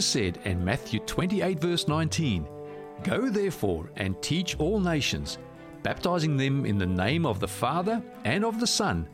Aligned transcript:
Jesus 0.00 0.12
said 0.12 0.38
in 0.46 0.64
Matthew 0.64 0.98
28, 1.00 1.60
verse 1.60 1.86
19, 1.86 2.48
Go 3.02 3.28
therefore 3.28 3.90
and 3.96 4.16
teach 4.22 4.58
all 4.58 4.80
nations, 4.80 5.36
baptizing 5.82 6.38
them 6.38 6.64
in 6.64 6.78
the 6.78 6.86
name 6.86 7.26
of 7.26 7.38
the 7.38 7.46
Father 7.46 8.02
and 8.24 8.42
of 8.42 8.60
the 8.60 8.66
Son 8.66 9.06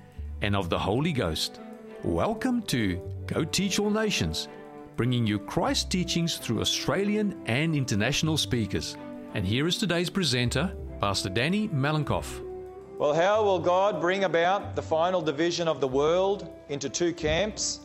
and 0.43 0.55
of 0.55 0.71
the 0.71 0.79
Holy 0.79 1.13
Ghost. 1.13 1.59
Welcome 2.05 2.63
to 2.67 3.03
Go 3.27 3.43
Teach 3.43 3.81
All 3.81 3.91
Nations, 3.91 4.47
bringing 4.95 5.27
you 5.27 5.41
Christ 5.41 5.91
teachings 5.91 6.37
through 6.37 6.61
Australian 6.61 7.43
and 7.47 7.75
international 7.75 8.37
speakers. 8.37 8.97
And 9.35 9.45
here 9.45 9.67
is 9.67 9.79
today's 9.79 10.09
presenter, 10.09 10.73
Pastor 11.01 11.31
Danny 11.31 11.67
Malenkoff. 11.67 12.45
Well, 12.97 13.13
how 13.13 13.43
will 13.43 13.59
God 13.59 14.01
bring 14.01 14.23
about 14.23 14.77
the 14.77 14.83
final 14.83 15.21
division 15.21 15.67
of 15.67 15.81
the 15.81 15.89
world 15.89 16.49
into 16.69 16.89
two 16.89 17.13
camps? 17.13 17.81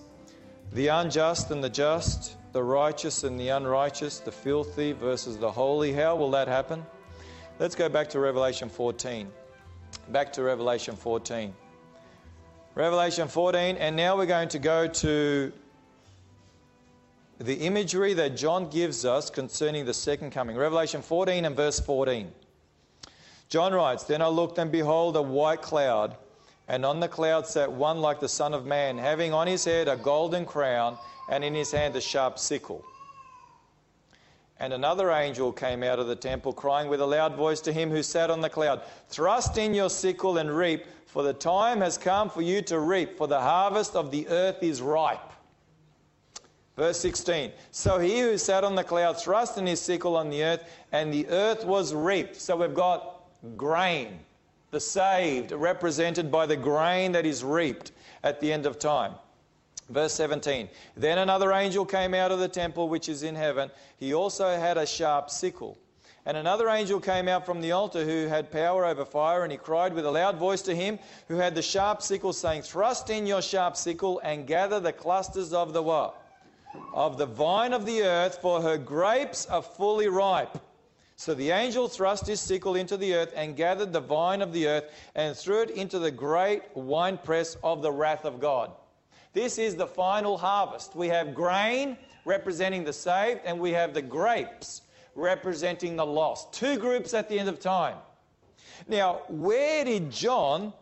The 0.73 0.89
unjust 0.89 1.49
and 1.49 1.63
the 1.63 1.69
just, 1.69 2.37
the 2.51 2.63
righteous 2.63 3.23
and 3.23 3.39
the 3.39 3.49
unrighteous, 3.49 4.19
the 4.19 4.31
filthy 4.31 4.91
versus 4.91 5.37
the 5.37 5.51
holy. 5.51 5.93
How 5.93 6.15
will 6.15 6.31
that 6.31 6.47
happen? 6.47 6.85
Let's 7.59 7.75
go 7.75 7.87
back 7.87 8.09
to 8.09 8.19
Revelation 8.19 8.69
14. 8.69 9.29
Back 10.09 10.33
to 10.33 10.43
Revelation 10.43 10.95
14. 10.95 11.53
Revelation 12.75 13.27
14, 13.27 13.77
and 13.77 13.95
now 13.95 14.17
we're 14.17 14.25
going 14.25 14.49
to 14.49 14.59
go 14.59 14.87
to 14.87 15.51
the 17.39 17.55
imagery 17.55 18.13
that 18.13 18.37
John 18.37 18.69
gives 18.69 19.03
us 19.03 19.29
concerning 19.29 19.85
the 19.85 19.93
second 19.93 20.31
coming. 20.31 20.55
Revelation 20.55 21.01
14 21.01 21.45
and 21.45 21.55
verse 21.55 21.79
14. 21.79 22.31
John 23.49 23.73
writes, 23.73 24.03
Then 24.05 24.21
I 24.21 24.27
looked 24.27 24.57
and 24.57 24.71
behold 24.71 25.17
a 25.17 25.21
white 25.21 25.61
cloud, 25.61 26.15
and 26.67 26.85
on 26.85 27.01
the 27.01 27.07
cloud 27.09 27.45
sat 27.45 27.71
one 27.71 27.99
like 27.99 28.21
the 28.21 28.29
Son 28.29 28.53
of 28.53 28.65
Man, 28.65 28.97
having 28.97 29.33
on 29.33 29.47
his 29.47 29.65
head 29.65 29.89
a 29.89 29.97
golden 29.97 30.45
crown, 30.45 30.97
and 31.31 31.43
in 31.43 31.55
his 31.55 31.71
hand 31.71 31.95
a 31.95 32.01
sharp 32.01 32.37
sickle. 32.37 32.85
And 34.59 34.73
another 34.73 35.09
angel 35.09 35.51
came 35.51 35.81
out 35.81 35.97
of 35.97 36.05
the 36.05 36.15
temple, 36.15 36.53
crying 36.53 36.87
with 36.87 37.01
a 37.01 37.05
loud 37.05 37.35
voice 37.35 37.61
to 37.61 37.73
him 37.73 37.89
who 37.89 38.03
sat 38.03 38.29
on 38.29 38.41
the 38.41 38.49
cloud, 38.49 38.83
Thrust 39.07 39.57
in 39.57 39.73
your 39.73 39.89
sickle 39.89 40.37
and 40.37 40.55
reap, 40.55 40.85
for 41.07 41.23
the 41.23 41.33
time 41.33 41.81
has 41.81 41.97
come 41.97 42.29
for 42.29 42.43
you 42.43 42.61
to 42.63 42.79
reap, 42.79 43.17
for 43.17 43.27
the 43.27 43.39
harvest 43.39 43.95
of 43.95 44.11
the 44.11 44.27
earth 44.27 44.61
is 44.61 44.81
ripe. 44.81 45.31
Verse 46.77 46.99
16 46.99 47.51
So 47.71 47.97
he 47.97 48.19
who 48.19 48.37
sat 48.37 48.63
on 48.63 48.75
the 48.75 48.83
cloud 48.83 49.19
thrust 49.19 49.57
in 49.57 49.65
his 49.65 49.81
sickle 49.81 50.15
on 50.15 50.29
the 50.29 50.43
earth, 50.43 50.69
and 50.91 51.11
the 51.11 51.27
earth 51.29 51.65
was 51.65 51.93
reaped. 51.93 52.35
So 52.35 52.57
we've 52.57 52.75
got 52.75 53.23
grain, 53.57 54.19
the 54.69 54.79
saved, 54.79 55.53
represented 55.53 56.31
by 56.31 56.45
the 56.45 56.57
grain 56.57 57.13
that 57.13 57.25
is 57.25 57.43
reaped 57.43 57.93
at 58.23 58.39
the 58.39 58.53
end 58.53 58.67
of 58.67 58.77
time. 58.77 59.13
Verse 59.91 60.13
17 60.13 60.69
Then 60.95 61.17
another 61.17 61.51
angel 61.51 61.85
came 61.85 62.13
out 62.13 62.31
of 62.31 62.39
the 62.39 62.47
temple 62.47 62.89
which 62.89 63.09
is 63.09 63.23
in 63.23 63.35
heaven. 63.35 63.69
He 63.97 64.13
also 64.13 64.57
had 64.57 64.77
a 64.77 64.85
sharp 64.85 65.29
sickle. 65.29 65.77
And 66.25 66.37
another 66.37 66.69
angel 66.69 66.99
came 66.99 67.27
out 67.27 67.47
from 67.47 67.61
the 67.61 67.71
altar 67.71 68.05
who 68.05 68.27
had 68.27 68.51
power 68.51 68.85
over 68.85 69.03
fire, 69.03 69.43
and 69.43 69.51
he 69.51 69.57
cried 69.57 69.93
with 69.93 70.05
a 70.05 70.11
loud 70.11 70.37
voice 70.37 70.61
to 70.63 70.75
him 70.75 70.99
who 71.27 71.37
had 71.37 71.55
the 71.55 71.63
sharp 71.63 72.03
sickle, 72.03 72.31
saying, 72.31 72.61
Thrust 72.61 73.09
in 73.09 73.25
your 73.25 73.41
sharp 73.41 73.75
sickle 73.75 74.21
and 74.23 74.45
gather 74.45 74.79
the 74.79 74.93
clusters 74.93 75.51
of 75.51 75.73
the 75.73 75.81
what? 75.81 76.15
Of 76.93 77.17
the 77.17 77.25
vine 77.25 77.73
of 77.73 77.87
the 77.87 78.03
earth, 78.03 78.37
for 78.39 78.61
her 78.61 78.77
grapes 78.77 79.47
are 79.47 79.63
fully 79.63 80.07
ripe. 80.07 80.59
So 81.15 81.33
the 81.33 81.51
angel 81.51 81.87
thrust 81.87 82.27
his 82.27 82.39
sickle 82.39 82.75
into 82.75 82.97
the 82.97 83.13
earth 83.15 83.33
and 83.35 83.55
gathered 83.55 83.91
the 83.91 83.99
vine 83.99 84.41
of 84.41 84.53
the 84.53 84.67
earth 84.67 84.91
and 85.15 85.35
threw 85.35 85.61
it 85.61 85.71
into 85.71 85.99
the 85.99 86.11
great 86.11 86.63
winepress 86.75 87.57
of 87.63 87.81
the 87.81 87.91
wrath 87.91 88.25
of 88.25 88.39
God. 88.39 88.71
This 89.33 89.57
is 89.57 89.75
the 89.75 89.87
final 89.87 90.37
harvest. 90.37 90.95
We 90.95 91.07
have 91.07 91.33
grain 91.33 91.97
representing 92.25 92.83
the 92.83 92.93
saved, 92.93 93.41
and 93.45 93.59
we 93.59 93.71
have 93.71 93.93
the 93.93 94.01
grapes 94.01 94.81
representing 95.15 95.95
the 95.95 96.05
lost. 96.05 96.53
Two 96.53 96.77
groups 96.77 97.13
at 97.13 97.29
the 97.29 97.39
end 97.39 97.49
of 97.49 97.59
time. 97.59 97.97
Now, 98.87 99.21
where 99.29 99.85
did 99.85 100.11
John 100.11 100.73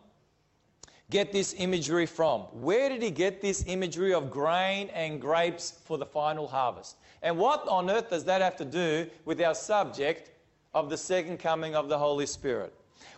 get 1.10 1.32
this 1.32 1.54
imagery 1.58 2.06
from? 2.06 2.42
Where 2.52 2.88
did 2.88 3.02
he 3.02 3.10
get 3.10 3.40
this 3.40 3.64
imagery 3.66 4.14
of 4.14 4.30
grain 4.30 4.88
and 4.94 5.20
grapes 5.20 5.78
for 5.84 5.98
the 5.98 6.06
final 6.06 6.46
harvest? 6.46 6.96
And 7.22 7.36
what 7.38 7.66
on 7.68 7.90
earth 7.90 8.10
does 8.10 8.24
that 8.24 8.40
have 8.40 8.56
to 8.56 8.64
do 8.64 9.08
with 9.24 9.40
our 9.42 9.54
subject 9.54 10.30
of 10.72 10.88
the 10.88 10.96
second 10.96 11.38
coming 11.38 11.74
of 11.74 11.88
the 11.88 11.98
Holy 11.98 12.26
Spirit? 12.26 12.72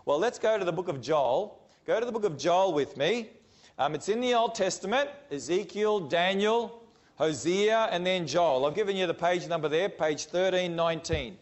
Well, 0.05 0.19
let's 0.19 0.39
go 0.39 0.59
to 0.59 0.65
the 0.65 0.73
book 0.73 0.89
of 0.89 1.01
Joel. 1.01 1.61
Go 1.87 2.01
to 2.01 2.07
the 2.07 2.13
book 2.13 2.25
of 2.25 2.37
Joel 2.39 2.73
with 2.73 2.97
me. 2.97 3.29
Um, 3.79 3.95
it's 3.95 4.09
in 4.09 4.21
the 4.21 4.35
Old 4.35 4.55
Testament 4.55 5.09
Ezekiel, 5.31 6.01
Daniel, 6.01 6.83
Hosea, 7.17 7.89
and 7.91 8.07
then 8.07 8.27
Joel. 8.27 8.67
I've 8.67 8.75
given 8.75 8.97
you 8.97 9.07
the 9.07 9.15
page 9.15 9.47
number 9.49 9.69
there, 9.69 9.89
page 9.89 10.27
1319. 10.27 11.37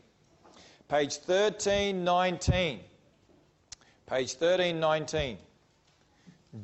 Page 0.89 1.19
1319. 1.25 2.81
Page 4.07 4.35
1319. 4.35 5.39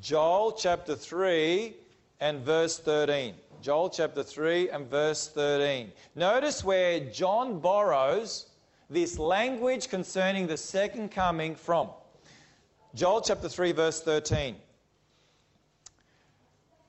Joel 0.01 0.53
chapter 0.53 0.97
3 0.97 1.75
and 2.21 2.41
verse 2.45 2.79
13. 2.79 3.35
Joel 3.63 3.91
chapter 3.91 4.23
3 4.23 4.71
and 4.71 4.89
verse 4.91 5.29
13. 5.29 5.93
Notice 6.15 6.65
where 6.65 7.01
John 7.01 7.61
borrows 7.61 8.47
this 8.91 9.19
language 9.19 9.89
concerning 9.89 10.47
the 10.47 10.57
second 10.57 11.11
coming 11.11 11.55
from. 11.55 11.89
Joel 12.95 13.21
chapter 13.21 13.49
3, 13.49 13.73
verse 13.73 14.01
13. 14.01 14.57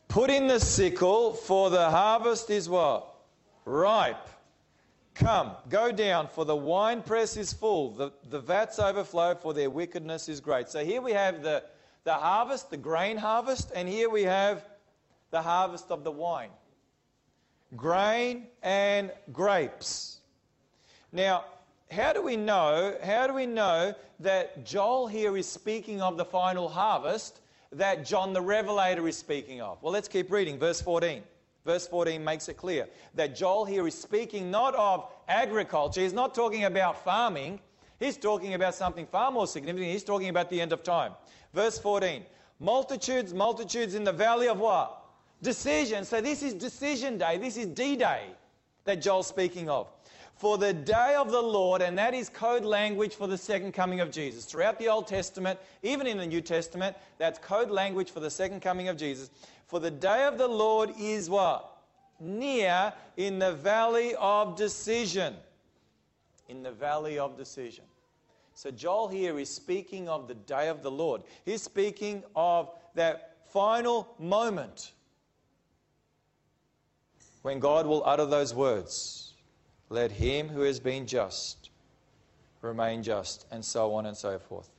Put 0.07 0.29
in 0.29 0.47
the 0.47 0.59
sickle, 0.59 1.33
for 1.33 1.69
the 1.69 1.89
harvest 1.89 2.49
is 2.49 2.69
what? 2.69 3.13
Ripe. 3.65 4.27
Come, 5.15 5.51
go 5.69 5.91
down, 5.91 6.27
for 6.27 6.45
the 6.45 6.55
winepress 6.55 7.37
is 7.37 7.51
full, 7.51 7.91
the, 7.91 8.11
the 8.29 8.39
vats 8.39 8.77
overflow, 8.77 9.35
for 9.35 9.53
their 9.53 9.69
wickedness 9.69 10.29
is 10.29 10.39
great. 10.39 10.69
So 10.69 10.85
here 10.85 11.01
we 11.01 11.11
have 11.11 11.41
the, 11.41 11.63
the 12.03 12.13
harvest, 12.13 12.69
the 12.69 12.77
grain 12.77 13.17
harvest, 13.17 13.71
and 13.73 13.87
here 13.89 14.09
we 14.09 14.23
have 14.23 14.63
the 15.31 15.41
harvest 15.41 15.91
of 15.91 16.03
the 16.03 16.11
wine 16.11 16.51
grain 17.75 18.47
and 18.63 19.11
grapes. 19.33 20.19
Now, 21.11 21.45
how 21.91 22.13
do 22.13 22.21
we 22.21 22.37
know? 22.37 22.95
How 23.03 23.27
do 23.27 23.33
we 23.33 23.45
know 23.45 23.93
that 24.19 24.65
Joel 24.65 25.07
here 25.07 25.35
is 25.37 25.47
speaking 25.47 26.01
of 26.01 26.17
the 26.17 26.25
final 26.25 26.69
harvest 26.69 27.39
that 27.71 28.05
John 28.05 28.33
the 28.33 28.41
Revelator 28.41 29.07
is 29.07 29.17
speaking 29.17 29.61
of? 29.61 29.81
Well, 29.81 29.93
let's 29.93 30.07
keep 30.07 30.31
reading. 30.31 30.57
Verse 30.57 30.81
14. 30.81 31.23
Verse 31.65 31.85
14 31.85 32.23
makes 32.23 32.47
it 32.47 32.55
clear 32.55 32.87
that 33.15 33.35
Joel 33.35 33.65
here 33.65 33.85
is 33.87 33.93
speaking 33.93 34.49
not 34.49 34.73
of 34.75 35.11
agriculture, 35.27 35.99
he's 35.99 36.13
not 36.13 36.33
talking 36.33 36.63
about 36.63 37.03
farming, 37.03 37.59
he's 37.99 38.15
talking 38.15 38.53
about 38.53 38.73
something 38.73 39.05
far 39.05 39.31
more 39.31 39.47
significant. 39.47 39.91
He's 39.91 40.05
talking 40.05 40.29
about 40.29 40.49
the 40.49 40.61
end 40.61 40.71
of 40.71 40.81
time. 40.81 41.11
Verse 41.53 41.77
14 41.77 42.23
multitudes, 42.59 43.33
multitudes 43.33 43.95
in 43.95 44.03
the 44.03 44.13
valley 44.13 44.47
of 44.47 44.59
what? 44.59 45.03
Decision. 45.41 46.05
So 46.05 46.21
this 46.21 46.41
is 46.41 46.53
decision 46.53 47.17
day. 47.17 47.37
This 47.37 47.57
is 47.57 47.67
D 47.67 47.95
Day 47.95 48.23
that 48.85 49.01
Joel's 49.01 49.27
speaking 49.27 49.69
of. 49.69 49.87
For 50.37 50.57
the 50.57 50.73
day 50.73 51.15
of 51.17 51.31
the 51.31 51.41
Lord, 51.41 51.81
and 51.81 51.97
that 51.97 52.13
is 52.13 52.29
code 52.29 52.63
language 52.63 53.15
for 53.15 53.25
the 53.27 53.37
second 53.37 53.71
coming 53.71 54.01
of 54.01 54.11
Jesus. 54.11 54.45
Throughout 54.45 54.77
the 54.77 54.87
Old 54.87 55.07
Testament, 55.07 55.59
even 55.81 56.05
in 56.05 56.17
the 56.17 56.27
New 56.27 56.41
Testament, 56.41 56.95
that's 57.17 57.39
code 57.39 57.71
language 57.71 58.11
for 58.11 58.19
the 58.19 58.29
second 58.29 58.61
coming 58.61 58.87
of 58.87 58.97
Jesus. 58.97 59.31
For 59.65 59.79
the 59.79 59.91
day 59.91 60.25
of 60.25 60.37
the 60.37 60.47
Lord 60.47 60.91
is 60.99 61.29
what? 61.29 61.77
Near 62.19 62.93
in 63.17 63.39
the 63.39 63.53
valley 63.53 64.13
of 64.15 64.55
decision. 64.55 65.35
In 66.47 66.61
the 66.61 66.71
valley 66.71 67.17
of 67.17 67.35
decision. 67.35 67.83
So 68.53 68.71
Joel 68.71 69.07
here 69.07 69.37
is 69.39 69.49
speaking 69.49 70.07
of 70.09 70.27
the 70.27 70.35
day 70.35 70.67
of 70.67 70.81
the 70.81 70.89
Lord. 70.91 71.21
He's 71.45 71.61
speaking 71.61 72.23
of 72.35 72.71
that 72.95 73.37
final 73.51 74.15
moment 74.19 74.91
when 77.41 77.59
God 77.59 77.85
will 77.85 78.03
utter 78.05 78.25
those 78.25 78.53
words, 78.53 79.26
let 79.89 80.11
him 80.11 80.49
who 80.49 80.61
has 80.61 80.79
been 80.79 81.05
just 81.07 81.69
remain 82.61 83.03
just, 83.03 83.45
and 83.51 83.63
so 83.63 83.93
on 83.93 84.05
and 84.05 84.15
so 84.15 84.39
forth. 84.39 84.69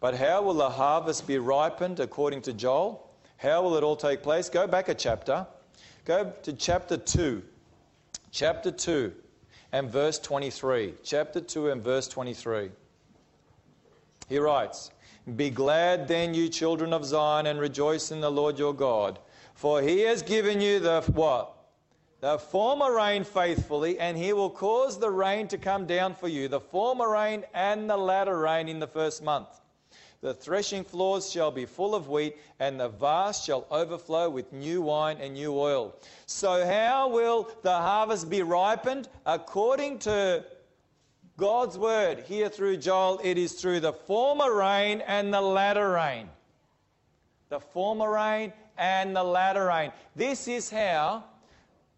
But 0.00 0.14
how 0.16 0.42
will 0.42 0.54
the 0.54 0.70
harvest 0.70 1.26
be 1.26 1.38
ripened 1.38 2.00
according 2.00 2.42
to 2.42 2.52
Joel? 2.52 3.10
How 3.38 3.62
will 3.62 3.76
it 3.76 3.82
all 3.82 3.96
take 3.96 4.22
place? 4.22 4.48
Go 4.48 4.66
back 4.66 4.88
a 4.88 4.94
chapter. 4.94 5.46
Go 6.04 6.32
to 6.42 6.52
chapter 6.52 6.96
2. 6.96 7.42
Chapter 8.30 8.70
2 8.70 9.12
and 9.72 9.90
verse 9.90 10.18
23. 10.18 10.94
Chapter 11.02 11.40
2 11.40 11.70
and 11.70 11.82
verse 11.82 12.08
23. 12.08 12.70
He 14.28 14.38
writes, 14.38 14.90
Be 15.36 15.50
glad 15.50 16.08
then, 16.08 16.34
you 16.34 16.48
children 16.48 16.92
of 16.92 17.04
Zion, 17.04 17.46
and 17.46 17.58
rejoice 17.58 18.10
in 18.10 18.20
the 18.20 18.30
Lord 18.30 18.58
your 18.58 18.74
God, 18.74 19.18
for 19.54 19.80
he 19.80 20.00
has 20.00 20.22
given 20.22 20.60
you 20.60 20.80
the 20.80 21.02
what? 21.14 21.55
The 22.26 22.40
former 22.40 22.92
rain 22.92 23.22
faithfully, 23.22 24.00
and 24.00 24.16
he 24.16 24.32
will 24.32 24.50
cause 24.50 24.98
the 24.98 25.12
rain 25.12 25.46
to 25.46 25.58
come 25.58 25.86
down 25.86 26.12
for 26.12 26.26
you, 26.26 26.48
the 26.48 26.58
former 26.58 27.08
rain 27.08 27.44
and 27.54 27.88
the 27.88 27.96
latter 27.96 28.36
rain 28.36 28.68
in 28.68 28.80
the 28.80 28.86
first 28.88 29.22
month. 29.22 29.46
The 30.22 30.34
threshing 30.34 30.82
floors 30.82 31.30
shall 31.30 31.52
be 31.52 31.66
full 31.66 31.94
of 31.94 32.08
wheat, 32.08 32.36
and 32.58 32.80
the 32.80 32.88
vast 32.88 33.46
shall 33.46 33.64
overflow 33.70 34.28
with 34.28 34.52
new 34.52 34.82
wine 34.82 35.18
and 35.20 35.34
new 35.34 35.56
oil. 35.56 35.94
So, 36.26 36.66
how 36.66 37.10
will 37.10 37.48
the 37.62 37.76
harvest 37.76 38.28
be 38.28 38.42
ripened? 38.42 39.08
According 39.24 40.00
to 40.00 40.44
God's 41.36 41.78
word 41.78 42.24
here 42.26 42.48
through 42.48 42.78
Joel, 42.78 43.20
it 43.22 43.38
is 43.38 43.52
through 43.52 43.78
the 43.78 43.92
former 43.92 44.52
rain 44.52 45.00
and 45.06 45.32
the 45.32 45.40
latter 45.40 45.92
rain. 45.92 46.28
The 47.50 47.60
former 47.60 48.10
rain 48.10 48.52
and 48.76 49.14
the 49.14 49.22
latter 49.22 49.66
rain. 49.66 49.92
This 50.16 50.48
is 50.48 50.68
how 50.68 51.22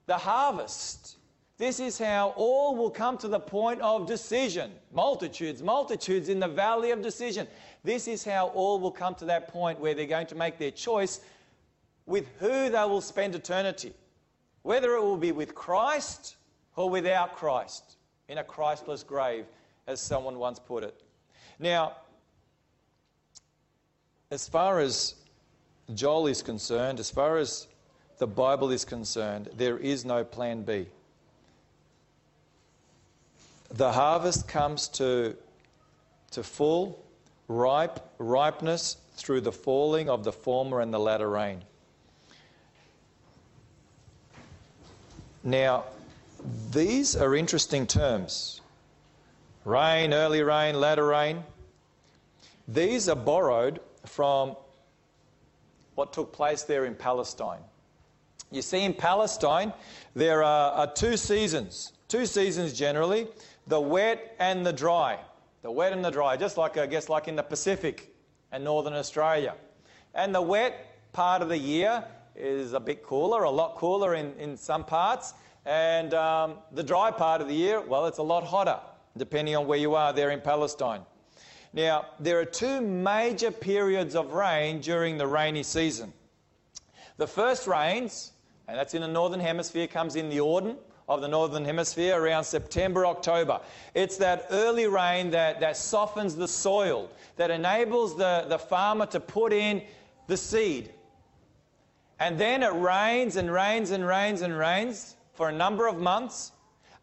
the 0.08 0.19
harvest 0.19 1.19
this 1.58 1.81
is 1.81 1.99
how 1.99 2.34
all 2.37 2.76
will 2.76 2.90
come 2.90 3.19
to 3.19 3.26
the 3.26 3.40
point 3.40 3.81
of 3.81 4.06
decision. 4.06 4.70
Multitudes, 4.93 5.60
multitudes 5.60 6.28
in 6.28 6.38
the 6.38 6.46
valley 6.46 6.93
of 6.93 7.02
decision. 7.02 7.49
This 7.82 8.06
is 8.06 8.25
how 8.25 8.49
all 8.49 8.78
will 8.78 8.93
come 8.93 9.16
to 9.16 9.25
that 9.25 9.49
point 9.49 9.81
where 9.81 9.93
they're 9.93 10.06
going 10.06 10.28
to 10.28 10.37
make 10.37 10.56
their 10.56 10.70
choice 10.70 11.20
with 12.06 12.28
who 12.38 12.70
they 12.70 12.84
will 12.84 13.00
spend 13.00 13.34
eternity. 13.34 13.93
Whether 14.62 14.94
it 14.94 15.02
will 15.02 15.16
be 15.16 15.32
with 15.32 15.56
Christ 15.56 16.37
or 16.76 16.88
without 16.88 17.34
Christ 17.34 17.96
in 18.28 18.38
a 18.38 18.44
Christless 18.44 19.02
grave, 19.02 19.44
as 19.88 20.00
someone 20.00 20.38
once 20.38 20.61
put 20.61 20.84
it. 20.84 21.02
Now, 21.58 21.96
as 24.31 24.49
far 24.49 24.78
as 24.78 25.16
Joel 25.94 26.28
is 26.28 26.40
concerned, 26.40 27.00
as 27.00 27.11
far 27.11 27.38
as 27.38 27.66
the 28.19 28.26
Bible 28.26 28.70
is 28.70 28.85
concerned, 28.85 29.49
there 29.56 29.79
is 29.79 30.05
no 30.05 30.25
plan 30.25 30.62
B 30.62 30.87
the 33.70 33.93
harvest 33.93 34.49
comes 34.49 34.88
to, 34.88 35.37
to 36.31 36.43
full, 36.43 37.05
ripe, 37.49 38.00
ripeness 38.19 38.97
through 39.15 39.43
the 39.43 39.53
falling 39.53 40.09
of 40.09 40.25
the 40.25 40.32
former 40.32 40.81
and 40.81 40.93
the 40.93 40.99
latter 40.99 41.29
rain. 41.29 41.62
Now, 45.44 45.85
these 46.71 47.17
are 47.17 47.35
interesting 47.35 47.87
terms 47.87 48.61
rain, 49.64 50.14
early 50.14 50.43
rain, 50.43 50.81
latter 50.81 51.06
rain. 51.06 51.43
These 52.67 53.09
are 53.09 53.17
borrowed 53.17 53.81
from 54.06 54.56
what 55.94 56.12
took 56.12 56.32
place 56.32 56.62
there 56.62 56.87
in 56.87 56.94
Palestine. 56.94 57.61
You 58.50 58.62
see, 58.62 58.85
in 58.85 58.95
Palestine, 58.95 59.73
there 60.15 60.43
are, 60.43 60.73
are 60.73 60.93
two 60.93 61.17
seasons, 61.17 61.93
two 62.09 62.27
seasons 62.27 62.73
generally 62.73 63.29
the 63.67 63.81
wet 63.81 64.35
and 64.39 64.65
the 64.65 64.73
dry. 64.73 65.19
The 65.61 65.71
wet 65.71 65.93
and 65.93 66.03
the 66.03 66.11
dry, 66.11 66.37
just 66.37 66.56
like 66.56 66.79
I 66.79 66.87
guess 66.87 67.09
like 67.09 67.29
in 67.29 67.37
the 67.37 67.43
Pacific 67.43 68.15
and 68.53 68.65
northern 68.65 68.95
Australia. 68.95 69.55
And 70.15 70.35
the 70.35 70.41
wet 70.41 71.12
part 71.12 71.43
of 71.43 71.49
the 71.49 71.59
year 71.59 72.05
is 72.35 72.73
a 72.73 72.81
bit 72.81 73.03
cooler, 73.03 73.43
a 73.43 73.50
lot 73.50 73.75
cooler 73.75 74.15
in, 74.15 74.33
in 74.39 74.56
some 74.56 74.85
parts. 74.85 75.35
And 75.67 76.15
um, 76.15 76.55
the 76.73 76.83
dry 76.83 77.11
part 77.11 77.43
of 77.43 77.49
the 77.49 77.55
year, 77.55 77.81
well, 77.81 78.06
it's 78.06 78.19
a 78.19 78.23
lot 78.23 78.45
hotter, 78.45 78.79
depending 79.19 79.55
on 79.55 79.67
where 79.67 79.79
you 79.79 79.95
are 79.95 80.12
there 80.15 80.31
in 80.31 80.41
Palestine. 80.41 81.03
Now, 81.75 82.06
there 82.19 82.41
are 82.41 82.47
two 82.47 82.81
major 82.81 83.50
periods 83.50 84.15
of 84.15 84.33
rain 84.33 84.81
during 84.81 85.19
the 85.19 85.27
rainy 85.27 85.62
season. 85.62 86.12
The 87.19 87.27
first 87.27 87.67
rains, 87.67 88.33
and 88.69 88.76
that's 88.76 88.94
in 88.94 89.00
the 89.00 89.09
northern 89.09 89.41
hemisphere, 89.41 89.87
comes 89.87 90.15
in 90.15 90.29
the 90.29 90.41
autumn 90.41 90.76
of 91.09 91.23
the 91.23 91.29
Northern 91.29 91.65
Hemisphere 91.65 92.20
around 92.20 92.44
September, 92.44 93.06
October. 93.06 93.61
It's 93.94 94.19
that 94.19 94.47
early 94.50 94.87
rain 94.87 95.31
that, 95.31 95.59
that 95.61 95.79
softens 95.79 96.37
the 96.37 96.47
soil, 96.47 97.11
that 97.37 97.50
enables 97.50 98.17
the, 98.17 98.44
the 98.47 98.59
farmer 98.59 99.06
to 99.06 99.20
put 99.20 99.55
in 99.55 99.82
the 100.26 100.37
seed. 100.37 100.93
And 102.20 102.38
then 102.38 102.62
it 102.62 102.75
rains 102.75 103.37
and 103.37 103.50
rains 103.50 103.91
and 103.91 104.06
rains 104.06 104.43
and 104.43 104.56
rains 104.56 105.17
for 105.32 105.49
a 105.49 105.53
number 105.53 105.87
of 105.87 105.99
months 105.99 106.53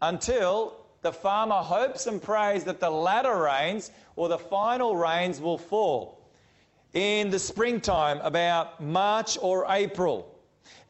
until 0.02 0.76
the 1.02 1.12
farmer 1.12 1.56
hopes 1.56 2.06
and 2.06 2.22
prays 2.22 2.62
that 2.64 2.78
the 2.78 2.90
latter 2.90 3.36
rains 3.42 3.90
or 4.14 4.28
the 4.28 4.38
final 4.38 4.96
rains 4.96 5.40
will 5.40 5.58
fall 5.58 6.16
in 6.92 7.30
the 7.30 7.38
springtime, 7.38 8.20
about 8.22 8.80
March 8.80 9.36
or 9.42 9.66
April. 9.68 10.35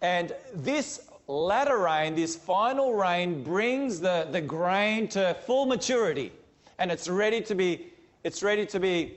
And 0.01 0.33
this 0.55 1.09
latter 1.27 1.79
rain, 1.79 2.15
this 2.15 2.37
final 2.37 2.95
rain, 2.95 3.43
brings 3.43 4.01
the, 4.01 4.29
the 4.31 4.41
grain 4.41 5.09
to 5.09 5.35
full 5.47 5.67
maturity 5.67 6.33
and 6.79 6.91
it's 6.91 7.09
ready 7.09 7.41
to 7.43 7.55
be 7.55 7.87
it's 8.25 8.43
ready 8.43 8.67
to 8.67 8.81
be 8.81 9.17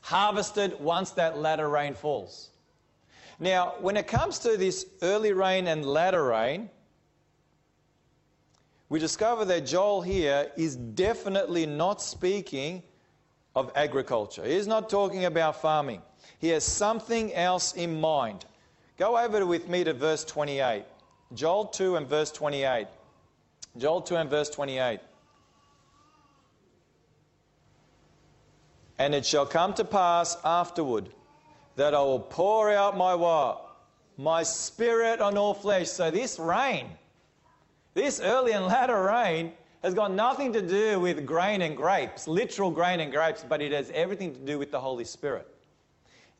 harvested 0.00 0.78
once 0.80 1.10
that 1.10 1.38
latter 1.38 1.68
rain 1.68 1.92
falls. 1.92 2.50
Now, 3.38 3.74
when 3.80 3.96
it 3.98 4.06
comes 4.06 4.38
to 4.40 4.56
this 4.56 4.86
early 5.02 5.34
rain 5.34 5.66
and 5.66 5.84
latter 5.84 6.24
rain, 6.24 6.70
we 8.88 8.98
discover 8.98 9.44
that 9.44 9.66
Joel 9.66 10.00
here 10.00 10.50
is 10.56 10.76
definitely 10.76 11.66
not 11.66 12.00
speaking 12.00 12.82
of 13.54 13.70
agriculture. 13.74 14.44
He's 14.44 14.66
not 14.66 14.88
talking 14.88 15.26
about 15.26 15.60
farming. 15.60 16.00
He 16.38 16.48
has 16.50 16.64
something 16.64 17.34
else 17.34 17.74
in 17.74 18.00
mind. 18.00 18.46
Go 18.98 19.18
over 19.18 19.44
with 19.44 19.68
me 19.68 19.84
to 19.84 19.92
verse 19.92 20.24
28. 20.24 20.84
Joel 21.34 21.66
2 21.66 21.96
and 21.96 22.06
verse 22.06 22.30
28. 22.30 22.86
Joel 23.76 24.00
2 24.00 24.16
and 24.16 24.30
verse 24.30 24.48
28. 24.48 25.00
And 28.98 29.14
it 29.14 29.26
shall 29.26 29.44
come 29.44 29.74
to 29.74 29.84
pass 29.84 30.38
afterward 30.44 31.10
that 31.76 31.94
I 31.94 32.00
will 32.00 32.20
pour 32.20 32.72
out 32.72 32.96
my 32.96 33.14
what? 33.14 33.62
My 34.16 34.42
spirit 34.42 35.20
on 35.20 35.36
all 35.36 35.52
flesh. 35.52 35.88
So 35.88 36.10
this 36.10 36.38
rain, 36.38 36.86
this 37.92 38.18
early 38.20 38.52
and 38.52 38.64
latter 38.64 39.02
rain, 39.02 39.52
has 39.82 39.92
got 39.92 40.10
nothing 40.10 40.54
to 40.54 40.62
do 40.62 40.98
with 40.98 41.26
grain 41.26 41.60
and 41.60 41.76
grapes, 41.76 42.26
literal 42.26 42.70
grain 42.70 43.00
and 43.00 43.12
grapes, 43.12 43.44
but 43.46 43.60
it 43.60 43.72
has 43.72 43.90
everything 43.90 44.32
to 44.32 44.40
do 44.40 44.58
with 44.58 44.70
the 44.70 44.80
Holy 44.80 45.04
Spirit. 45.04 45.46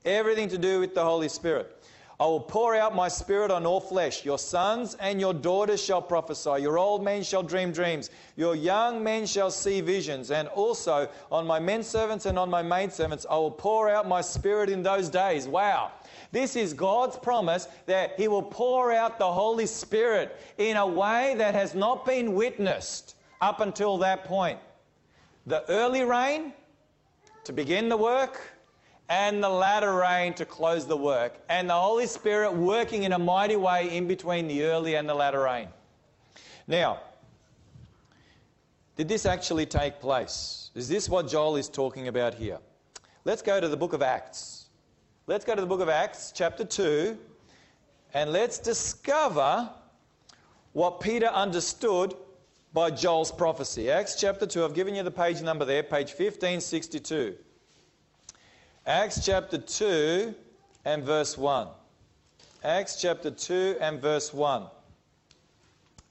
Everything 0.06 0.48
to 0.48 0.58
do 0.58 0.80
with 0.80 0.94
the 0.94 1.04
Holy 1.04 1.28
Spirit. 1.28 1.84
I 2.18 2.24
will 2.24 2.40
pour 2.40 2.74
out 2.74 2.94
my 2.94 3.08
spirit 3.08 3.50
on 3.50 3.66
all 3.66 3.80
flesh. 3.80 4.24
Your 4.24 4.38
sons 4.38 4.96
and 5.00 5.20
your 5.20 5.34
daughters 5.34 5.82
shall 5.82 6.00
prophesy. 6.00 6.62
Your 6.62 6.78
old 6.78 7.04
men 7.04 7.22
shall 7.22 7.42
dream 7.42 7.72
dreams. 7.72 8.08
Your 8.36 8.54
young 8.54 9.04
men 9.04 9.26
shall 9.26 9.50
see 9.50 9.82
visions. 9.82 10.30
And 10.30 10.48
also 10.48 11.10
on 11.30 11.46
my 11.46 11.58
men 11.58 11.82
servants 11.82 12.24
and 12.24 12.38
on 12.38 12.48
my 12.48 12.62
maid 12.62 12.90
servants, 12.90 13.26
I 13.28 13.34
will 13.34 13.50
pour 13.50 13.90
out 13.90 14.08
my 14.08 14.22
spirit 14.22 14.70
in 14.70 14.82
those 14.82 15.10
days. 15.10 15.46
Wow. 15.46 15.92
This 16.32 16.56
is 16.56 16.72
God's 16.72 17.18
promise 17.18 17.68
that 17.84 18.18
He 18.18 18.28
will 18.28 18.42
pour 18.42 18.92
out 18.92 19.18
the 19.18 19.30
Holy 19.30 19.66
Spirit 19.66 20.40
in 20.56 20.78
a 20.78 20.86
way 20.86 21.34
that 21.36 21.54
has 21.54 21.74
not 21.74 22.06
been 22.06 22.34
witnessed 22.34 23.16
up 23.42 23.60
until 23.60 23.98
that 23.98 24.24
point. 24.24 24.58
The 25.46 25.68
early 25.70 26.02
rain 26.02 26.54
to 27.44 27.52
begin 27.52 27.90
the 27.90 27.96
work 27.96 28.40
and 29.08 29.42
the 29.42 29.48
latter 29.48 29.94
rain 29.94 30.34
to 30.34 30.44
close 30.44 30.86
the 30.86 30.96
work, 30.96 31.38
and 31.48 31.70
the 31.70 31.74
Holy 31.74 32.06
Spirit 32.06 32.52
working 32.52 33.04
in 33.04 33.12
a 33.12 33.18
mighty 33.18 33.56
way 33.56 33.96
in 33.96 34.08
between 34.08 34.48
the 34.48 34.64
early 34.64 34.96
and 34.96 35.08
the 35.08 35.14
latter 35.14 35.42
rain. 35.42 35.68
Now, 36.66 37.00
did 38.96 39.08
this 39.08 39.26
actually 39.26 39.66
take 39.66 40.00
place? 40.00 40.70
Is 40.74 40.88
this 40.88 41.08
what 41.08 41.28
Joel 41.28 41.56
is 41.56 41.68
talking 41.68 42.08
about 42.08 42.34
here? 42.34 42.58
Let's 43.24 43.42
go 43.42 43.60
to 43.60 43.68
the 43.68 43.76
book 43.76 43.92
of 43.92 44.02
Acts. 44.02 44.66
Let's 45.26 45.44
go 45.44 45.54
to 45.54 45.60
the 45.60 45.66
book 45.66 45.80
of 45.80 45.88
Acts, 45.88 46.32
chapter 46.34 46.64
2, 46.64 47.16
and 48.14 48.32
let's 48.32 48.58
discover 48.58 49.68
what 50.72 51.00
Peter 51.00 51.26
understood 51.26 52.14
by 52.72 52.90
Joel's 52.90 53.32
prophecy. 53.32 53.90
Acts 53.90 54.20
chapter 54.20 54.46
2, 54.46 54.64
I've 54.64 54.74
given 54.74 54.94
you 54.94 55.02
the 55.02 55.10
page 55.10 55.42
number 55.42 55.64
there, 55.64 55.82
page 55.82 56.08
1562. 56.08 57.36
Acts 58.86 59.26
chapter 59.26 59.58
2 59.58 60.32
and 60.84 61.02
verse 61.02 61.36
1. 61.36 61.66
Acts 62.62 63.02
chapter 63.02 63.32
2 63.32 63.78
and 63.80 64.00
verse 64.00 64.32
1. 64.32 64.62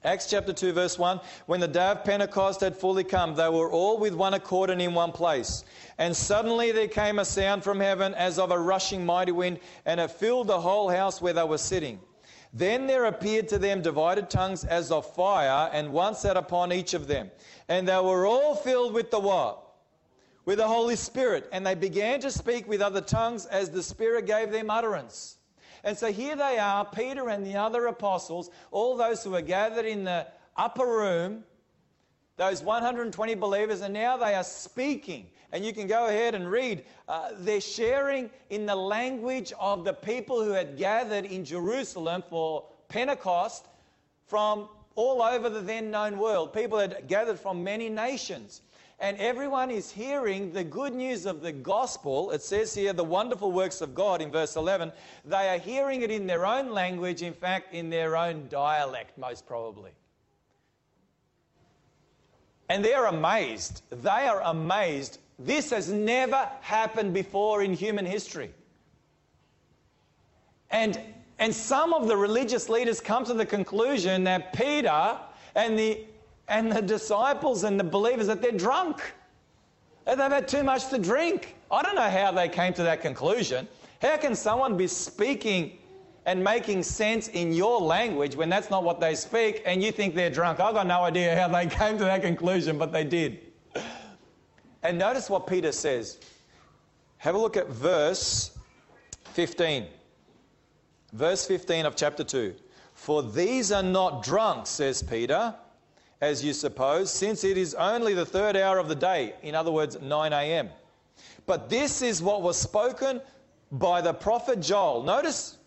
Acts 0.04 0.28
chapter 0.28 0.52
2, 0.52 0.74
verse 0.74 0.98
1 0.98 1.18
When 1.46 1.60
the 1.60 1.68
day 1.68 1.86
of 1.86 2.04
Pentecost 2.04 2.60
had 2.60 2.76
fully 2.76 3.02
come, 3.02 3.34
they 3.34 3.48
were 3.48 3.70
all 3.70 3.98
with 3.98 4.12
one 4.12 4.34
accord 4.34 4.68
and 4.68 4.82
in 4.82 4.92
one 4.92 5.10
place. 5.10 5.64
And 5.96 6.14
suddenly 6.14 6.70
there 6.70 6.86
came 6.86 7.18
a 7.18 7.24
sound 7.24 7.64
from 7.64 7.80
heaven 7.80 8.12
as 8.12 8.38
of 8.38 8.50
a 8.50 8.58
rushing 8.58 9.06
mighty 9.06 9.32
wind, 9.32 9.58
and 9.86 9.98
it 9.98 10.10
filled 10.10 10.48
the 10.48 10.60
whole 10.60 10.90
house 10.90 11.22
where 11.22 11.32
they 11.32 11.44
were 11.44 11.56
sitting. 11.56 11.98
Then 12.52 12.86
there 12.86 13.06
appeared 13.06 13.48
to 13.48 13.58
them 13.58 13.80
divided 13.80 14.28
tongues 14.28 14.66
as 14.66 14.92
of 14.92 15.10
fire, 15.14 15.70
and 15.72 15.94
one 15.94 16.14
sat 16.14 16.36
upon 16.36 16.74
each 16.74 16.92
of 16.92 17.06
them. 17.06 17.30
And 17.70 17.88
they 17.88 18.00
were 18.00 18.26
all 18.26 18.54
filled 18.54 18.92
with 18.92 19.10
the 19.10 19.18
what? 19.18 19.65
With 20.46 20.58
the 20.58 20.66
Holy 20.66 20.96
Spirit, 20.96 21.48
and 21.52 21.66
they 21.66 21.74
began 21.74 22.20
to 22.20 22.30
speak 22.30 22.66
with 22.68 22.80
other 22.80 23.00
tongues 23.00 23.46
as 23.46 23.68
the 23.68 23.82
Spirit 23.82 24.26
gave 24.26 24.50
them 24.52 24.70
utterance. 24.70 25.36
And 25.84 25.98
so 25.98 26.10
here 26.10 26.36
they 26.36 26.58
are, 26.58 26.84
Peter 26.84 27.28
and 27.28 27.44
the 27.44 27.56
other 27.56 27.86
apostles, 27.88 28.50
all 28.70 28.96
those 28.96 29.22
who 29.22 29.30
were 29.30 29.42
gathered 29.42 29.84
in 29.84 30.04
the 30.04 30.26
upper 30.56 30.86
room, 30.86 31.44
those 32.36 32.62
120 32.62 33.34
believers, 33.34 33.80
and 33.82 33.92
now 33.92 34.16
they 34.16 34.34
are 34.34 34.44
speaking. 34.44 35.26
And 35.52 35.64
you 35.64 35.72
can 35.72 35.86
go 35.86 36.06
ahead 36.06 36.34
and 36.34 36.50
read. 36.50 36.84
Uh, 37.08 37.30
they're 37.38 37.60
sharing 37.60 38.30
in 38.50 38.66
the 38.66 38.74
language 38.74 39.52
of 39.58 39.84
the 39.84 39.92
people 39.92 40.42
who 40.44 40.50
had 40.50 40.76
gathered 40.76 41.24
in 41.24 41.44
Jerusalem 41.44 42.22
for 42.28 42.64
Pentecost 42.88 43.66
from 44.26 44.68
all 44.96 45.22
over 45.22 45.48
the 45.48 45.60
then 45.60 45.90
known 45.90 46.18
world. 46.18 46.52
People 46.52 46.78
had 46.78 47.06
gathered 47.06 47.38
from 47.38 47.62
many 47.62 47.88
nations. 47.88 48.62
And 48.98 49.18
everyone 49.18 49.70
is 49.70 49.90
hearing 49.90 50.52
the 50.52 50.64
good 50.64 50.94
news 50.94 51.26
of 51.26 51.42
the 51.42 51.52
gospel. 51.52 52.30
It 52.30 52.40
says 52.40 52.74
here, 52.74 52.94
the 52.94 53.04
wonderful 53.04 53.52
works 53.52 53.82
of 53.82 53.94
God 53.94 54.22
in 54.22 54.30
verse 54.30 54.56
11. 54.56 54.90
They 55.24 55.50
are 55.50 55.58
hearing 55.58 56.00
it 56.00 56.10
in 56.10 56.26
their 56.26 56.46
own 56.46 56.70
language, 56.70 57.20
in 57.20 57.34
fact, 57.34 57.74
in 57.74 57.90
their 57.90 58.16
own 58.16 58.48
dialect, 58.48 59.18
most 59.18 59.46
probably. 59.46 59.90
And 62.70 62.82
they're 62.82 63.06
amazed. 63.06 63.82
They 63.90 64.08
are 64.08 64.40
amazed. 64.42 65.18
This 65.38 65.70
has 65.70 65.90
never 65.90 66.48
happened 66.62 67.12
before 67.12 67.62
in 67.62 67.74
human 67.74 68.06
history. 68.06 68.50
And, 70.70 70.98
and 71.38 71.54
some 71.54 71.92
of 71.92 72.08
the 72.08 72.16
religious 72.16 72.70
leaders 72.70 73.00
come 73.00 73.26
to 73.26 73.34
the 73.34 73.46
conclusion 73.46 74.24
that 74.24 74.54
Peter 74.54 75.18
and 75.54 75.78
the 75.78 76.00
and 76.48 76.70
the 76.70 76.82
disciples 76.82 77.64
and 77.64 77.78
the 77.78 77.84
believers 77.84 78.26
that 78.28 78.40
they're 78.40 78.52
drunk. 78.52 79.00
They've 80.04 80.18
had 80.18 80.46
too 80.46 80.62
much 80.62 80.88
to 80.88 80.98
drink. 80.98 81.56
I 81.70 81.82
don't 81.82 81.96
know 81.96 82.08
how 82.08 82.30
they 82.30 82.48
came 82.48 82.72
to 82.74 82.82
that 82.84 83.02
conclusion. 83.02 83.66
How 84.00 84.16
can 84.16 84.34
someone 84.34 84.76
be 84.76 84.86
speaking 84.86 85.78
and 86.26 86.42
making 86.42 86.82
sense 86.82 87.28
in 87.28 87.52
your 87.52 87.80
language 87.80 88.36
when 88.36 88.48
that's 88.48 88.70
not 88.70 88.84
what 88.84 89.00
they 89.00 89.14
speak 89.14 89.62
and 89.66 89.82
you 89.82 89.90
think 89.90 90.14
they're 90.14 90.30
drunk? 90.30 90.60
I've 90.60 90.74
got 90.74 90.86
no 90.86 91.02
idea 91.02 91.36
how 91.36 91.48
they 91.48 91.66
came 91.76 91.98
to 91.98 92.04
that 92.04 92.22
conclusion, 92.22 92.78
but 92.78 92.92
they 92.92 93.04
did. 93.04 93.40
And 94.82 94.98
notice 94.98 95.28
what 95.28 95.48
Peter 95.48 95.72
says. 95.72 96.18
Have 97.18 97.34
a 97.34 97.38
look 97.38 97.56
at 97.56 97.68
verse 97.68 98.56
15. 99.32 99.86
Verse 101.12 101.46
15 101.46 101.86
of 101.86 101.96
chapter 101.96 102.22
2. 102.22 102.54
For 102.94 103.22
these 103.22 103.72
are 103.72 103.82
not 103.82 104.22
drunk, 104.22 104.66
says 104.66 105.02
Peter 105.02 105.54
as 106.20 106.44
you 106.44 106.52
suppose, 106.52 107.10
since 107.10 107.44
it 107.44 107.58
is 107.58 107.74
only 107.74 108.14
the 108.14 108.26
third 108.26 108.56
hour 108.56 108.78
of 108.78 108.88
the 108.88 108.94
day, 108.94 109.34
in 109.42 109.54
other 109.54 109.70
words, 109.70 110.00
9 110.00 110.32
a.m. 110.32 110.70
But 111.46 111.68
this 111.68 112.02
is 112.02 112.22
what 112.22 112.42
was 112.42 112.58
spoken 112.58 113.20
by 113.72 114.00
the 114.00 114.12
prophet 114.12 114.60
Joel. 114.60 115.02
Notice 115.02 115.58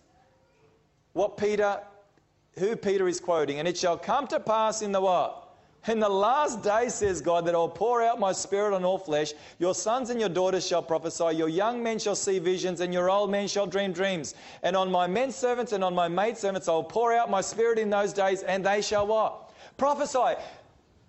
what 1.12 1.36
Peter, 1.36 1.80
who 2.58 2.76
Peter 2.76 3.08
is 3.08 3.20
quoting. 3.20 3.58
And 3.58 3.68
it 3.68 3.76
shall 3.76 3.96
come 3.96 4.26
to 4.28 4.40
pass 4.40 4.82
in 4.82 4.92
the 4.92 5.00
what? 5.00 5.36
In 5.88 5.98
the 5.98 6.08
last 6.08 6.62
day, 6.62 6.90
says 6.90 7.22
God, 7.22 7.46
that 7.46 7.54
I'll 7.54 7.68
pour 7.68 8.02
out 8.02 8.20
my 8.20 8.32
spirit 8.32 8.74
on 8.74 8.84
all 8.84 8.98
flesh. 8.98 9.32
Your 9.58 9.74
sons 9.74 10.10
and 10.10 10.20
your 10.20 10.28
daughters 10.28 10.66
shall 10.66 10.82
prophesy. 10.82 11.34
Your 11.34 11.48
young 11.48 11.82
men 11.82 11.98
shall 11.98 12.14
see 12.14 12.38
visions, 12.38 12.80
and 12.80 12.92
your 12.92 13.08
old 13.08 13.30
men 13.30 13.48
shall 13.48 13.66
dream 13.66 13.92
dreams. 13.92 14.34
And 14.62 14.76
on 14.76 14.90
my 14.90 15.06
men 15.06 15.32
servants 15.32 15.72
and 15.72 15.82
on 15.82 15.94
my 15.94 16.06
maid 16.06 16.36
servants 16.36 16.68
I'll 16.68 16.84
pour 16.84 17.14
out 17.14 17.30
my 17.30 17.40
spirit 17.40 17.78
in 17.78 17.88
those 17.88 18.12
days, 18.12 18.42
and 18.42 18.64
they 18.64 18.82
shall 18.82 19.06
what? 19.06 19.49
Prophesy. 19.76 20.40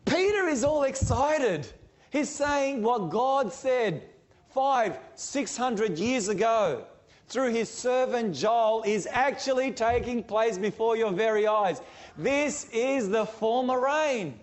Peter 0.06 0.48
is 0.48 0.63
all 0.63 0.84
excited. 0.84 1.68
He's 2.12 2.30
saying 2.30 2.84
what 2.84 3.10
God 3.10 3.53
said 3.53 4.03
five, 4.53 4.98
six 5.15 5.56
hundred 5.56 5.98
years 5.98 6.27
ago 6.27 6.86
through 7.32 7.51
his 7.53 7.70
servant 7.70 8.36
Joel 8.36 8.84
is 8.86 9.08
actually 9.10 9.72
taking 9.72 10.22
place 10.22 10.58
before 10.58 10.98
your 10.98 11.13
very 11.13 11.48
eyes. 11.48 11.82
This 12.18 12.68
is 12.74 13.08
the 13.08 13.25
former 13.25 13.80
rain. 13.80 14.38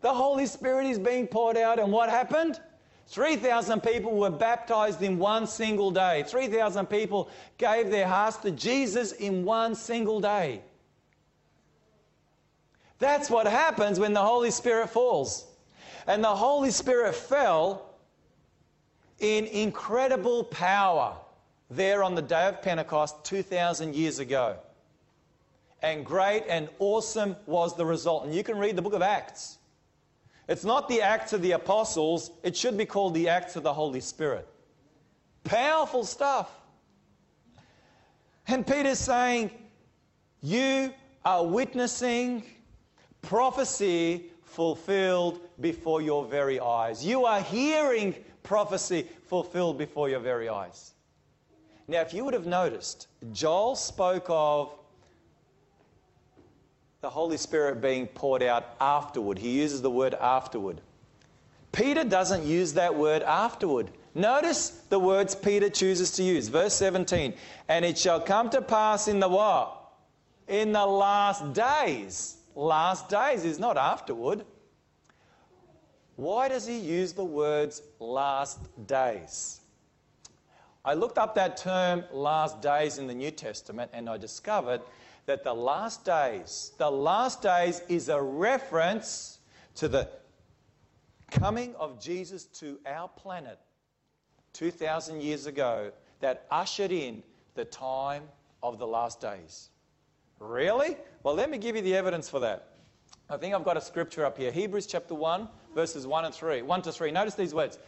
The 0.00 0.14
Holy 0.14 0.46
Spirit 0.46 0.86
is 0.86 0.98
being 0.98 1.26
poured 1.26 1.58
out, 1.58 1.78
and 1.78 1.92
what 1.92 2.08
happened? 2.08 2.58
3,000 3.08 3.82
people 3.82 4.16
were 4.16 4.30
baptized 4.30 5.02
in 5.02 5.18
one 5.18 5.46
single 5.46 5.90
day. 5.90 6.24
3,000 6.26 6.86
people 6.86 7.28
gave 7.58 7.90
their 7.90 8.06
hearts 8.08 8.38
to 8.38 8.50
Jesus 8.50 9.12
in 9.12 9.44
one 9.44 9.74
single 9.74 10.20
day. 10.20 10.62
That's 13.00 13.30
what 13.30 13.46
happens 13.46 13.98
when 13.98 14.12
the 14.12 14.22
Holy 14.22 14.50
Spirit 14.50 14.90
falls. 14.90 15.46
And 16.06 16.22
the 16.22 16.28
Holy 16.28 16.70
Spirit 16.70 17.14
fell 17.14 17.96
in 19.18 19.46
incredible 19.46 20.44
power 20.44 21.16
there 21.70 22.04
on 22.04 22.14
the 22.14 22.22
day 22.22 22.46
of 22.46 22.62
Pentecost 22.62 23.24
2,000 23.24 23.94
years 23.94 24.18
ago. 24.18 24.58
And 25.82 26.04
great 26.04 26.44
and 26.46 26.68
awesome 26.78 27.36
was 27.46 27.74
the 27.74 27.86
result. 27.86 28.26
And 28.26 28.34
you 28.34 28.44
can 28.44 28.58
read 28.58 28.76
the 28.76 28.82
book 28.82 28.92
of 28.92 29.02
Acts. 29.02 29.56
It's 30.46 30.64
not 30.64 30.88
the 30.88 31.00
Acts 31.00 31.32
of 31.32 31.40
the 31.40 31.52
Apostles, 31.52 32.32
it 32.42 32.56
should 32.56 32.76
be 32.76 32.84
called 32.84 33.14
the 33.14 33.28
Acts 33.28 33.56
of 33.56 33.62
the 33.62 33.72
Holy 33.72 34.00
Spirit. 34.00 34.46
Powerful 35.44 36.04
stuff. 36.04 36.50
And 38.46 38.66
Peter's 38.66 38.98
saying, 38.98 39.50
You 40.42 40.92
are 41.24 41.46
witnessing 41.46 42.42
prophecy 43.22 44.30
fulfilled 44.42 45.40
before 45.60 46.02
your 46.02 46.24
very 46.24 46.58
eyes. 46.60 47.04
You 47.04 47.24
are 47.24 47.40
hearing 47.40 48.14
prophecy 48.42 49.06
fulfilled 49.26 49.78
before 49.78 50.08
your 50.08 50.20
very 50.20 50.48
eyes. 50.48 50.94
Now, 51.86 52.00
if 52.00 52.14
you 52.14 52.24
would 52.24 52.34
have 52.34 52.46
noticed, 52.46 53.08
Joel 53.32 53.76
spoke 53.76 54.26
of 54.28 54.74
the 57.00 57.10
Holy 57.10 57.36
Spirit 57.36 57.80
being 57.80 58.06
poured 58.06 58.42
out 58.42 58.76
afterward. 58.80 59.38
He 59.38 59.50
uses 59.60 59.82
the 59.82 59.90
word 59.90 60.14
afterward. 60.14 60.80
Peter 61.72 62.04
doesn't 62.04 62.44
use 62.44 62.72
that 62.74 62.94
word 62.94 63.22
afterward. 63.22 63.90
Notice 64.14 64.70
the 64.88 64.98
words 64.98 65.34
Peter 65.34 65.70
chooses 65.70 66.10
to 66.12 66.22
use. 66.22 66.48
Verse 66.48 66.74
17. 66.74 67.32
And 67.68 67.84
it 67.84 67.96
shall 67.96 68.20
come 68.20 68.50
to 68.50 68.60
pass 68.60 69.08
in 69.08 69.20
the 69.20 69.28
what? 69.28 69.76
In 70.48 70.72
the 70.72 70.84
last 70.84 71.52
days 71.52 72.39
last 72.54 73.08
days 73.08 73.44
is 73.44 73.58
not 73.58 73.76
afterward. 73.76 74.44
Why 76.16 76.48
does 76.48 76.66
he 76.66 76.78
use 76.78 77.12
the 77.12 77.24
words 77.24 77.82
last 77.98 78.58
days? 78.86 79.60
I 80.84 80.94
looked 80.94 81.18
up 81.18 81.34
that 81.34 81.56
term 81.56 82.04
last 82.12 82.60
days 82.62 82.98
in 82.98 83.06
the 83.06 83.14
New 83.14 83.30
Testament 83.30 83.90
and 83.94 84.08
I 84.08 84.16
discovered 84.16 84.80
that 85.26 85.44
the 85.44 85.54
last 85.54 86.04
days, 86.04 86.72
the 86.78 86.90
last 86.90 87.42
days 87.42 87.82
is 87.88 88.08
a 88.08 88.20
reference 88.20 89.38
to 89.76 89.88
the 89.88 90.08
coming 91.30 91.74
of 91.76 92.00
Jesus 92.00 92.44
to 92.44 92.78
our 92.86 93.08
planet 93.08 93.58
2,000 94.54 95.22
years 95.22 95.46
ago 95.46 95.92
that 96.20 96.46
ushered 96.50 96.92
in 96.92 97.22
the 97.54 97.64
time 97.64 98.24
of 98.62 98.78
the 98.78 98.86
last 98.86 99.20
days. 99.20 99.68
Really? 100.40 100.96
Well, 101.22 101.34
let 101.34 101.50
me 101.50 101.58
give 101.58 101.76
you 101.76 101.82
the 101.82 101.94
evidence 101.94 102.28
for 102.28 102.40
that. 102.40 102.68
I 103.28 103.36
think 103.36 103.54
I've 103.54 103.62
got 103.62 103.76
a 103.76 103.80
scripture 103.80 104.24
up 104.24 104.38
here 104.38 104.50
Hebrews 104.50 104.86
chapter 104.86 105.14
1, 105.14 105.46
verses 105.74 106.06
1 106.06 106.24
and 106.24 106.34
3. 106.34 106.62
1 106.62 106.82
to 106.82 106.92
3. 106.92 107.10
Notice 107.12 107.34
these 107.34 107.54
words. 107.54 107.78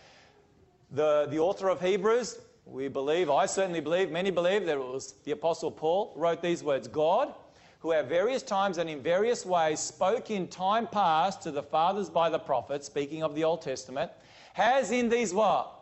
The, 0.90 1.26
the 1.30 1.38
author 1.38 1.71
of 1.71 1.80
Hebrews, 1.80 2.38
we 2.66 2.88
believe, 2.88 3.30
I 3.30 3.47
certainly 3.47 3.80
believe, 3.80 4.11
many 4.11 4.30
believe 4.30 4.66
that 4.66 4.76
it 4.76 4.80
was 4.80 5.14
the 5.25 5.32
Apostle 5.32 5.71
Paul, 5.71 6.12
wrote 6.14 6.42
these 6.42 6.62
words 6.62 6.87
God, 6.87 7.32
who 7.80 7.92
at 7.92 8.09
various 8.09 8.42
times 8.42 8.76
and 8.76 8.88
in 8.88 9.02
various 9.02 9.47
ways 9.47 9.80
spoke 9.80 10.30
in 10.30 10.47
time 10.47 10.87
past 10.87 11.42
to 11.42 11.50
the 11.50 11.62
fathers 11.62 12.11
by 12.11 12.28
the 12.28 12.38
prophets, 12.38 12.87
speaking 12.87 13.23
of 13.23 13.35
the 13.35 13.44
Old 13.44 13.62
Testament, 13.62 14.12
has 14.52 14.90
in 14.90 15.09
these 15.09 15.32
what? 15.32 15.73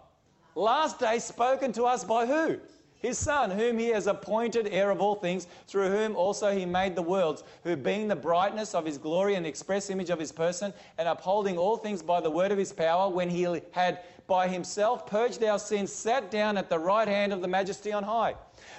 Last 0.55 1.01
days 1.01 1.25
spoken 1.25 1.73
to 1.73 1.85
us 1.85 2.05
by 2.05 2.27
who? 2.27 2.61
His 3.01 3.19
Son, 3.19 3.51
whom 3.51 3.79
he 3.79 3.89
has 3.89 4.07
appointed 4.07 4.69
heir 4.71 4.91
of 4.91 5.01
all 5.01 5.15
things, 5.15 5.47
through 5.67 5.89
whom 5.89 6.15
also 6.15 6.53
he 6.53 6.67
made 6.67 6.95
the 6.95 7.03
worlds, 7.03 7.43
who 7.65 7.77
being 7.77 8.09
the 8.09 8.17
brightness 8.17 8.75
of 8.75 8.85
his 8.85 8.99
glory 8.99 9.35
and 9.35 9.47
express 9.47 9.91
image 9.91 10.11
of 10.11 10.19
his 10.19 10.31
person, 10.31 10.73
and 10.99 11.09
upholding 11.09 11.57
all 11.57 11.77
things 11.77 12.03
by 12.03 12.21
the 12.21 12.31
word 12.31 12.53
of 12.53 12.59
his 12.59 12.73
power, 12.73 13.09
when 13.09 13.31
he 13.31 13.43
had 13.73 14.01
by 14.27 14.47
himself 14.47 15.07
purged 15.07 15.43
our 15.43 15.59
sins, 15.59 15.93
sat 15.93 16.31
down 16.31 16.57
at 16.57 16.69
the 16.69 16.79
right 16.79 17.09
hand 17.09 17.33
of 17.33 17.41
the 17.41 17.49
majesty 17.49 17.93
on 17.93 18.05
high. 18.05 18.35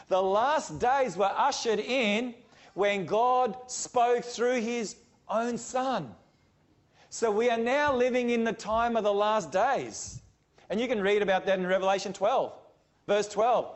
The 0.08 0.22
last 0.22 0.80
days 0.80 1.18
were 1.18 1.32
ushered 1.36 1.80
in 1.80 2.36
when 2.74 3.06
God 3.06 3.58
spoke 3.68 4.24
through 4.24 4.62
his 4.62 4.96
own 5.28 5.58
Son. 5.58 6.14
So 7.10 7.30
we 7.30 7.50
are 7.50 7.58
now 7.58 7.94
living 7.94 8.30
in 8.30 8.44
the 8.44 8.54
time 8.54 8.96
of 8.96 9.04
the 9.04 9.14
last 9.14 9.52
days. 9.52 10.22
And 10.70 10.80
you 10.80 10.88
can 10.88 11.02
read 11.02 11.22
about 11.22 11.46
that 11.48 11.60
in 11.60 11.68
Revelation 11.68 12.14
12, 12.14 12.54
verse 13.08 13.28
12. 13.28 13.76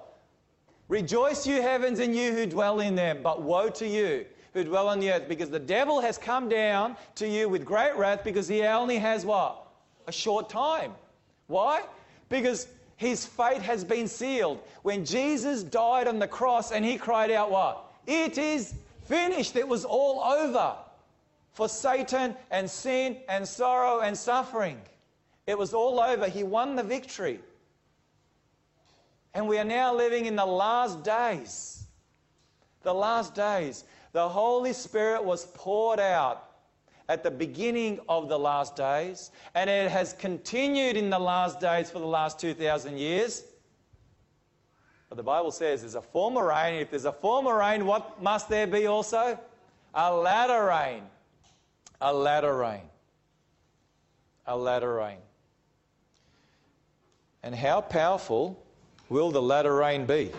Rejoice, 0.88 1.48
you 1.48 1.62
heavens, 1.62 2.00
and 2.00 2.16
you 2.16 2.32
who 2.32 2.46
dwell 2.46 2.80
in 2.80 2.96
them, 2.96 3.20
but 3.24 3.42
woe 3.42 3.70
to 3.70 3.88
you 3.88 4.26
who 4.54 4.64
dwell 4.64 4.88
on 4.88 5.00
the 5.00 5.12
earth, 5.12 5.28
because 5.28 5.50
the 5.50 5.60
devil 5.60 6.00
has 6.00 6.18
come 6.18 6.48
down 6.48 6.96
to 7.16 7.28
you 7.28 7.50
with 7.50 7.66
great 7.66 7.96
wrath, 7.96 8.24
because 8.24 8.48
he 8.48 8.64
only 8.64 8.98
has 8.98 9.26
what? 9.26 9.68
A 10.08 10.12
short 10.12 10.50
time. 10.50 10.94
Why? 11.48 11.82
Because 12.30 12.68
his 12.98 13.26
fate 13.26 13.62
has 13.62 13.84
been 13.84 14.08
sealed. 14.08 14.62
When 14.84 15.04
Jesus 15.04 15.64
died 15.64 16.08
on 16.08 16.20
the 16.20 16.28
cross 16.28 16.72
and 16.72 16.86
he 16.86 16.98
cried 16.98 17.32
out, 17.32 17.52
What? 17.52 17.92
It 18.08 18.38
is 18.38 18.76
finished. 19.06 19.56
It 19.56 19.68
was 19.68 19.84
all 19.86 20.22
over. 20.22 20.76
for 21.56 21.70
Satan 21.70 22.36
and 22.52 22.70
sin 22.70 23.18
and 23.30 23.48
sorrow 23.48 24.02
and 24.02 24.16
suffering. 24.18 24.78
It 25.48 25.58
was 25.58 25.74
all 25.74 26.00
over. 26.02 26.28
He 26.28 26.44
won 26.44 26.76
the 26.76 26.84
victory. 26.84 27.40
And 29.36 29.50
we 29.50 29.60
are 29.60 29.66
now 29.66 29.94
living 29.94 30.26
in 30.26 30.38
the 30.38 30.46
last 30.46 31.04
days. 31.04 31.84
The 32.84 32.94
last 32.94 33.36
days. 33.36 33.84
The 34.14 34.28
Holy 34.28 34.72
Spirit 34.72 35.24
was 35.24 35.48
poured 35.48 36.00
out 36.00 36.52
at 37.10 37.22
the 37.22 37.30
beginning 37.30 38.00
of 38.08 38.30
the 38.30 38.40
last 38.40 38.78
days, 38.78 39.32
and 39.54 39.70
it 39.70 39.92
has 39.92 40.14
continued 40.14 40.96
in 40.96 41.10
the 41.10 41.20
last 41.20 41.60
days 41.60 41.92
for 41.92 42.00
the 42.00 42.06
last 42.06 42.40
2,000 42.40 42.98
years. 42.98 43.44
But 45.10 45.18
the 45.18 45.24
Bible 45.24 45.52
says 45.52 45.82
there's 45.82 45.96
a 45.96 46.02
former 46.02 46.48
rain. 46.48 46.80
If 46.80 46.90
there's 46.90 47.06
a 47.06 47.12
former 47.12 47.58
rain, 47.58 47.86
what 47.86 48.24
must 48.24 48.50
there 48.50 48.66
be 48.66 48.88
also? 48.88 49.38
A 49.94 50.14
latter 50.14 50.66
rain. 50.66 51.04
A 52.00 52.14
latter 52.14 52.56
rain. 52.56 52.82
A 54.48 54.56
latter 54.56 54.96
rain. 54.96 55.18
And 57.44 57.54
how 57.54 57.82
powerful 57.82 58.65
will 59.10 59.32
the 59.32 59.42
latter 59.42 59.76
rain 59.76 60.06
be? 60.06 60.32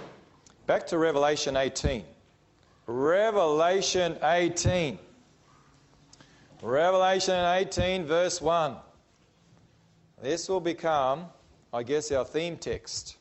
Back 0.66 0.86
to 0.88 0.98
Revelation 0.98 1.56
18. 1.56 2.04
Revelation 2.86 4.16
18. 4.22 4.98
Revelation 6.62 7.44
18, 7.44 8.04
verse 8.06 8.40
1. 8.40 8.76
This 10.22 10.48
will 10.48 10.60
become, 10.60 11.26
I 11.72 11.82
guess, 11.82 12.10
our 12.10 12.24
theme 12.24 12.56
text. 12.56 13.16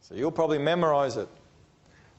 So 0.00 0.14
you'll 0.14 0.30
probably 0.30 0.58
memorize 0.58 1.16
it. 1.16 1.28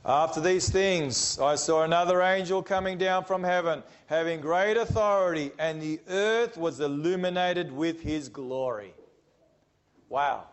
After 0.06 0.42
these 0.42 0.70
things, 0.70 1.40
I 1.40 1.56
saw 1.56 1.84
another 1.84 2.22
angel 2.22 2.62
coming 2.62 2.98
down 2.98 3.24
from 3.24 3.42
heaven, 3.42 3.84
having 4.08 4.42
great 4.42 4.76
authority, 4.76 5.52
and 5.58 5.82
the 5.82 6.00
earth 6.10 6.58
was 6.58 6.82
illuminated 6.82 7.72
with 7.72 8.02
his 8.02 8.28
glory. 8.28 8.94
Wow. 10.10 10.44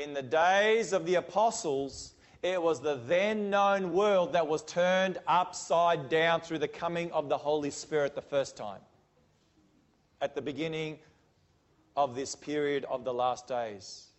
In 0.00 0.14
the 0.14 0.22
days 0.22 0.92
of 0.92 1.04
the 1.04 1.16
apostles, 1.16 2.14
it 2.42 2.60
was 2.60 2.80
the 2.80 2.96
then 3.06 3.50
known 3.50 3.92
world 3.92 4.32
that 4.32 4.46
was 4.46 4.62
turned 4.62 5.18
upside 5.26 6.08
down 6.08 6.40
through 6.40 6.58
the 6.58 6.68
coming 6.68 7.12
of 7.12 7.28
the 7.28 7.36
Holy 7.36 7.70
Spirit 7.70 8.14
the 8.14 8.22
first 8.22 8.56
time. 8.56 8.80
At 10.22 10.34
the 10.34 10.42
beginning 10.42 10.98
of 11.96 12.14
this 12.14 12.34
period 12.34 12.84
of 12.86 13.04
the 13.04 13.12
last 13.12 13.46
days 13.46 14.10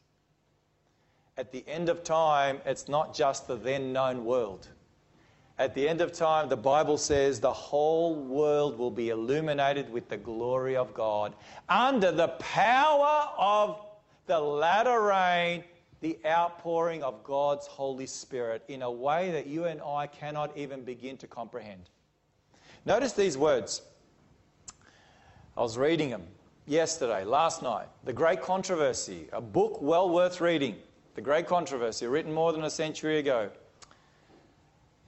at 1.38 1.52
the 1.52 1.64
end 1.68 1.90
of 1.90 2.04
time, 2.04 2.62
it's 2.66 2.88
not 2.88 3.16
just 3.16 3.48
the 3.48 3.56
then 3.56 3.94
known 3.94 4.26
world. 4.26 4.68
At 5.58 5.74
the 5.74 5.88
end 5.88 6.02
of 6.02 6.12
time, 6.12 6.50
the 6.50 6.58
Bible 6.58 6.98
says 6.98 7.40
the 7.40 7.52
whole 7.52 8.16
world 8.16 8.78
will 8.78 8.92
be 8.92 9.10
illuminated 9.10 9.92
with 9.92 10.08
the 10.10 10.18
glory 10.18 10.76
of 10.76 10.94
God 10.94 11.34
under 11.70 12.12
the 12.12 12.28
power 12.28 13.30
of 13.38 13.80
the 14.28 14.40
latter 14.40 15.01
rain, 15.01 15.63
the 16.01 16.18
outpouring 16.25 17.04
of 17.04 17.24
God's 17.24 17.68
Holy 17.68 18.08
Spirit 18.08 18.63
in 18.68 18.82
a 18.82 18.92
way 18.92 19.32
that 19.32 19.48
you 19.48 19.66
and 19.66 19.82
I 19.82 20.08
cannot 20.08 20.56
even 20.58 20.84
begin 20.84 21.18
to 21.18 21.28
comprehend. 21.28 21.90
Notice 22.86 23.13
these 23.13 23.38
words. 23.38 23.82
I 25.56 25.62
was 25.62 25.78
reading 25.78 26.10
them 26.10 26.24
yesterday, 26.66 27.24
last 27.24 27.62
night. 27.62 27.88
The 28.04 28.13
Great 28.13 28.42
Controversy, 28.42 29.28
a 29.32 29.42
book 29.42 29.82
well 29.82 30.10
worth 30.10 30.42
reading. 30.42 30.75
The 31.16 31.22
Great 31.22 31.46
Controversy, 31.46 32.08
written 32.08 32.34
more 32.34 32.51
than 32.51 32.63
a 32.63 32.70
century 32.70 33.20
ago. 33.20 33.50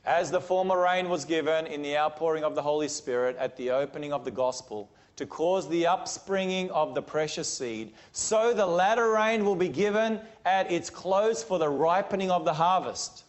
As 0.06 0.30
the 0.30 0.42
former 0.42 0.80
rain 0.80 1.08
was 1.08 1.24
given 1.24 1.66
in 1.66 1.82
the 1.82 1.98
outpouring 1.98 2.44
of 2.44 2.56
the 2.56 2.62
Holy 2.62 2.90
Spirit 2.90 3.38
at 3.38 3.56
the 3.56 3.72
opening 3.72 4.12
of 4.12 4.26
the 4.26 4.32
gospel 4.32 4.92
to 5.16 5.26
cause 5.26 5.70
the 5.70 5.86
upspringing 5.86 6.72
of 6.72 6.96
the 6.96 7.02
precious 7.02 7.48
seed, 7.48 7.94
so 8.12 8.54
the 8.54 8.66
latter 8.66 9.12
rain 9.12 9.46
will 9.46 9.56
be 9.56 9.70
given 9.70 10.20
at 10.46 10.72
its 10.72 10.90
close 10.90 11.44
for 11.44 11.60
the 11.60 11.70
ripening 11.70 12.32
of 12.32 12.46
the 12.46 12.54
harvest. 12.54 13.24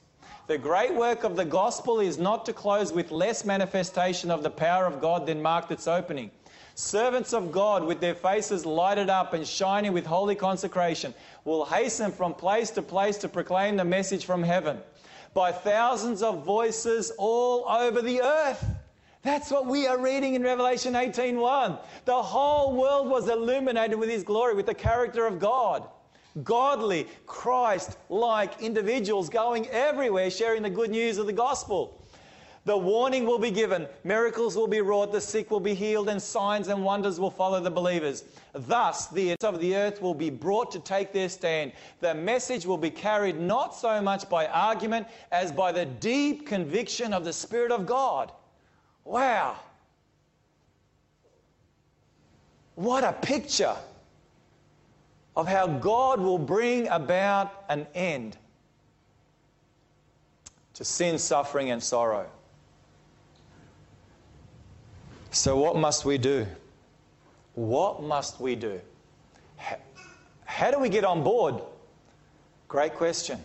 The 0.47 0.59
great 0.59 0.94
work 0.94 1.25
of 1.25 1.37
the 1.37 1.44
gospel 1.44 2.01
is 2.01 2.18
not 2.18 2.44
to 2.47 2.53
close 2.53 2.92
with 2.92 3.11
less 3.11 3.44
manifestation 3.44 4.31
of 4.31 4.42
the 4.42 4.51
power 4.51 4.87
of 4.87 5.01
God 5.01 5.27
than 5.27 5.40
marked 5.40 5.70
its 5.70 5.88
opening. 5.88 6.31
Servants 6.75 7.33
of 7.33 7.53
God, 7.53 7.85
with 7.85 8.01
their 8.01 8.14
faces 8.14 8.66
lighted 8.66 9.09
up 9.09 9.33
and 9.33 9.47
shining 9.47 9.92
with 9.92 10.05
holy 10.05 10.35
consecration, 10.35 11.14
will 11.44 11.64
hasten 11.64 12.11
from 12.11 12.35
place 12.35 12.70
to 12.70 12.83
place 12.83 13.16
to 13.18 13.29
proclaim 13.29 13.77
the 13.77 13.85
message 13.85 14.25
from 14.25 14.42
heaven 14.42 14.79
by 15.35 15.53
thousands 15.53 16.23
of 16.23 16.44
voices 16.44 17.12
all 17.16 17.64
over 17.68 18.03
the 18.03 18.20
earth. 18.23 18.64
That's 19.25 19.51
what 19.51 19.65
we 19.65 19.87
are 19.87 19.99
reading 19.99 20.35
in 20.35 20.43
Revelation 20.43 20.95
18:1. 20.95 21.79
The 22.05 22.23
whole 22.23 22.75
world 22.75 23.09
was 23.09 23.31
illuminated 23.31 23.99
with 23.99 24.11
his 24.11 24.23
glory, 24.23 24.55
with 24.55 24.67
the 24.67 24.75
character 24.75 25.27
of 25.27 25.39
God. 25.39 25.89
Godly, 26.43 27.09
Christ 27.27 27.97
like 28.11 28.61
individuals 28.61 29.31
going 29.31 29.67
everywhere 29.69 30.31
sharing 30.31 30.63
the 30.63 30.69
good 30.69 30.91
news 30.91 31.17
of 31.17 31.25
the 31.25 31.33
gospel. 31.33 32.03
The 32.67 32.77
warning 32.77 33.25
will 33.25 33.39
be 33.39 33.51
given, 33.51 33.87
miracles 34.05 34.57
will 34.57 34.67
be 34.67 34.81
wrought, 34.81 35.13
the 35.13 35.21
sick 35.21 35.51
will 35.51 35.61
be 35.61 35.75
healed, 35.75 36.09
and 36.09 36.21
signs 36.21 36.69
and 36.69 36.85
wonders 36.85 37.21
will 37.21 37.31
follow 37.31 37.61
the 37.61 37.71
believers. 37.71 38.25
Thus, 38.53 39.07
the 39.09 39.31
ends 39.31 39.45
of 39.45 39.61
the 39.61 39.77
earth 39.77 40.03
will 40.03 40.15
be 40.15 40.31
brought 40.31 40.71
to 40.73 40.81
take 40.81 41.13
their 41.13 41.29
stand. 41.29 41.73
The 42.01 42.15
message 42.15 42.67
will 42.67 42.79
be 42.79 42.91
carried 42.91 43.39
not 43.39 43.75
so 43.75 44.03
much 44.03 44.29
by 44.29 44.47
argument 44.47 45.07
as 45.31 45.53
by 45.53 45.73
the 45.73 45.87
deep 45.87 46.47
conviction 46.47 47.15
of 47.15 47.25
the 47.25 47.33
Spirit 47.33 47.71
of 47.71 47.87
God. 47.87 48.33
Wow. 49.05 49.57
What 52.75 53.05
a 53.05 53.12
picture 53.12 53.77
of 55.37 55.47
how 55.47 55.67
God 55.67 56.21
will 56.21 56.38
bring 56.38 56.88
about 56.88 57.64
an 57.69 57.87
end 57.95 58.37
to 60.75 60.85
sin, 60.85 61.19
suffering, 61.19 61.71
and 61.71 61.83
sorrow. 61.83 62.27
So, 65.31 65.57
what 65.57 65.77
must 65.77 66.05
we 66.05 66.19
do? 66.19 66.47
What 67.55 68.03
must 68.03 68.40
we 68.40 68.55
do? 68.57 68.81
How 70.45 70.71
do 70.71 70.79
we 70.79 70.88
get 70.88 71.05
on 71.05 71.23
board? 71.25 71.61
Great 72.69 72.95
question. 72.95 73.43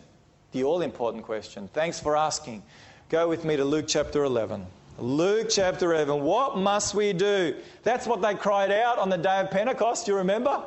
The 0.51 0.63
all 0.63 0.81
important 0.81 1.23
question. 1.23 1.69
Thanks 1.73 1.99
for 1.99 2.15
asking. 2.15 2.63
Go 3.09 3.27
with 3.27 3.45
me 3.45 3.55
to 3.55 3.65
Luke 3.65 3.85
chapter 3.87 4.23
11. 4.23 4.65
Luke 5.01 5.47
chapter 5.49 5.93
11. 5.93 6.21
What 6.23 6.57
must 6.57 6.93
we 6.93 7.13
do? 7.13 7.55
That's 7.83 8.07
what 8.07 8.21
they 8.21 8.35
cried 8.35 8.71
out 8.71 8.97
on 8.97 9.09
the 9.09 9.17
day 9.17 9.39
of 9.39 9.51
Pentecost. 9.51 10.07
You 10.07 10.15
remember? 10.15 10.63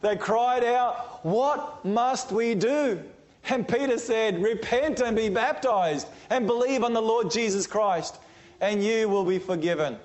They 0.00 0.16
cried 0.16 0.64
out, 0.64 1.24
What 1.24 1.84
must 1.84 2.32
we 2.32 2.54
do? 2.54 3.00
And 3.48 3.66
Peter 3.66 3.98
said, 3.98 4.42
Repent 4.42 5.00
and 5.00 5.16
be 5.16 5.28
baptized 5.28 6.08
and 6.30 6.46
believe 6.46 6.84
on 6.84 6.92
the 6.92 7.02
Lord 7.02 7.30
Jesus 7.30 7.66
Christ, 7.66 8.18
and 8.60 8.82
you 8.84 9.08
will 9.08 9.24
be 9.24 9.38
forgiven 9.38 9.96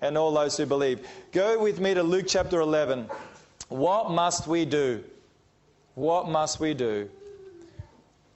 and 0.00 0.18
all 0.18 0.32
those 0.32 0.56
who 0.56 0.66
believe. 0.66 1.06
Go 1.32 1.60
with 1.62 1.80
me 1.80 1.94
to 1.94 2.02
Luke 2.02 2.26
chapter 2.28 2.60
11. 2.60 3.08
What 3.68 4.10
must 4.10 4.46
we 4.46 4.64
do? 4.64 5.02
What 5.94 6.28
must 6.28 6.60
we 6.60 6.74
do? 6.74 7.08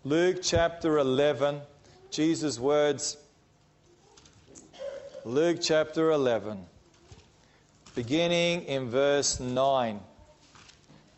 Luke 0.05 0.39
chapter 0.43 0.99
11, 0.99 1.61
Jesus' 2.11 2.59
words. 2.59 3.19
Luke 5.25 5.59
chapter 5.61 6.13
11, 6.13 6.65
beginning 7.95 8.63
in 8.65 8.89
verse 8.89 9.41
9. 9.41 10.01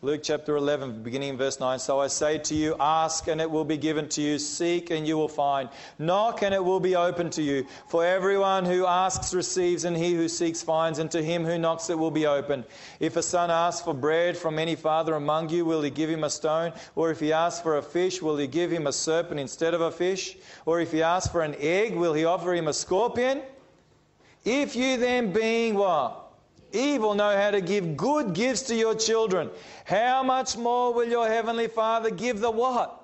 Luke 0.01 0.21
chapter 0.23 0.55
11, 0.55 1.03
beginning 1.03 1.29
in 1.29 1.37
verse 1.37 1.59
9. 1.59 1.77
So 1.77 1.99
I 1.99 2.07
say 2.07 2.39
to 2.39 2.55
you, 2.55 2.75
ask 2.79 3.27
and 3.27 3.39
it 3.39 3.49
will 3.49 3.63
be 3.63 3.77
given 3.77 4.09
to 4.09 4.21
you, 4.21 4.39
seek 4.39 4.89
and 4.89 5.07
you 5.07 5.15
will 5.15 5.27
find, 5.27 5.69
knock 5.99 6.41
and 6.41 6.55
it 6.55 6.63
will 6.63 6.79
be 6.79 6.95
opened 6.95 7.33
to 7.33 7.43
you. 7.43 7.67
For 7.87 8.03
everyone 8.03 8.65
who 8.65 8.87
asks 8.87 9.35
receives, 9.35 9.85
and 9.85 9.95
he 9.95 10.15
who 10.15 10.27
seeks 10.27 10.63
finds, 10.63 10.97
and 10.97 11.11
to 11.11 11.21
him 11.21 11.45
who 11.45 11.59
knocks 11.59 11.91
it 11.91 11.99
will 11.99 12.09
be 12.09 12.25
opened. 12.25 12.63
If 12.99 13.15
a 13.17 13.21
son 13.21 13.51
asks 13.51 13.83
for 13.83 13.93
bread 13.93 14.35
from 14.35 14.57
any 14.57 14.75
father 14.75 15.13
among 15.13 15.49
you, 15.49 15.63
will 15.63 15.83
he 15.83 15.91
give 15.91 16.09
him 16.09 16.23
a 16.23 16.29
stone? 16.31 16.73
Or 16.95 17.11
if 17.11 17.19
he 17.19 17.31
asks 17.31 17.61
for 17.61 17.77
a 17.77 17.83
fish, 17.83 18.19
will 18.19 18.37
he 18.37 18.47
give 18.47 18.71
him 18.71 18.87
a 18.87 18.93
serpent 18.93 19.39
instead 19.39 19.75
of 19.75 19.81
a 19.81 19.91
fish? 19.91 20.37
Or 20.65 20.81
if 20.81 20.91
he 20.91 21.03
asks 21.03 21.31
for 21.31 21.43
an 21.43 21.55
egg, 21.59 21.95
will 21.95 22.13
he 22.13 22.25
offer 22.25 22.55
him 22.55 22.67
a 22.67 22.73
scorpion? 22.73 23.43
If 24.43 24.75
you 24.75 24.97
then 24.97 25.31
being 25.31 25.75
what? 25.75 26.21
evil 26.73 27.13
know 27.13 27.35
how 27.35 27.51
to 27.51 27.61
give 27.61 27.97
good 27.97 28.33
gifts 28.33 28.61
to 28.63 28.75
your 28.75 28.95
children, 28.95 29.49
how 29.85 30.23
much 30.23 30.57
more 30.57 30.93
will 30.93 31.07
your 31.07 31.27
heavenly 31.27 31.67
Father 31.67 32.09
give 32.09 32.39
the 32.39 32.51
what? 32.51 32.97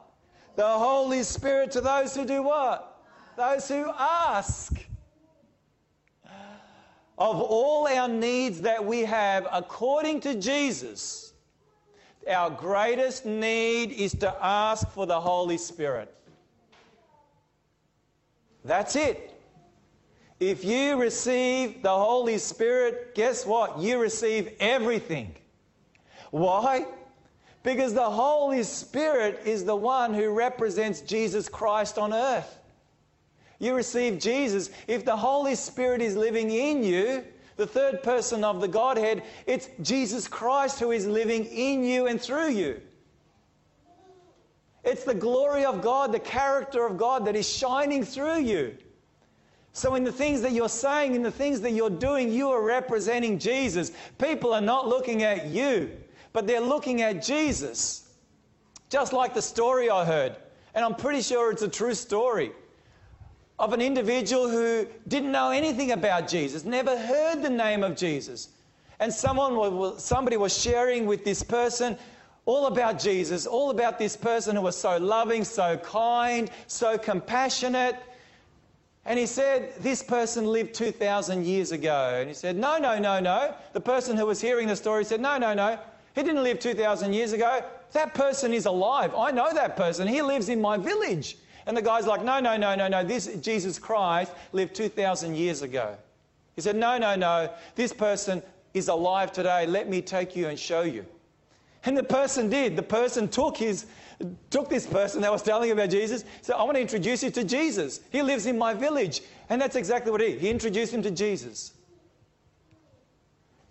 The 0.55 0.67
Holy 0.67 1.23
Spirit 1.23 1.71
to 1.71 1.81
those 1.81 2.15
who 2.15 2.25
do 2.25 2.43
what? 2.43 3.03
Those 3.35 3.67
who 3.67 3.91
ask. 3.97 4.73
Of 7.19 7.41
all 7.41 7.87
our 7.87 8.07
needs 8.07 8.61
that 8.61 8.83
we 8.83 9.01
have, 9.01 9.47
according 9.51 10.21
to 10.21 10.35
Jesus, 10.35 11.33
our 12.29 12.49
greatest 12.49 13.25
need 13.25 13.91
is 13.91 14.13
to 14.15 14.35
ask 14.39 14.87
for 14.89 15.05
the 15.07 15.19
Holy 15.19 15.57
Spirit. 15.57 16.13
That's 18.63 18.95
it. 18.95 19.36
If 20.39 20.63
you 20.63 20.97
receive 21.01 21.81
the 21.81 21.89
Holy 21.89 22.37
Spirit, 22.37 23.15
guess 23.15 23.45
what? 23.45 23.79
You 23.79 23.99
receive 23.99 24.53
everything. 24.59 25.35
Why? 26.29 26.85
Because 27.63 27.93
the 27.93 28.09
Holy 28.09 28.63
Spirit 28.63 29.41
is 29.45 29.65
the 29.65 29.75
one 29.75 30.13
who 30.13 30.29
represents 30.29 31.01
Jesus 31.01 31.49
Christ 31.49 31.97
on 31.97 32.13
earth. 32.13 32.59
You 33.59 33.73
receive 33.73 34.19
Jesus. 34.19 34.69
If 34.87 35.03
the 35.03 35.15
Holy 35.15 35.55
Spirit 35.55 36.01
is 36.01 36.15
living 36.15 36.51
in 36.51 36.83
you, 36.83 37.23
the 37.55 37.65
third 37.65 38.03
person 38.03 38.43
of 38.43 38.61
the 38.61 38.67
Godhead, 38.67 39.23
it's 39.47 39.69
Jesus 39.81 40.27
Christ 40.27 40.79
who 40.79 40.91
is 40.91 41.07
living 41.07 41.45
in 41.45 41.83
you 41.83 42.05
and 42.05 42.21
through 42.21 42.51
you. 42.51 42.79
It's 44.83 45.03
the 45.03 45.15
glory 45.15 45.65
of 45.65 45.81
God, 45.81 46.11
the 46.11 46.19
character 46.19 46.85
of 46.85 46.97
God 46.97 47.25
that 47.25 47.35
is 47.35 47.49
shining 47.49 48.05
through 48.05 48.41
you. 48.41 48.77
So, 49.77 49.93
in 49.93 50.03
the 50.03 50.11
things 50.11 50.41
that 50.41 50.53
you're 50.53 50.69
saying, 50.69 51.13
in 51.13 51.21
the 51.21 51.29
things 51.29 51.61
that 51.61 51.69
you're 51.69 51.91
doing, 51.91 52.31
you 52.31 52.49
are 52.49 52.63
representing 52.63 53.37
Jesus. 53.37 53.91
People 54.17 54.51
are 54.51 54.59
not 54.59 54.87
looking 54.87 55.21
at 55.21 55.45
you, 55.49 55.91
but 56.33 56.47
they're 56.47 56.59
looking 56.59 57.03
at 57.03 57.21
Jesus. 57.21 58.09
Just 58.89 59.13
like 59.13 59.35
the 59.35 59.41
story 59.43 59.87
I 59.87 60.03
heard, 60.03 60.35
and 60.73 60.83
I'm 60.83 60.95
pretty 60.95 61.21
sure 61.21 61.51
it's 61.51 61.61
a 61.61 61.67
true 61.67 61.93
story 61.93 62.53
of 63.59 63.71
an 63.71 63.79
individual 63.79 64.49
who 64.49 64.87
didn't 65.09 65.31
know 65.31 65.51
anything 65.51 65.91
about 65.91 66.27
Jesus, 66.27 66.65
never 66.65 66.97
heard 66.97 67.43
the 67.43 67.49
name 67.51 67.83
of 67.83 67.95
Jesus. 67.95 68.49
And 68.99 69.13
someone, 69.13 69.99
somebody 69.99 70.37
was 70.37 70.59
sharing 70.59 71.05
with 71.05 71.23
this 71.23 71.43
person 71.43 71.99
all 72.47 72.65
about 72.65 72.97
Jesus, 72.97 73.45
all 73.45 73.69
about 73.69 73.99
this 73.99 74.17
person 74.17 74.55
who 74.55 74.63
was 74.63 74.75
so 74.75 74.97
loving, 74.97 75.43
so 75.43 75.77
kind, 75.77 76.49
so 76.65 76.97
compassionate. 76.97 77.97
And 79.07 79.17
he 79.17 79.25
said, 79.25 79.73
This 79.79 80.03
person 80.03 80.45
lived 80.45 80.73
2,000 80.75 81.45
years 81.45 81.71
ago. 81.71 82.17
And 82.19 82.27
he 82.27 82.35
said, 82.35 82.57
No, 82.57 82.77
no, 82.77 82.99
no, 82.99 83.21
no. 83.21 83.55
The 83.71 83.79
person 83.79 84.17
who 84.17 84.25
was 84.25 84.41
hearing 84.41 84.67
the 84.67 84.75
story 84.75 85.05
said, 85.05 85.21
No, 85.21 85.37
no, 85.37 85.53
no. 85.53 85.79
He 86.13 86.23
didn't 86.23 86.43
live 86.43 86.59
2,000 86.59 87.13
years 87.13 87.31
ago. 87.31 87.63
That 87.93 88.13
person 88.13 88.53
is 88.53 88.65
alive. 88.65 89.15
I 89.15 89.31
know 89.31 89.53
that 89.53 89.77
person. 89.77 90.07
He 90.07 90.21
lives 90.21 90.49
in 90.49 90.59
my 90.59 90.77
village. 90.77 91.37
And 91.65 91.75
the 91.75 91.81
guy's 91.81 92.05
like, 92.05 92.21
No, 92.21 92.41
no, 92.41 92.57
no, 92.57 92.75
no, 92.75 92.89
no. 92.89 93.03
This 93.03 93.27
Jesus 93.37 93.79
Christ 93.79 94.33
lived 94.51 94.75
2,000 94.75 95.35
years 95.35 95.61
ago. 95.61 95.95
He 96.55 96.61
said, 96.61 96.75
No, 96.75 96.97
no, 96.97 97.15
no. 97.15 97.49
This 97.75 97.93
person 97.93 98.43
is 98.73 98.89
alive 98.89 99.31
today. 99.31 99.65
Let 99.65 99.87
me 99.87 100.01
take 100.01 100.35
you 100.35 100.49
and 100.49 100.59
show 100.59 100.81
you. 100.81 101.05
And 101.85 101.95
the 101.97 102.03
person 102.03 102.49
did. 102.49 102.75
The 102.75 102.83
person 102.83 103.29
took 103.29 103.55
his 103.55 103.85
took 104.49 104.69
this 104.69 104.87
person 104.87 105.21
that 105.21 105.31
was 105.31 105.43
telling 105.43 105.71
about 105.71 105.89
Jesus, 105.89 106.25
said, 106.41 106.55
I 106.55 106.63
want 106.63 106.75
to 106.75 106.81
introduce 106.81 107.23
you 107.23 107.29
to 107.31 107.43
Jesus. 107.43 107.99
He 108.11 108.21
lives 108.21 108.45
in 108.45 108.57
my 108.57 108.73
village. 108.73 109.21
And 109.49 109.61
that's 109.61 109.75
exactly 109.75 110.11
what 110.11 110.21
he 110.21 110.29
did. 110.29 110.41
He 110.41 110.49
introduced 110.49 110.93
him 110.93 111.03
to 111.03 111.11
Jesus. 111.11 111.73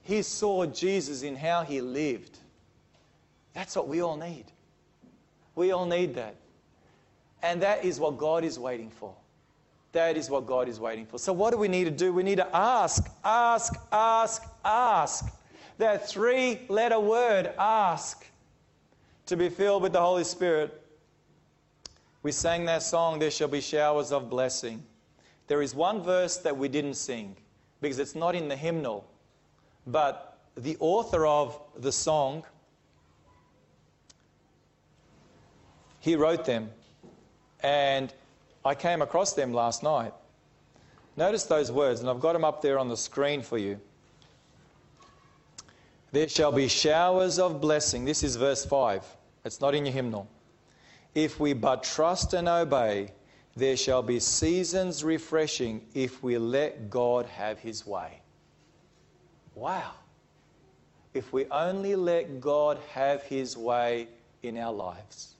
He 0.02 0.22
saw 0.22 0.66
Jesus 0.66 1.22
in 1.22 1.34
how 1.34 1.62
he 1.62 1.80
lived. 1.80 2.38
That's 3.54 3.74
what 3.74 3.88
we 3.88 4.02
all 4.02 4.16
need. 4.16 4.44
We 5.54 5.72
all 5.72 5.86
need 5.86 6.14
that. 6.14 6.36
And 7.42 7.62
that 7.62 7.84
is 7.84 7.98
what 7.98 8.16
God 8.16 8.44
is 8.44 8.58
waiting 8.58 8.90
for. 8.90 9.14
That 9.92 10.16
is 10.16 10.30
what 10.30 10.46
God 10.46 10.68
is 10.68 10.78
waiting 10.78 11.06
for. 11.06 11.18
So, 11.18 11.32
what 11.32 11.52
do 11.52 11.56
we 11.56 11.68
need 11.68 11.84
to 11.84 11.90
do? 11.90 12.12
We 12.12 12.22
need 12.22 12.36
to 12.36 12.56
ask, 12.56 13.08
ask, 13.24 13.74
ask, 13.90 14.42
ask. 14.64 15.24
That 15.78 16.08
three 16.08 16.60
letter 16.68 17.00
word, 17.00 17.52
ask 17.58 18.26
to 19.26 19.36
be 19.36 19.48
filled 19.48 19.82
with 19.82 19.92
the 19.92 20.00
Holy 20.00 20.24
Spirit. 20.24 20.82
We 22.22 22.32
sang 22.32 22.64
that 22.66 22.82
song, 22.82 23.18
There 23.18 23.30
Shall 23.30 23.48
Be 23.48 23.60
Showers 23.60 24.12
of 24.12 24.30
Blessing. 24.30 24.82
There 25.48 25.62
is 25.62 25.74
one 25.74 26.02
verse 26.02 26.38
that 26.38 26.56
we 26.56 26.68
didn't 26.68 26.94
sing 26.94 27.36
because 27.80 27.98
it's 27.98 28.14
not 28.14 28.34
in 28.34 28.48
the 28.48 28.56
hymnal, 28.56 29.08
but 29.86 30.38
the 30.56 30.76
author 30.80 31.26
of 31.26 31.60
the 31.78 31.92
song, 31.92 32.44
he 36.00 36.16
wrote 36.16 36.44
them, 36.44 36.70
and 37.60 38.12
I 38.64 38.74
came 38.74 39.02
across 39.02 39.34
them 39.34 39.52
last 39.52 39.82
night. 39.82 40.12
Notice 41.16 41.44
those 41.44 41.70
words, 41.70 42.00
and 42.00 42.10
I've 42.10 42.20
got 42.20 42.32
them 42.32 42.44
up 42.44 42.62
there 42.62 42.78
on 42.78 42.88
the 42.88 42.96
screen 42.96 43.42
for 43.42 43.58
you. 43.58 43.80
There 46.16 46.30
shall 46.30 46.50
be 46.50 46.66
showers 46.66 47.38
of 47.38 47.60
blessing. 47.60 48.06
This 48.06 48.22
is 48.22 48.36
verse 48.36 48.64
5. 48.64 49.04
It's 49.44 49.60
not 49.60 49.74
in 49.74 49.84
your 49.84 49.92
hymnal. 49.92 50.26
If 51.14 51.38
we 51.38 51.52
but 51.52 51.82
trust 51.82 52.32
and 52.32 52.48
obey, 52.48 53.10
there 53.54 53.76
shall 53.76 54.02
be 54.02 54.18
seasons 54.18 55.04
refreshing 55.04 55.82
if 55.92 56.22
we 56.22 56.38
let 56.38 56.88
God 56.88 57.26
have 57.26 57.58
his 57.58 57.86
way. 57.86 58.22
Wow. 59.54 59.90
If 61.12 61.34
we 61.34 61.44
only 61.50 61.94
let 61.96 62.40
God 62.40 62.78
have 62.94 63.22
his 63.24 63.54
way 63.54 64.08
in 64.42 64.56
our 64.56 64.72
lives. 64.72 65.34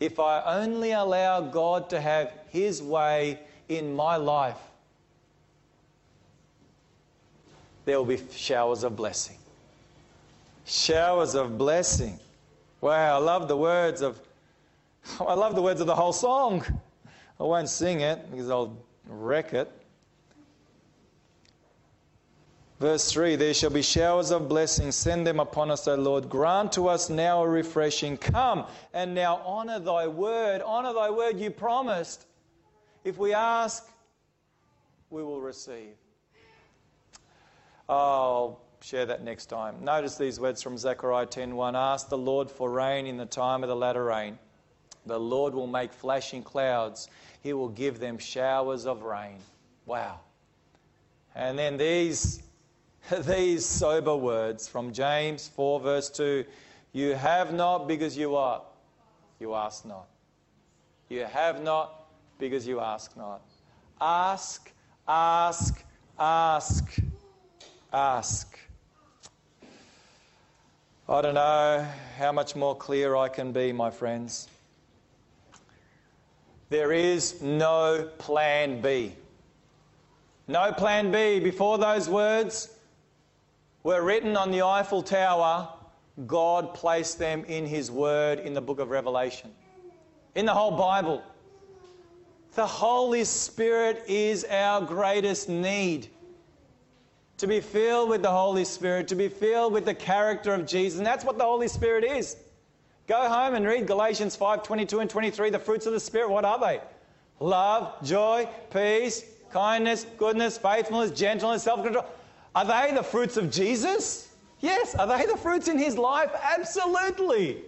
If 0.00 0.18
I 0.18 0.42
only 0.42 0.90
allow 0.90 1.42
God 1.42 1.88
to 1.90 2.00
have 2.00 2.32
his 2.48 2.82
way 2.82 3.38
in 3.68 3.94
my 3.94 4.16
life, 4.16 4.58
there 7.84 7.98
will 7.98 8.16
be 8.16 8.20
showers 8.32 8.82
of 8.82 8.96
blessing 8.96 9.38
showers 10.68 11.34
of 11.34 11.58
blessing. 11.58 12.18
Wow, 12.80 13.16
I 13.16 13.18
love 13.18 13.48
the 13.48 13.56
words 13.56 14.02
of 14.02 14.20
I 15.20 15.34
love 15.34 15.54
the 15.54 15.62
words 15.62 15.80
of 15.80 15.86
the 15.86 15.94
whole 15.94 16.12
song. 16.12 16.64
I 17.40 17.42
won't 17.42 17.68
sing 17.68 18.00
it 18.00 18.30
because 18.30 18.50
I'll 18.50 18.76
wreck 19.06 19.54
it. 19.54 19.70
Verse 22.80 23.10
3 23.10 23.36
There 23.36 23.54
shall 23.54 23.70
be 23.70 23.82
showers 23.82 24.30
of 24.30 24.48
blessing, 24.48 24.92
send 24.92 25.26
them 25.26 25.40
upon 25.40 25.70
us, 25.70 25.88
O 25.88 25.94
Lord. 25.96 26.28
Grant 26.28 26.72
to 26.72 26.88
us 26.88 27.10
now 27.10 27.42
a 27.42 27.48
refreshing. 27.48 28.16
Come 28.16 28.66
and 28.92 29.14
now 29.14 29.36
honor 29.44 29.78
thy 29.78 30.06
word. 30.06 30.62
Honor 30.62 30.92
thy 30.92 31.10
word 31.10 31.38
you 31.38 31.50
promised. 31.50 32.26
If 33.04 33.18
we 33.18 33.32
ask, 33.32 33.88
we 35.10 35.22
will 35.22 35.40
receive. 35.40 35.94
Oh, 37.88 38.58
share 38.80 39.06
that 39.06 39.22
next 39.22 39.46
time. 39.46 39.82
Notice 39.84 40.16
these 40.16 40.38
words 40.38 40.62
from 40.62 40.78
Zechariah 40.78 41.26
10:1. 41.26 41.74
Ask 41.74 42.08
the 42.08 42.18
Lord 42.18 42.50
for 42.50 42.70
rain 42.70 43.06
in 43.06 43.16
the 43.16 43.26
time 43.26 43.62
of 43.62 43.68
the 43.68 43.76
latter 43.76 44.04
rain. 44.04 44.38
The 45.06 45.18
Lord 45.18 45.54
will 45.54 45.66
make 45.66 45.92
flashing 45.92 46.42
clouds. 46.42 47.08
He 47.42 47.52
will 47.52 47.68
give 47.68 47.98
them 47.98 48.18
showers 48.18 48.86
of 48.86 49.02
rain. 49.02 49.38
Wow. 49.86 50.20
And 51.34 51.58
then 51.58 51.76
these, 51.76 52.42
these 53.20 53.64
sober 53.64 54.14
words 54.14 54.68
from 54.68 54.92
James 54.92 55.48
4, 55.48 55.80
verse 55.80 56.10
2 56.10 56.44
You 56.92 57.14
have 57.14 57.52
not 57.54 57.88
because 57.88 58.16
you 58.16 58.36
are. 58.36 58.62
You 59.40 59.54
ask 59.54 59.86
not. 59.86 60.08
You 61.08 61.24
have 61.24 61.62
not 61.62 62.06
because 62.38 62.66
you 62.66 62.80
ask 62.80 63.16
not. 63.16 63.40
Ask, 64.00 64.72
ask, 65.06 65.82
ask, 66.18 66.98
ask. 67.92 68.58
I 71.10 71.22
don't 71.22 71.32
know 71.32 71.86
how 72.18 72.32
much 72.32 72.54
more 72.54 72.76
clear 72.76 73.16
I 73.16 73.30
can 73.30 73.50
be, 73.50 73.72
my 73.72 73.90
friends. 73.90 74.46
There 76.68 76.92
is 76.92 77.40
no 77.40 78.10
plan 78.18 78.82
B. 78.82 79.14
No 80.48 80.70
plan 80.70 81.10
B. 81.10 81.40
Before 81.40 81.78
those 81.78 82.10
words 82.10 82.74
were 83.84 84.02
written 84.02 84.36
on 84.36 84.50
the 84.50 84.60
Eiffel 84.60 85.02
Tower, 85.02 85.70
God 86.26 86.74
placed 86.74 87.18
them 87.18 87.42
in 87.46 87.64
His 87.64 87.90
Word 87.90 88.40
in 88.40 88.52
the 88.52 88.60
book 88.60 88.78
of 88.78 88.90
Revelation, 88.90 89.50
in 90.34 90.44
the 90.44 90.52
whole 90.52 90.76
Bible. 90.76 91.22
The 92.54 92.66
Holy 92.66 93.24
Spirit 93.24 94.04
is 94.08 94.44
our 94.44 94.82
greatest 94.82 95.48
need 95.48 96.08
to 97.38 97.46
be 97.46 97.60
filled 97.60 98.10
with 98.10 98.22
the 98.22 98.30
Holy 98.30 98.64
Spirit, 98.64 99.08
to 99.08 99.14
be 99.14 99.28
filled 99.28 99.72
with 99.72 99.84
the 99.84 99.94
character 99.94 100.52
of 100.52 100.66
Jesus. 100.66 100.98
And 100.98 101.06
that's 101.06 101.24
what 101.24 101.38
the 101.38 101.44
Holy 101.44 101.68
Spirit 101.68 102.04
is. 102.04 102.36
Go 103.06 103.28
home 103.28 103.54
and 103.54 103.64
read 103.64 103.86
Galatians 103.86 104.36
5 104.36 104.62
22 104.62 105.00
and 105.00 105.08
23. 105.08 105.50
The 105.50 105.58
fruits 105.58 105.86
of 105.86 105.92
the 105.92 106.00
Spirit, 106.00 106.28
what 106.30 106.44
are 106.44 106.58
they? 106.58 106.80
Love, 107.40 107.94
joy, 108.04 108.48
peace, 108.70 109.24
kindness, 109.50 110.04
goodness, 110.18 110.58
faithfulness, 110.58 111.12
gentleness, 111.12 111.62
self 111.62 111.82
control. 111.82 112.04
Are 112.54 112.64
they 112.64 112.94
the 112.94 113.04
fruits 113.04 113.36
of 113.36 113.50
Jesus? 113.50 114.34
Yes. 114.60 114.96
Are 114.96 115.06
they 115.06 115.24
the 115.24 115.36
fruits 115.36 115.68
in 115.68 115.78
his 115.78 115.96
life? 115.96 116.32
Absolutely. 116.42 117.62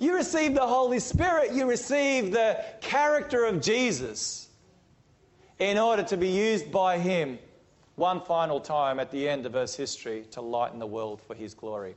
You 0.00 0.16
receive 0.16 0.54
the 0.54 0.66
Holy 0.66 0.98
Spirit, 0.98 1.52
you 1.52 1.66
receive 1.66 2.32
the 2.32 2.64
character 2.80 3.44
of 3.44 3.60
Jesus 3.60 4.48
in 5.58 5.78
order 5.78 6.02
to 6.02 6.16
be 6.16 6.28
used 6.28 6.72
by 6.72 6.98
him 6.98 7.38
one 8.00 8.22
final 8.22 8.58
time 8.58 8.98
at 8.98 9.10
the 9.10 9.28
end 9.28 9.44
of 9.44 9.54
Earth's 9.54 9.76
history 9.76 10.24
to 10.30 10.40
lighten 10.40 10.78
the 10.78 10.86
world 10.86 11.20
for 11.20 11.34
His 11.34 11.52
glory. 11.52 11.94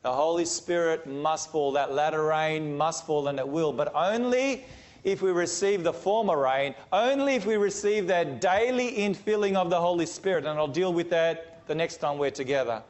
The 0.00 0.10
Holy 0.10 0.46
Spirit 0.46 1.06
must 1.06 1.52
fall, 1.52 1.72
that 1.72 1.92
latter 1.92 2.24
rain 2.24 2.78
must 2.78 3.04
fall, 3.04 3.28
and 3.28 3.38
it 3.38 3.46
will, 3.46 3.74
but 3.74 3.94
only 3.94 4.64
if 5.04 5.20
we 5.20 5.32
receive 5.32 5.82
the 5.82 5.92
former 5.92 6.38
rain, 6.38 6.74
only 6.92 7.34
if 7.34 7.44
we 7.44 7.56
receive 7.56 8.06
that 8.06 8.40
daily 8.40 8.92
infilling 8.92 9.54
of 9.54 9.68
the 9.68 9.78
Holy 9.78 10.06
Spirit. 10.06 10.46
And 10.46 10.58
I'll 10.58 10.66
deal 10.66 10.94
with 10.94 11.10
that 11.10 11.66
the 11.66 11.74
next 11.74 11.98
time 11.98 12.16
we're 12.16 12.30
together. 12.30 12.82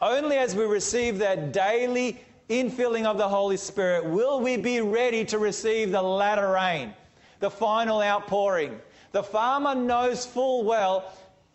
Only 0.00 0.36
as 0.36 0.54
we 0.54 0.64
receive 0.64 1.18
that 1.18 1.52
daily 1.52 2.20
infilling 2.48 3.06
of 3.06 3.18
the 3.18 3.28
Holy 3.28 3.56
Spirit 3.56 4.04
will 4.04 4.40
we 4.40 4.56
be 4.56 4.80
ready 4.80 5.24
to 5.24 5.38
receive 5.38 5.90
the 5.90 6.00
latter 6.00 6.52
rain, 6.52 6.94
the 7.40 7.50
final 7.50 8.00
outpouring. 8.00 8.80
The 9.12 9.22
farmer 9.24 9.74
knows 9.74 10.24
full 10.24 10.62
well 10.62 11.12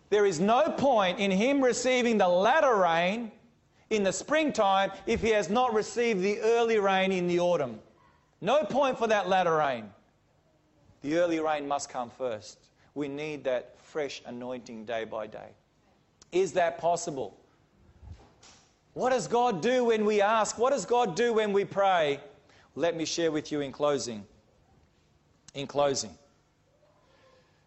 there 0.09 0.25
is 0.25 0.39
no 0.39 0.63
point 0.77 1.19
in 1.19 1.31
him 1.31 1.63
receiving 1.63 2.17
the 2.17 2.27
latter 2.27 2.75
rain 2.75 3.31
in 3.89 4.03
the 4.03 4.13
springtime 4.13 4.91
if 5.05 5.21
he 5.21 5.29
has 5.29 5.49
not 5.49 5.73
received 5.73 6.21
the 6.21 6.39
early 6.39 6.79
rain 6.79 7.11
in 7.11 7.27
the 7.27 7.39
autumn. 7.39 7.79
No 8.41 8.63
point 8.63 8.97
for 8.97 9.07
that 9.07 9.27
latter 9.27 9.55
rain. 9.55 9.89
The 11.01 11.17
early 11.17 11.39
rain 11.39 11.67
must 11.67 11.89
come 11.89 12.09
first. 12.09 12.59
We 12.93 13.07
need 13.07 13.43
that 13.43 13.75
fresh 13.79 14.21
anointing 14.25 14.85
day 14.85 15.05
by 15.05 15.27
day. 15.27 15.49
Is 16.31 16.51
that 16.53 16.77
possible? 16.77 17.37
What 18.93 19.11
does 19.11 19.27
God 19.27 19.61
do 19.61 19.85
when 19.85 20.05
we 20.05 20.21
ask? 20.21 20.57
What 20.57 20.71
does 20.71 20.85
God 20.85 21.15
do 21.15 21.33
when 21.33 21.51
we 21.51 21.65
pray? 21.65 22.19
Let 22.75 22.95
me 22.95 23.05
share 23.05 23.31
with 23.31 23.51
you 23.51 23.61
in 23.61 23.71
closing. 23.71 24.25
In 25.53 25.67
closing, 25.67 26.17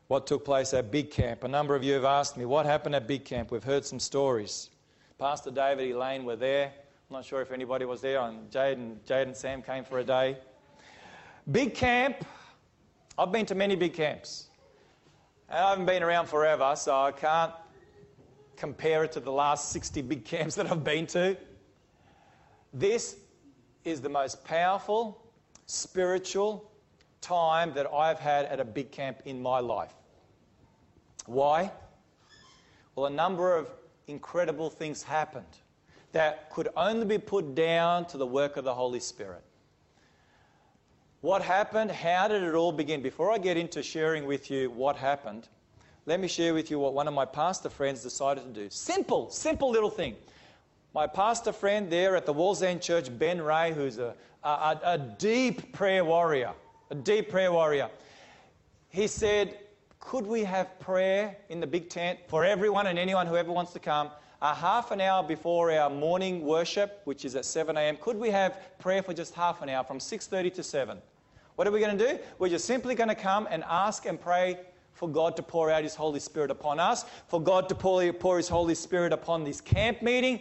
what 0.09 0.27
took 0.27 0.45
place 0.45 0.73
at 0.75 0.91
Big 0.91 1.11
Camp. 1.11 1.45
A 1.45 1.49
number 1.49 1.75
of 1.75 1.85
you 1.85 1.93
have 1.93 2.05
asked 2.05 2.37
me, 2.37 2.47
what 2.47 2.65
happened 2.65 2.95
at 2.95 3.07
Big 3.07 3.25
Camp? 3.25 3.51
We've 3.51 3.63
heard 3.63 3.85
some 3.85 4.01
stories. 4.01 4.71
Pastor 5.19 5.51
David 5.51 5.91
Elaine 5.91 6.25
were 6.25 6.37
there. 6.37 6.73
I'm 7.11 7.17
not 7.17 7.25
sure 7.25 7.43
if 7.43 7.53
anybody 7.53 7.85
was 7.85 8.01
there. 8.01 8.21
And 8.21 8.51
Jade 8.51 8.79
and, 8.79 9.05
Jade 9.07 9.27
and 9.27 9.37
Sam 9.37 9.63
came 9.63 9.85
for 9.85 9.99
a 9.99 10.05
day. 10.05 10.39
Big 11.53 11.75
camp. 11.75 12.25
I've 13.19 13.33
been 13.33 13.47
to 13.47 13.55
many 13.55 13.77
big 13.77 13.93
camps. 13.95 14.49
And 15.51 15.59
I 15.59 15.71
haven't 15.71 15.87
been 15.87 16.03
around 16.03 16.27
forever, 16.27 16.75
so 16.77 16.95
I 16.95 17.13
can't 17.13 17.53
compare 18.57 19.05
it 19.05 19.13
to 19.13 19.21
the 19.21 19.33
last 19.33 19.71
60 19.73 20.03
big 20.03 20.25
camps 20.25 20.55
that 20.57 20.71
I've 20.71 20.85
been 20.85 21.07
to. 21.09 21.37
This 22.73 23.17
is 23.85 24.01
the 24.01 24.09
most 24.09 24.45
powerful, 24.45 25.23
spiritual 25.67 26.71
time 27.21 27.73
that 27.75 27.87
I've 27.93 28.19
had 28.19 28.47
at 28.47 28.61
a 28.61 28.65
big 28.65 28.91
camp 28.91 29.23
in 29.25 29.41
my 29.43 29.61
life. 29.61 29.95
Why? 31.29 31.71
Well, 32.97 33.07
a 33.07 33.11
number 33.11 33.55
of 33.55 33.69
incredible 34.07 34.71
things 34.71 35.03
happened 35.03 35.45
that 36.13 36.51
could 36.51 36.69
only 36.75 37.05
be 37.05 37.19
put 37.19 37.55
down 37.55 38.07
to 38.07 38.17
the 38.17 38.27
work 38.27 38.57
of 38.57 38.65
the 38.65 38.73
Holy 38.73 38.99
Spirit. 38.99 39.43
What 41.21 41.43
happened? 41.43 41.91
How 41.91 42.29
did 42.29 42.43
it 42.43 42.55
all 42.55 42.73
begin? 42.73 43.03
Before 43.03 43.31
I 43.31 43.37
get 43.37 43.59
into 43.59 43.83
sharing 43.83 44.25
with 44.25 44.51
you 44.51 44.71
what 44.71 44.97
happened, 44.97 45.49
let 46.07 46.19
me 46.19 46.29
share 46.29 46.55
with 46.55 46.71
you 46.71 46.79
what 46.79 46.95
one 46.95 47.07
of 47.07 47.13
my 47.13 47.27
pastor 47.27 47.69
friends 47.69 48.03
decided 48.03 48.45
to 48.45 48.61
do. 48.63 48.71
Simple, 48.71 49.29
simple 49.29 49.71
little 49.71 49.91
thing. 49.91 50.17
My 50.95 51.07
pastor 51.07 51.53
friend 51.53 51.91
there 51.93 52.17
at 52.17 52.25
the 52.25 52.33
Wallsend 52.33 52.81
Church, 52.81 53.17
Ben 53.19 53.43
Ray, 53.43 53.75
who's 53.75 53.99
a, 53.99 54.15
a, 54.43 54.81
a 54.83 54.99
deep 55.19 55.75
prayer 55.75 56.07
warrior, 56.07 56.55
a 56.91 56.95
deep 56.95 57.29
prayer 57.29 57.53
warrior, 57.53 57.91
he 58.89 59.07
said, 59.07 59.59
Could 60.09 60.27
we 60.27 60.43
have 60.45 60.81
prayer 60.81 61.37
in 61.51 61.61
the 61.61 61.67
big 61.67 61.91
tent 61.91 62.19
for 62.29 62.43
everyone 62.43 62.87
and 62.87 62.99
anyone, 62.99 63.27
who 63.27 63.37
ever 63.37 63.53
wants 63.53 63.75
to 63.75 63.79
come? 63.79 64.09
a 64.41 64.55
half 64.55 64.91
an 64.91 65.03
hour 65.03 65.23
before 65.23 65.71
our 65.71 65.91
morning 65.91 66.47
worship, 66.47 67.03
which 67.05 67.27
is 67.27 67.37
at 67.37 67.45
7 67.45 67.77
a.m., 67.77 67.99
could 68.01 68.17
we 68.17 68.31
have 68.31 68.59
prayer 68.79 69.03
for 69.03 69.13
just 69.13 69.35
half 69.35 69.61
an 69.61 69.69
hour 69.69 69.85
from 69.85 69.99
6:30 69.99 70.55
to 70.55 70.63
7? 70.63 70.97
What 71.57 71.69
are 71.69 71.71
we 71.71 71.81
going 71.81 71.99
to 71.99 72.13
do? 72.13 72.19
We're 72.39 72.49
just 72.49 72.65
simply 72.65 72.95
going 72.95 73.11
to 73.11 73.15
come 73.15 73.49
and 73.51 73.63
ask 73.69 74.07
and 74.07 74.19
pray 74.19 74.61
for 74.95 75.11
God 75.11 75.37
to 75.37 75.43
pour 75.43 75.71
out 75.71 75.83
His 75.83 75.95
Holy 75.95 76.21
Spirit 76.21 76.51
upon 76.51 76.81
us, 76.81 77.05
for 77.27 77.39
God 77.39 77.69
to 77.69 77.75
pour, 77.75 78.11
pour 78.15 78.39
His 78.39 78.49
Holy 78.49 78.75
Spirit 78.75 79.13
upon 79.13 79.45
this 79.45 79.61
camp 79.61 80.01
meeting, 80.01 80.41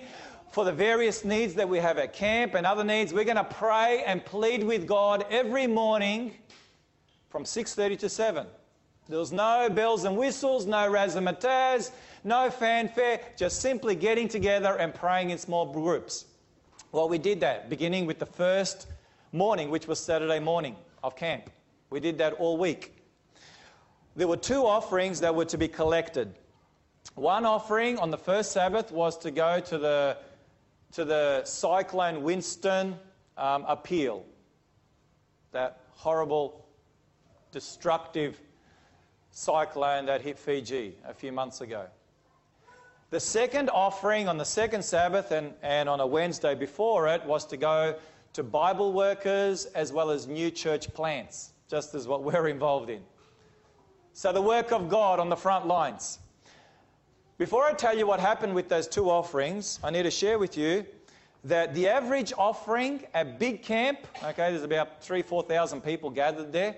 for 0.49 0.63
the 0.63 0.71
various 0.71 1.25
needs 1.25 1.56
that 1.56 1.67
we 1.67 1.80
have 1.80 1.97
at 1.97 2.13
camp 2.13 2.56
and 2.56 2.65
other 2.65 2.86
needs. 2.86 3.13
We're 3.13 3.25
going 3.25 3.36
to 3.36 3.43
pray 3.43 4.01
and 4.06 4.23
plead 4.23 4.63
with 4.63 4.88
God 4.88 5.25
every 5.30 5.67
morning 5.67 6.38
from 7.27 7.43
6:30 7.43 7.99
to 7.99 8.08
7. 8.08 8.47
There 9.10 9.20
was 9.20 9.32
no 9.32 9.70
bells 9.70 10.04
and 10.04 10.17
whistles, 10.17 10.65
no 10.65 10.89
razzmatazz, 10.89 11.91
no 12.24 12.50
fanfare, 12.50 13.22
just 13.38 13.62
simply 13.62 13.96
getting 13.96 14.28
together 14.28 14.76
and 14.78 14.93
praying 14.93 15.30
in 15.30 15.38
small 15.38 15.72
groups. 15.72 16.26
Well, 16.91 17.08
we 17.08 17.17
did 17.17 17.39
that 17.39 17.70
beginning 17.70 18.06
with 18.06 18.20
the 18.20 18.26
first 18.26 18.88
morning, 19.32 19.70
which 19.70 19.88
was 19.88 20.00
Saturday 20.00 20.39
morning 20.39 20.76
of 21.04 21.15
camp. 21.15 21.50
We 21.89 22.02
did 22.02 22.17
that 22.17 22.34
all 22.34 22.58
week. 22.58 22.98
There 24.15 24.28
were 24.28 24.38
two 24.38 24.65
offerings 24.65 25.22
that 25.22 25.34
were 25.34 25.46
to 25.46 25.58
be 25.58 25.67
collected. 25.67 26.34
One 27.15 27.46
offering 27.46 27.98
on 28.00 28.12
the 28.12 28.17
first 28.17 28.52
Sabbath 28.52 28.91
was 28.91 29.17
to 29.20 29.32
go 29.32 29.60
to 29.62 29.78
the, 29.78 30.17
to 30.93 31.06
the 31.06 31.46
Cyclone 31.46 32.24
Winston 32.24 32.98
um, 33.38 33.63
appeal, 33.67 34.26
that 35.52 35.82
horrible, 35.91 36.67
destructive 37.52 38.41
cyclone 39.38 40.08
that 40.08 40.19
hit 40.19 40.39
Fiji 40.39 40.95
a 41.08 41.13
few 41.13 41.32
months 41.32 41.62
ago. 41.62 41.86
The 43.12 43.19
second 43.19 43.69
offering 43.69 44.28
on 44.28 44.38
the 44.38 44.43
second 44.43 44.84
Sabbath 44.84 45.32
and, 45.32 45.54
and 45.62 45.88
on 45.88 46.00
a 46.00 46.08
Wednesday 46.08 46.56
before 46.56 47.08
it 47.08 47.23
was 47.23 47.45
to 47.45 47.58
go 47.58 47.95
to 48.34 48.43
Bible 48.43 48.93
workers 48.93 49.67
as 49.67 49.93
well 49.93 50.10
as 50.10 50.28
new 50.28 50.50
church 50.50 50.91
plants, 50.91 51.52
just 51.69 51.93
as 51.93 52.08
what 52.08 52.23
we're 52.23 52.47
involved 52.47 52.89
in. 52.89 53.02
So, 54.13 54.34
the 54.34 54.41
work 54.41 54.71
of 54.71 54.89
God 54.89 55.19
on 55.19 55.30
the 55.30 55.36
front 55.36 55.67
lines. 55.67 56.17
Before 57.38 57.63
I 57.63 57.73
tell 57.73 57.95
you 57.95 58.08
what 58.08 58.19
happened 58.19 58.56
with 58.56 58.67
those 58.67 58.88
two 58.88 59.12
offerings, 59.12 59.80
I 59.84 59.91
need 59.91 60.04
to 60.04 60.12
share 60.12 60.39
with 60.39 60.58
you 60.58 60.84
that 61.43 61.76
the 61.76 61.88
average 61.88 62.34
offering 62.36 63.06
at 63.13 63.38
Big 63.38 63.62
Camp, 63.62 64.00
okay, 64.23 64.50
there's 64.50 64.63
about 64.63 65.04
three, 65.04 65.21
4,000 65.21 65.82
people 65.82 66.10
gathered 66.10 66.52
there, 66.52 66.76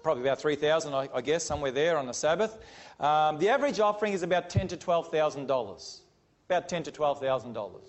probably 0.00 0.22
about 0.22 0.40
3,000, 0.40 0.94
I, 0.94 1.08
I 1.14 1.20
guess, 1.20 1.44
somewhere 1.44 1.70
there 1.70 1.98
on 1.98 2.06
the 2.06 2.14
Sabbath. 2.14 2.58
Um, 3.02 3.38
the 3.38 3.48
average 3.48 3.80
offering 3.80 4.12
is 4.12 4.22
about 4.22 4.48
ten 4.48 4.68
to 4.68 4.76
twelve 4.76 5.10
thousand 5.10 5.46
dollars. 5.46 6.02
About 6.48 6.68
ten 6.68 6.84
to 6.84 6.92
twelve 6.92 7.20
thousand 7.20 7.52
dollars. 7.52 7.88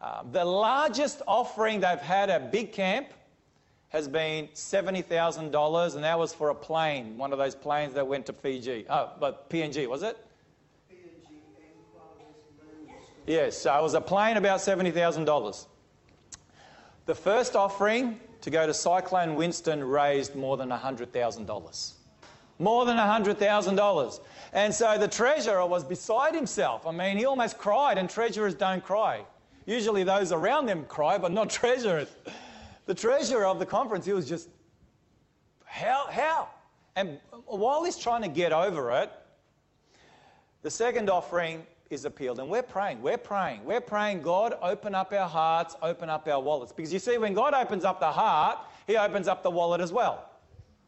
Um, 0.00 0.30
the 0.32 0.44
largest 0.44 1.22
offering 1.26 1.80
they've 1.80 1.98
had 1.98 2.28
at 2.28 2.52
Big 2.52 2.72
Camp 2.72 3.08
has 3.88 4.06
been 4.06 4.50
seventy 4.52 5.00
thousand 5.00 5.50
dollars, 5.50 5.94
and 5.94 6.04
that 6.04 6.18
was 6.18 6.34
for 6.34 6.50
a 6.50 6.54
plane, 6.54 7.16
one 7.16 7.32
of 7.32 7.38
those 7.38 7.54
planes 7.54 7.94
that 7.94 8.06
went 8.06 8.26
to 8.26 8.34
Fiji. 8.34 8.84
Oh, 8.90 9.12
but 9.18 9.48
PNG 9.48 9.88
was 9.88 10.02
it? 10.02 10.18
PNG 10.90 11.36
yes, 13.26 13.56
so 13.56 13.74
it 13.78 13.82
was 13.82 13.94
a 13.94 14.00
plane 14.00 14.36
about 14.36 14.60
seventy 14.60 14.90
thousand 14.90 15.24
dollars. 15.24 15.68
The 17.06 17.14
first 17.14 17.56
offering 17.56 18.20
to 18.44 18.50
go 18.50 18.66
to 18.66 18.74
Cyclone 18.74 19.36
Winston 19.36 19.82
raised 19.82 20.34
more 20.34 20.58
than 20.58 20.68
$100,000. 20.68 21.92
More 22.58 22.84
than 22.84 22.98
$100,000. 22.98 24.20
And 24.52 24.74
so 24.74 24.98
the 24.98 25.08
treasurer 25.08 25.64
was 25.66 25.82
beside 25.82 26.34
himself. 26.34 26.86
I 26.86 26.90
mean, 26.90 27.16
he 27.16 27.24
almost 27.24 27.56
cried, 27.56 27.96
and 27.96 28.08
treasurers 28.08 28.54
don't 28.54 28.84
cry. 28.84 29.24
Usually 29.64 30.04
those 30.04 30.30
around 30.30 30.66
them 30.66 30.84
cry, 30.84 31.16
but 31.16 31.32
not 31.32 31.48
treasurers. 31.62 32.14
The 32.84 32.94
treasurer 32.94 33.46
of 33.46 33.58
the 33.58 33.64
conference, 33.64 34.04
he 34.04 34.12
was 34.12 34.28
just, 34.28 34.50
how? 35.64 36.06
How? 36.10 36.48
And 36.96 37.18
while 37.46 37.82
he's 37.82 37.96
trying 37.96 38.20
to 38.22 38.28
get 38.28 38.52
over 38.52 38.92
it, 38.92 39.10
the 40.60 40.70
second 40.70 41.08
offering 41.08 41.64
is 41.94 42.04
appealed. 42.04 42.38
And 42.38 42.48
we're 42.48 42.62
praying, 42.62 43.00
we're 43.00 43.16
praying, 43.16 43.64
we're 43.64 43.80
praying, 43.80 44.22
God, 44.22 44.58
open 44.60 44.94
up 44.94 45.12
our 45.12 45.28
hearts, 45.28 45.76
open 45.80 46.10
up 46.10 46.28
our 46.28 46.40
wallets. 46.40 46.72
Because 46.72 46.92
you 46.92 46.98
see, 46.98 47.16
when 47.16 47.32
God 47.32 47.54
opens 47.54 47.84
up 47.84 48.00
the 48.00 48.12
heart, 48.12 48.58
He 48.86 48.96
opens 48.96 49.28
up 49.28 49.42
the 49.42 49.50
wallet 49.50 49.80
as 49.80 49.92
well. 49.92 50.28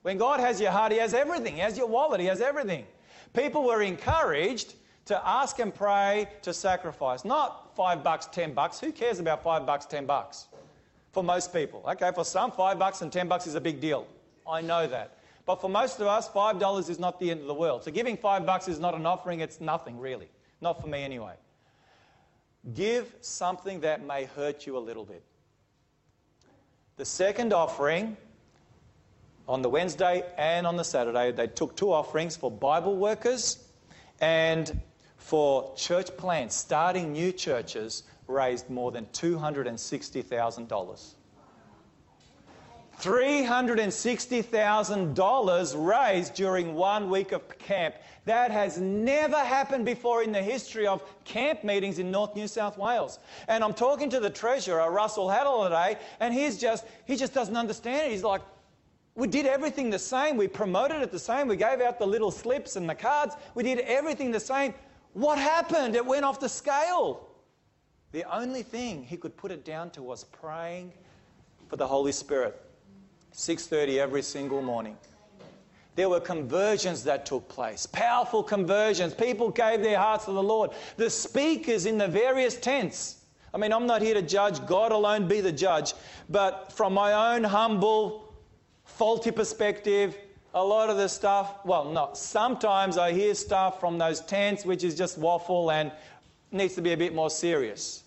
When 0.02 0.18
God 0.18 0.40
has 0.40 0.60
your 0.60 0.70
heart, 0.70 0.92
He 0.92 0.98
has 0.98 1.14
everything. 1.14 1.54
He 1.54 1.60
has 1.60 1.78
your 1.78 1.86
wallet, 1.86 2.20
He 2.20 2.26
has 2.26 2.40
everything. 2.40 2.84
People 3.32 3.64
were 3.64 3.82
encouraged 3.82 4.74
to 5.06 5.26
ask 5.26 5.58
and 5.60 5.74
pray 5.74 6.28
to 6.42 6.52
sacrifice. 6.52 7.24
Not 7.24 7.74
five 7.76 8.02
bucks, 8.02 8.26
ten 8.26 8.52
bucks. 8.52 8.80
Who 8.80 8.92
cares 8.92 9.20
about 9.20 9.42
five 9.42 9.64
bucks, 9.64 9.86
ten 9.86 10.04
bucks? 10.04 10.46
For 11.12 11.22
most 11.22 11.52
people. 11.52 11.82
Okay, 11.88 12.10
for 12.14 12.24
some, 12.24 12.50
five 12.52 12.78
bucks 12.78 13.00
and 13.00 13.10
ten 13.12 13.28
bucks 13.28 13.46
is 13.46 13.54
a 13.54 13.60
big 13.60 13.80
deal. 13.80 14.06
I 14.46 14.60
know 14.60 14.86
that. 14.86 15.18
But 15.46 15.60
for 15.60 15.70
most 15.70 16.00
of 16.00 16.08
us, 16.08 16.28
five 16.28 16.58
dollars 16.58 16.88
is 16.88 16.98
not 16.98 17.20
the 17.20 17.30
end 17.30 17.40
of 17.40 17.46
the 17.46 17.54
world. 17.54 17.84
So 17.84 17.90
giving 17.92 18.16
five 18.16 18.44
bucks 18.44 18.68
is 18.68 18.80
not 18.80 18.94
an 18.94 19.06
offering, 19.06 19.40
it's 19.40 19.60
nothing 19.60 19.98
really. 19.98 20.28
Not 20.66 20.80
for 20.80 20.88
me 20.88 21.04
anyway. 21.04 21.34
Give 22.74 23.14
something 23.20 23.78
that 23.82 24.04
may 24.04 24.24
hurt 24.24 24.66
you 24.66 24.76
a 24.76 24.80
little 24.80 25.04
bit. 25.04 25.22
The 26.96 27.04
second 27.04 27.52
offering 27.52 28.16
on 29.46 29.62
the 29.62 29.70
Wednesday 29.70 30.24
and 30.36 30.66
on 30.66 30.76
the 30.76 30.82
Saturday, 30.82 31.30
they 31.30 31.46
took 31.46 31.76
two 31.76 31.92
offerings 31.92 32.36
for 32.36 32.50
Bible 32.50 32.96
workers 32.96 33.68
and 34.20 34.80
for 35.18 35.72
church 35.76 36.16
plants, 36.16 36.56
starting 36.56 37.12
new 37.12 37.30
churches, 37.30 38.02
raised 38.26 38.68
more 38.68 38.90
than 38.90 39.06
$260,000. 39.12 41.14
$360,000 43.00 45.88
raised 45.88 46.34
during 46.34 46.74
one 46.74 47.10
week 47.10 47.32
of 47.32 47.58
camp. 47.58 47.96
That 48.24 48.50
has 48.50 48.78
never 48.78 49.38
happened 49.38 49.84
before 49.84 50.22
in 50.22 50.32
the 50.32 50.42
history 50.42 50.86
of 50.86 51.02
camp 51.24 51.62
meetings 51.62 51.98
in 51.98 52.10
North 52.10 52.34
New 52.34 52.48
South 52.48 52.78
Wales. 52.78 53.18
And 53.48 53.62
I'm 53.62 53.74
talking 53.74 54.08
to 54.10 54.20
the 54.20 54.30
treasurer, 54.30 54.90
Russell 54.90 55.28
Haddle, 55.28 55.64
today, 55.64 55.98
and 56.20 56.32
he's 56.32 56.58
just, 56.58 56.86
he 57.06 57.16
just 57.16 57.34
doesn't 57.34 57.56
understand 57.56 58.06
it. 58.06 58.12
He's 58.12 58.24
like, 58.24 58.40
we 59.14 59.26
did 59.26 59.46
everything 59.46 59.90
the 59.90 59.98
same. 59.98 60.36
We 60.36 60.48
promoted 60.48 61.02
it 61.02 61.10
the 61.10 61.18
same. 61.18 61.48
We 61.48 61.56
gave 61.56 61.80
out 61.80 61.98
the 61.98 62.06
little 62.06 62.30
slips 62.30 62.76
and 62.76 62.88
the 62.88 62.94
cards. 62.94 63.34
We 63.54 63.62
did 63.62 63.80
everything 63.80 64.30
the 64.30 64.40
same. 64.40 64.74
What 65.14 65.38
happened? 65.38 65.96
It 65.96 66.04
went 66.04 66.24
off 66.24 66.38
the 66.38 66.48
scale. 66.48 67.28
The 68.12 68.24
only 68.34 68.62
thing 68.62 69.04
he 69.04 69.16
could 69.16 69.36
put 69.36 69.50
it 69.50 69.64
down 69.64 69.90
to 69.90 70.02
was 70.02 70.24
praying 70.24 70.92
for 71.68 71.76
the 71.76 71.86
Holy 71.86 72.12
Spirit. 72.12 72.65
6:30 73.36 73.98
every 74.00 74.22
single 74.22 74.62
morning. 74.62 74.96
There 75.94 76.08
were 76.08 76.20
conversions 76.20 77.04
that 77.04 77.26
took 77.26 77.48
place, 77.48 77.86
powerful 77.86 78.42
conversions. 78.42 79.14
People 79.14 79.50
gave 79.50 79.82
their 79.82 79.98
hearts 79.98 80.24
to 80.24 80.32
the 80.32 80.42
Lord. 80.42 80.70
The 80.96 81.10
speakers 81.10 81.86
in 81.86 81.98
the 81.98 82.08
various 82.08 82.56
tents. 82.56 83.16
I 83.52 83.58
mean, 83.58 83.72
I'm 83.72 83.86
not 83.86 84.02
here 84.02 84.14
to 84.14 84.22
judge, 84.22 84.64
God 84.66 84.90
alone 84.90 85.28
be 85.28 85.40
the 85.40 85.52
judge. 85.52 85.94
But 86.28 86.72
from 86.72 86.92
my 86.92 87.34
own 87.34 87.44
humble, 87.44 88.34
faulty 88.84 89.30
perspective, 89.30 90.16
a 90.54 90.64
lot 90.64 90.88
of 90.88 90.96
the 90.96 91.08
stuff, 91.08 91.64
well, 91.64 91.84
not. 91.84 92.16
Sometimes 92.16 92.96
I 92.96 93.12
hear 93.12 93.34
stuff 93.34 93.80
from 93.80 93.98
those 93.98 94.20
tents 94.20 94.64
which 94.64 94.82
is 94.82 94.94
just 94.94 95.18
waffle 95.18 95.70
and 95.70 95.92
needs 96.52 96.74
to 96.74 96.82
be 96.82 96.92
a 96.92 96.96
bit 96.96 97.14
more 97.14 97.30
serious. 97.30 98.02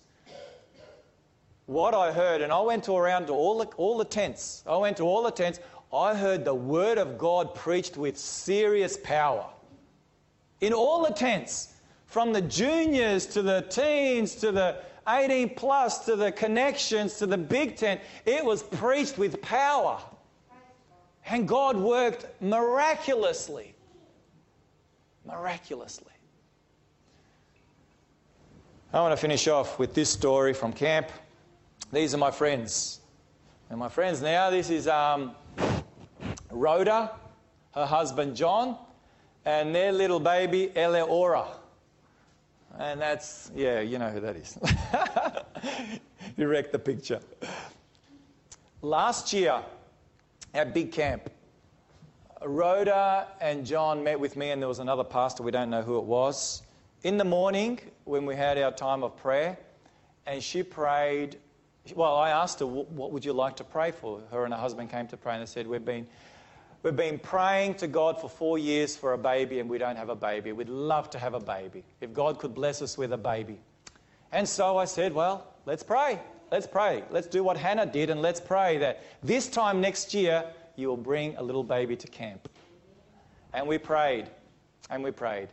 What 1.69 1.93
I 1.93 2.11
heard, 2.11 2.41
and 2.41 2.51
I 2.51 2.59
went 2.61 2.85
to 2.85 2.95
around 2.95 3.27
to 3.27 3.33
all 3.33 3.59
the, 3.59 3.67
all 3.77 3.95
the 3.99 4.03
tents, 4.03 4.63
I 4.65 4.75
went 4.77 4.97
to 4.97 5.03
all 5.03 5.21
the 5.21 5.29
tents. 5.29 5.59
I 5.93 6.15
heard 6.15 6.43
the 6.43 6.55
word 6.55 6.97
of 6.97 7.15
God 7.15 7.53
preached 7.53 7.95
with 7.95 8.17
serious 8.17 8.97
power. 8.97 9.45
In 10.61 10.73
all 10.73 11.05
the 11.05 11.13
tents, 11.13 11.75
from 12.07 12.33
the 12.33 12.41
juniors 12.41 13.27
to 13.27 13.43
the 13.43 13.67
teens 13.69 14.33
to 14.37 14.51
the 14.51 14.77
18 15.07 15.53
plus 15.53 16.05
to 16.05 16.15
the 16.15 16.31
connections 16.31 17.19
to 17.19 17.27
the 17.27 17.37
big 17.37 17.75
tent, 17.75 18.01
it 18.25 18.43
was 18.43 18.63
preached 18.63 19.19
with 19.19 19.39
power. 19.43 20.01
And 21.27 21.47
God 21.47 21.77
worked 21.77 22.25
miraculously. 22.41 23.75
Miraculously. 25.23 26.13
I 28.91 29.01
want 29.01 29.11
to 29.11 29.17
finish 29.17 29.47
off 29.47 29.77
with 29.77 29.93
this 29.93 30.09
story 30.09 30.55
from 30.55 30.73
camp. 30.73 31.11
These 31.91 32.13
are 32.13 32.19
my 32.19 32.29
friends. 32.29 32.99
And 33.71 33.79
my 33.79 33.89
friends 33.89 34.21
now, 34.21 34.51
this 34.51 34.69
is 34.69 34.87
um, 34.87 35.31
Rhoda, 36.51 37.11
her 37.73 37.85
husband 37.85 38.35
John, 38.35 38.77
and 39.43 39.73
their 39.73 39.91
little 39.91 40.19
baby 40.19 40.71
Eleora. 40.75 41.47
And 42.77 43.01
that's, 43.01 43.51
yeah, 43.55 43.79
you 43.79 43.97
know 43.97 44.09
who 44.09 44.19
that 44.19 44.35
is. 44.35 44.55
you 46.37 46.47
wrecked 46.47 46.71
the 46.71 46.77
picture. 46.77 47.21
Last 48.83 49.33
year 49.33 49.59
at 50.53 50.75
Big 50.75 50.91
Camp, 50.91 51.31
Rhoda 52.45 53.29
and 53.41 53.65
John 53.65 54.03
met 54.03 54.19
with 54.19 54.37
me, 54.37 54.51
and 54.51 54.61
there 54.61 54.69
was 54.69 54.79
another 54.79 55.03
pastor, 55.03 55.41
we 55.41 55.49
don't 55.49 55.71
know 55.71 55.81
who 55.81 55.97
it 55.97 56.05
was, 56.05 56.61
in 57.01 57.17
the 57.17 57.25
morning 57.25 57.79
when 58.05 58.27
we 58.27 58.35
had 58.35 58.59
our 58.59 58.71
time 58.71 59.03
of 59.03 59.17
prayer, 59.17 59.57
and 60.27 60.43
she 60.43 60.61
prayed. 60.61 61.37
Well, 61.95 62.15
I 62.15 62.29
asked 62.29 62.59
her, 62.59 62.67
What 62.67 63.11
would 63.11 63.25
you 63.25 63.33
like 63.33 63.55
to 63.57 63.63
pray 63.63 63.91
for? 63.91 64.21
Her 64.31 64.45
and 64.45 64.53
her 64.53 64.59
husband 64.59 64.89
came 64.89 65.07
to 65.07 65.17
pray, 65.17 65.33
and 65.33 65.41
they 65.41 65.47
said, 65.47 65.67
We've 65.67 65.83
been 65.83 66.07
We've 66.81 66.95
been 66.95 67.19
praying 67.19 67.75
to 67.75 67.87
God 67.87 68.21
for 68.21 68.29
four 68.29 68.57
years 68.57 68.95
for 68.95 69.11
a 69.11 69.17
baby 69.17 69.59
and 69.59 69.69
we 69.69 69.77
don't 69.77 69.97
have 69.97 70.07
a 70.07 70.15
baby. 70.15 70.53
We'd 70.53 70.69
love 70.69 71.09
to 71.09 71.19
have 71.19 71.33
a 71.33 71.39
baby. 71.39 71.83
If 71.99 72.13
God 72.13 72.39
could 72.39 72.55
bless 72.55 72.81
us 72.81 72.97
with 72.97 73.11
a 73.11 73.17
baby. 73.17 73.59
And 74.31 74.47
so 74.47 74.77
I 74.77 74.85
said, 74.85 75.13
Well, 75.13 75.45
let's 75.65 75.83
pray. 75.83 76.19
Let's 76.51 76.67
pray. 76.67 77.03
Let's 77.11 77.27
do 77.27 77.43
what 77.43 77.57
Hannah 77.57 77.85
did 77.85 78.09
and 78.09 78.21
let's 78.21 78.39
pray 78.39 78.77
that 78.77 79.03
this 79.21 79.49
time 79.49 79.81
next 79.81 80.13
year 80.13 80.45
you 80.77 80.87
will 80.87 80.97
bring 80.97 81.35
a 81.35 81.43
little 81.43 81.63
baby 81.63 81.97
to 81.97 82.07
camp. 82.07 82.47
And 83.53 83.67
we 83.67 83.77
prayed 83.77 84.29
and 84.89 85.03
we 85.03 85.11
prayed. 85.11 85.49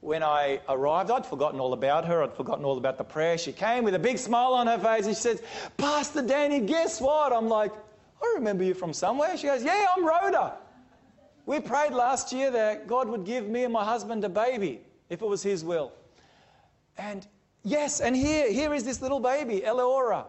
When 0.00 0.22
I 0.22 0.60
arrived, 0.68 1.10
I'd 1.10 1.26
forgotten 1.26 1.60
all 1.60 1.74
about 1.74 2.06
her. 2.06 2.22
I'd 2.22 2.32
forgotten 2.32 2.64
all 2.64 2.78
about 2.78 2.96
the 2.96 3.04
prayer. 3.04 3.36
She 3.36 3.52
came 3.52 3.84
with 3.84 3.94
a 3.94 3.98
big 3.98 4.16
smile 4.16 4.54
on 4.54 4.66
her 4.66 4.78
face 4.78 5.06
and 5.06 5.14
she 5.14 5.20
says, 5.20 5.42
Pastor 5.76 6.22
Danny, 6.22 6.60
guess 6.60 7.00
what? 7.00 7.32
I'm 7.32 7.48
like, 7.48 7.72
I 8.22 8.32
remember 8.36 8.64
you 8.64 8.74
from 8.74 8.92
somewhere. 8.94 9.36
She 9.36 9.46
goes, 9.46 9.62
Yeah, 9.62 9.86
I'm 9.94 10.06
Rhoda. 10.06 10.54
We 11.44 11.60
prayed 11.60 11.92
last 11.92 12.32
year 12.32 12.50
that 12.50 12.86
God 12.86 13.08
would 13.08 13.24
give 13.24 13.48
me 13.48 13.64
and 13.64 13.72
my 13.72 13.84
husband 13.84 14.24
a 14.24 14.28
baby 14.28 14.80
if 15.08 15.20
it 15.20 15.26
was 15.26 15.42
His 15.42 15.64
will. 15.64 15.92
And 16.96 17.26
yes, 17.62 18.00
and 18.00 18.14
here, 18.16 18.50
here 18.50 18.72
is 18.72 18.84
this 18.84 19.02
little 19.02 19.20
baby, 19.20 19.64
Eleora. 19.64 20.26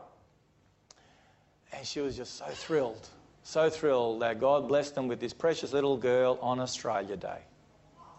And 1.74 1.86
she 1.86 2.02
was 2.02 2.18
just 2.18 2.38
so 2.38 2.46
thrilled, 2.48 3.08
so 3.44 3.70
thrilled 3.70 4.22
that 4.22 4.40
God 4.40 4.68
blessed 4.68 4.96
them 4.96 5.08
with 5.08 5.20
this 5.20 5.34
precious 5.34 5.72
little 5.72 5.96
girl 5.96 6.38
on 6.42 6.60
Australia 6.60 7.16
Day. 7.16 7.40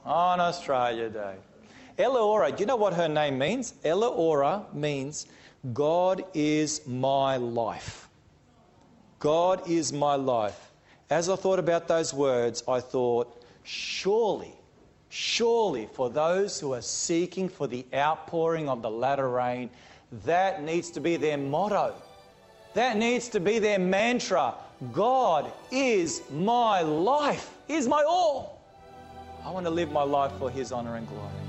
On 0.04 0.40
Australia 0.40 1.08
Day. 1.08 1.34
Eleora, 1.98 2.50
do 2.50 2.58
you 2.60 2.66
know 2.66 2.76
what 2.76 2.94
her 2.94 3.08
name 3.08 3.38
means? 3.38 3.74
Eleora 3.84 4.64
means 4.72 5.26
God 5.72 6.24
is 6.34 6.86
my 6.86 7.36
life. 7.36 8.08
God 9.20 9.68
is 9.68 9.92
my 9.92 10.16
life. 10.16 10.72
As 11.10 11.28
I 11.28 11.36
thought 11.36 11.58
about 11.58 11.86
those 11.86 12.12
words, 12.12 12.64
I 12.66 12.80
thought, 12.80 13.44
surely, 13.62 14.52
surely 15.10 15.88
for 15.92 16.10
those 16.10 16.58
who 16.58 16.72
are 16.72 16.82
seeking 16.82 17.48
for 17.48 17.68
the 17.68 17.86
outpouring 17.94 18.68
of 18.68 18.82
the 18.82 18.90
latter 18.90 19.28
rain, 19.28 19.70
that 20.24 20.64
needs 20.64 20.90
to 20.90 21.00
be 21.00 21.16
their 21.16 21.38
motto. 21.38 21.94
That 22.74 22.96
needs 22.96 23.28
to 23.28 23.40
be 23.40 23.58
their 23.58 23.78
mantra. 23.78 24.54
God 24.92 25.52
is 25.70 26.22
my 26.30 26.80
life, 26.80 27.54
is 27.68 27.86
my 27.86 28.02
all. 28.02 28.51
I 29.44 29.50
want 29.50 29.66
to 29.66 29.70
live 29.70 29.90
my 29.90 30.02
life 30.02 30.32
for 30.38 30.50
His 30.50 30.70
honor 30.70 30.94
and 30.96 31.06
glory. 31.06 31.41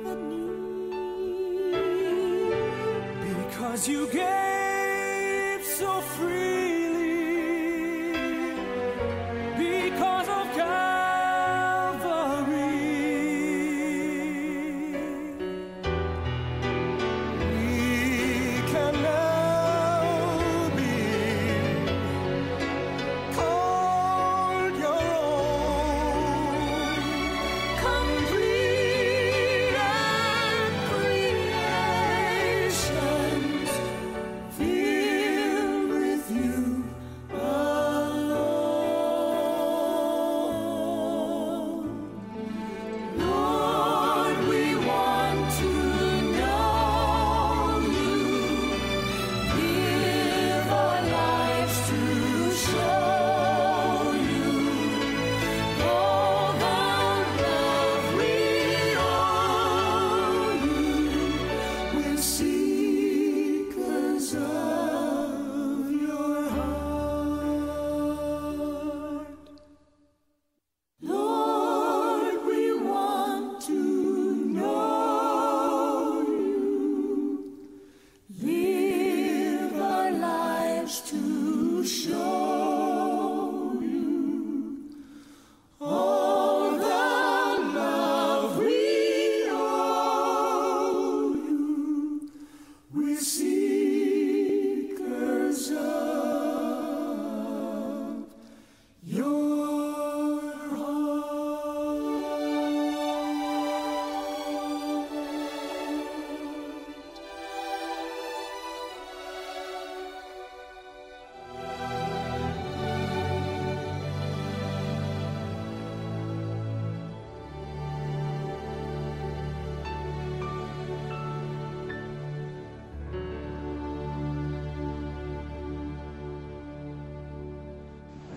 the 0.04 0.14
need. 0.14 0.92
Because 3.28 3.88
you 3.88 4.06
gave 4.08 5.64
so 5.64 6.00
freely. 6.02 6.85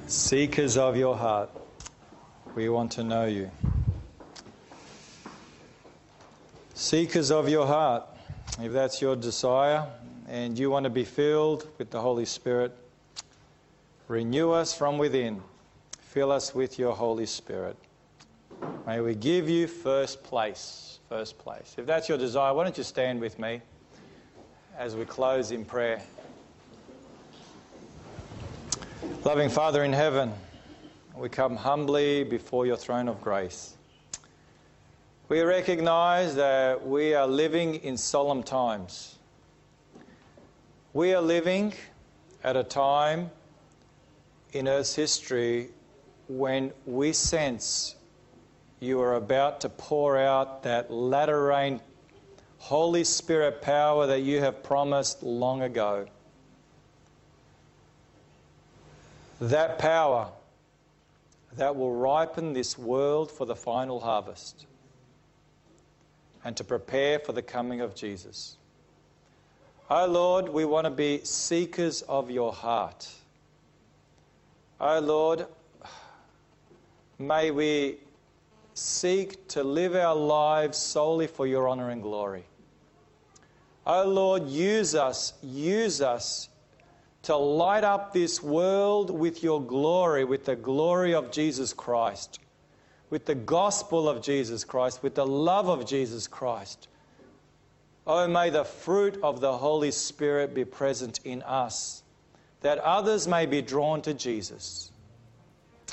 Seekers 0.10 0.76
of 0.76 0.98
your 0.98 1.16
heart, 1.16 1.52
we 2.56 2.68
want 2.68 2.94
to 2.94 3.04
know 3.04 3.28
you. 3.28 3.52
Seekers 6.74 7.30
of 7.30 7.48
your 7.48 7.68
heart, 7.68 8.06
if 8.60 8.72
that's 8.72 9.04
your 9.04 9.16
desire 9.16 9.86
and 10.28 10.58
you 10.58 10.72
want 10.72 10.86
to 10.86 10.90
be 10.90 11.04
filled 11.04 11.68
with 11.78 11.92
the 11.92 12.02
Holy 12.02 12.26
Spirit, 12.26 12.76
renew 14.08 14.50
us 14.50 14.74
from 14.74 14.98
within. 14.98 15.44
Fill 16.00 16.32
us 16.32 16.56
with 16.56 16.80
your 16.80 16.96
Holy 16.96 17.28
Spirit. 17.28 17.78
May 18.88 19.02
we 19.02 19.14
give 19.14 19.48
you 19.48 19.68
first 19.68 20.24
place. 20.24 20.98
First 21.08 21.38
place. 21.38 21.76
If 21.78 21.86
that's 21.86 22.10
your 22.10 22.18
desire, 22.18 22.52
why 22.56 22.64
don't 22.64 22.80
you 22.80 22.84
stand 22.84 23.22
with 23.22 23.38
me 23.38 23.62
as 24.76 24.96
we 24.96 25.06
close 25.06 25.52
in 25.52 25.66
prayer? 25.66 26.02
Loving 29.26 29.50
Father 29.50 29.84
in 29.84 29.92
heaven, 29.92 30.32
we 31.14 31.28
come 31.28 31.58
humbly 31.58 32.24
before 32.24 32.66
your 32.66 32.78
throne 32.78 33.10
of 33.10 33.20
grace. 33.20 33.76
We 35.28 35.42
recognize 35.42 36.36
that 36.36 36.88
we 36.88 37.14
are 37.14 37.28
living 37.28 37.76
in 37.76 37.98
solemn 37.98 38.44
times. 38.44 39.18
We 40.94 41.14
are 41.14 41.22
living 41.22 41.74
at 42.46 42.56
a 42.56 42.64
time 42.64 43.30
in 44.54 44.70
Earth's 44.70 44.96
history 44.96 45.68
when 46.30 46.72
we 46.86 47.12
sense 47.12 47.96
you 48.80 49.02
are 49.02 49.16
about 49.16 49.60
to 49.62 49.70
pour 49.70 50.18
out 50.18 50.64
that 50.64 50.92
latter 50.92 51.44
rain 51.44 51.82
Holy 52.60 53.04
Spirit 53.04 53.62
power 53.62 54.08
that 54.08 54.22
you 54.22 54.40
have 54.40 54.64
promised 54.64 55.24
long 55.24 55.62
ago. 55.62 56.08
That 59.40 59.80
power 59.80 60.30
that 61.56 61.76
will 61.76 61.94
ripen 61.94 62.54
this 62.54 62.78
world 62.78 63.32
for 63.32 63.46
the 63.46 63.56
final 63.56 64.00
harvest 64.00 64.66
and 66.44 66.56
to 66.58 66.64
prepare 66.64 67.20
for 67.20 67.34
the 67.34 67.42
coming 67.42 67.82
of 67.82 67.96
Jesus. 67.96 68.58
Oh 69.90 70.06
Lord, 70.06 70.50
we 70.50 70.66
want 70.66 70.86
to 70.86 70.92
be 70.92 71.22
seekers 71.24 72.02
of 72.04 72.30
your 72.30 72.54
heart. 72.54 73.10
Oh 74.80 75.00
Lord, 75.00 75.48
may 77.18 77.52
we 77.52 77.98
seek 78.74 79.48
to 79.50 79.64
live 79.64 79.96
our 79.96 80.16
lives 80.16 80.78
solely 80.78 81.28
for 81.28 81.48
your 81.48 81.68
honor 81.68 81.90
and 81.90 82.02
glory. 82.02 82.44
Oh 83.86 84.08
Lord, 84.08 84.48
use 84.48 84.96
us, 84.96 85.34
use 85.42 86.02
us 86.02 86.50
to 87.24 87.36
light 87.36 87.84
up 87.84 88.14
this 88.14 88.42
world 88.42 89.10
with 89.10 89.44
your 89.44 89.62
glory, 89.62 90.24
with 90.24 90.46
the 90.46 90.56
glory 90.56 91.14
of 91.14 91.32
Jesus 91.32 91.74
Christ, 91.74 92.40
with 93.10 93.26
the 93.26 93.36
gospel 93.36 94.08
of 94.08 94.22
Jesus 94.22 94.64
Christ, 94.64 95.04
with 95.04 95.16
the 95.16 95.28
love 95.28 95.68
of 95.68 95.86
Jesus 95.86 96.28
Christ. 96.28 96.88
Oh, 98.08 98.28
may 98.28 98.50
the 98.50 98.64
fruit 98.64 99.20
of 99.22 99.42
the 99.42 99.58
Holy 99.58 99.92
Spirit 99.92 100.54
be 100.54 100.66
present 100.66 101.20
in 101.26 101.44
us, 101.44 102.04
that 102.62 102.78
others 102.80 103.28
may 103.28 103.46
be 103.46 103.62
drawn 103.62 104.02
to 104.04 104.14
Jesus. 104.14 104.92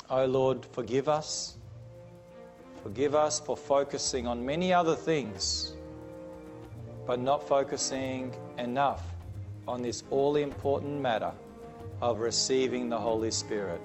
Oh, 0.09 0.25
Lord, 0.25 0.65
forgive 0.65 1.09
us. 1.09 1.55
Forgive 2.83 3.15
us 3.15 3.39
for 3.39 3.57
focusing 3.57 4.25
on 4.25 4.45
many 4.45 4.71
other 4.71 4.95
things, 4.95 5.73
but 7.05 7.19
not 7.19 7.45
focusing 7.45 8.33
enough 8.57 9.03
on 9.67 9.81
this 9.81 10.03
all 10.09 10.35
important 10.35 11.01
matter 11.01 11.31
of 12.01 12.19
receiving 12.19 12.89
the 12.89 12.97
Holy 12.97 13.31
Spirit. 13.31 13.81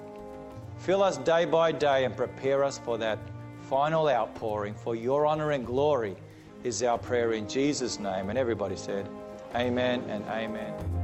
Fill 0.79 1.03
us 1.03 1.19
day 1.19 1.45
by 1.45 1.73
day 1.73 2.05
and 2.05 2.17
prepare 2.17 2.65
us 2.65 2.79
for 2.79 2.99
that 2.99 3.19
final 3.69 4.09
outpouring 4.09 4.75
for 4.75 4.95
your 4.95 5.27
honor 5.27 5.53
and 5.53 5.65
glory, 5.65 6.17
is 6.65 6.83
our 6.83 6.99
prayer 6.99 7.33
in 7.33 7.49
Jesus' 7.49 7.99
name. 7.99 8.29
And 8.31 8.39
everybody 8.39 8.77
said, 8.77 9.09
Amen 9.55 10.05
and 10.09 10.25
Amen. 10.27 11.02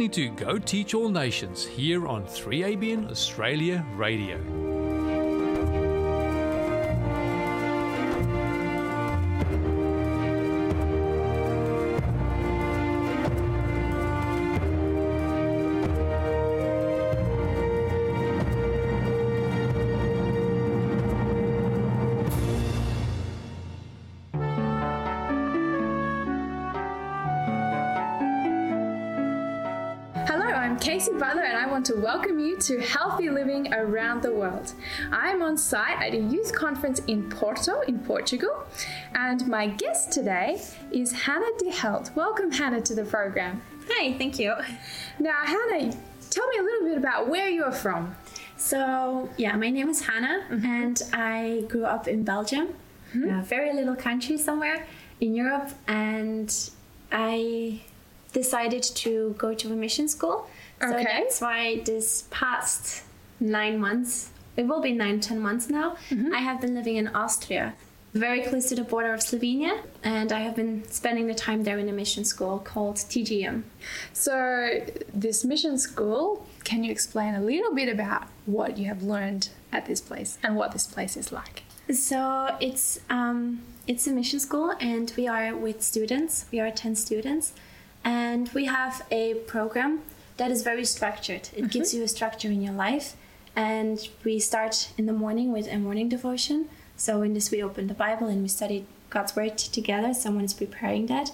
Listening 0.00 0.34
to 0.34 0.44
Go 0.44 0.58
Teach 0.58 0.94
All 0.94 1.10
Nations 1.10 1.62
here 1.62 2.06
on 2.08 2.24
3ABN 2.24 3.10
Australia 3.10 3.84
Radio. 3.96 4.69
To 32.60 32.78
Healthy 32.78 33.30
Living 33.30 33.72
Around 33.72 34.20
the 34.22 34.32
World. 34.32 34.74
I'm 35.10 35.40
on 35.40 35.56
site 35.56 35.98
at 36.02 36.12
a 36.12 36.18
youth 36.18 36.54
conference 36.54 36.98
in 37.06 37.30
Porto, 37.30 37.80
in 37.80 37.98
Portugal, 38.00 38.66
and 39.14 39.46
my 39.48 39.68
guest 39.68 40.12
today 40.12 40.60
is 40.92 41.10
Hannah 41.10 41.56
De 41.58 41.70
Held. 41.70 42.14
Welcome, 42.14 42.52
Hannah, 42.52 42.82
to 42.82 42.94
the 42.94 43.04
program. 43.04 43.62
Hi, 43.88 44.12
thank 44.18 44.38
you. 44.38 44.54
Now, 45.18 45.42
Hannah, 45.42 45.96
tell 46.28 46.46
me 46.48 46.58
a 46.58 46.62
little 46.62 46.86
bit 46.86 46.98
about 46.98 47.30
where 47.30 47.48
you're 47.48 47.72
from. 47.72 48.14
So, 48.58 49.30
yeah, 49.38 49.56
my 49.56 49.70
name 49.70 49.88
is 49.88 50.02
Hannah, 50.02 50.44
mm-hmm. 50.50 50.66
and 50.66 51.02
I 51.14 51.64
grew 51.66 51.86
up 51.86 52.08
in 52.08 52.24
Belgium, 52.24 52.74
mm-hmm. 53.14 53.38
a 53.38 53.42
very 53.42 53.72
little 53.72 53.96
country 53.96 54.36
somewhere 54.36 54.86
in 55.18 55.34
Europe, 55.34 55.70
and 55.88 56.54
I 57.10 57.80
decided 58.34 58.82
to 58.82 59.34
go 59.38 59.54
to 59.54 59.72
a 59.72 59.76
mission 59.76 60.08
school. 60.08 60.46
So 60.80 60.88
Okay. 60.94 61.04
that's 61.04 61.40
why 61.40 61.82
this 61.84 62.24
past 62.30 63.02
nine 63.38 63.78
months, 63.78 64.30
it 64.56 64.66
will 64.66 64.80
be 64.80 64.92
nine, 64.92 65.20
ten 65.20 65.38
months 65.40 65.68
now, 65.68 65.96
I 66.32 66.38
have 66.38 66.60
been 66.60 66.74
living 66.74 66.96
in 66.96 67.08
Austria, 67.08 67.74
very 68.14 68.40
close 68.42 68.68
to 68.70 68.74
the 68.74 68.82
border 68.84 69.12
of 69.14 69.20
Slovenia, 69.20 69.80
and 70.02 70.32
I 70.32 70.40
have 70.40 70.56
been 70.56 70.84
spending 70.90 71.26
the 71.26 71.34
time 71.34 71.64
there 71.64 71.78
in 71.78 71.88
a 71.88 71.92
mission 71.92 72.24
school 72.24 72.58
called 72.58 72.96
TGM. 72.96 73.62
So, 74.12 74.80
this 75.14 75.44
mission 75.44 75.78
school, 75.78 76.46
can 76.64 76.82
you 76.84 76.90
explain 76.90 77.34
a 77.34 77.40
little 77.42 77.74
bit 77.74 77.88
about 77.88 78.24
what 78.46 78.76
you 78.78 78.86
have 78.86 79.02
learned 79.02 79.50
at 79.72 79.86
this 79.86 80.00
place 80.00 80.38
and 80.42 80.56
what 80.56 80.72
this 80.72 80.86
place 80.86 81.16
is 81.16 81.30
like? 81.30 81.62
So 81.92 82.56
it's 82.60 83.00
um, 83.10 83.60
it's 83.86 84.06
a 84.06 84.12
mission 84.12 84.38
school, 84.40 84.74
and 84.80 85.12
we 85.16 85.26
are 85.28 85.54
with 85.56 85.82
students. 85.82 86.46
We 86.52 86.60
are 86.60 86.70
ten 86.70 86.94
students, 86.94 87.52
and 88.04 88.48
we 88.54 88.66
have 88.66 89.02
a 89.10 89.34
program 89.46 90.00
that 90.40 90.50
is 90.50 90.62
very 90.62 90.86
structured. 90.86 91.42
It 91.42 91.52
mm-hmm. 91.52 91.66
gives 91.66 91.92
you 91.92 92.02
a 92.02 92.08
structure 92.08 92.48
in 92.48 92.62
your 92.62 92.72
life, 92.72 93.14
and 93.54 93.96
we 94.24 94.38
start 94.38 94.90
in 94.96 95.04
the 95.04 95.12
morning 95.12 95.52
with 95.52 95.66
a 95.68 95.76
morning 95.76 96.08
devotion. 96.08 96.70
So 96.96 97.20
in 97.20 97.34
this, 97.34 97.50
we 97.50 97.62
open 97.62 97.88
the 97.88 98.00
Bible 98.06 98.26
and 98.26 98.40
we 98.40 98.48
study 98.48 98.86
God's 99.10 99.36
word 99.36 99.58
together. 99.58 100.14
Someone 100.14 100.46
is 100.46 100.54
preparing 100.54 101.04
that, 101.06 101.32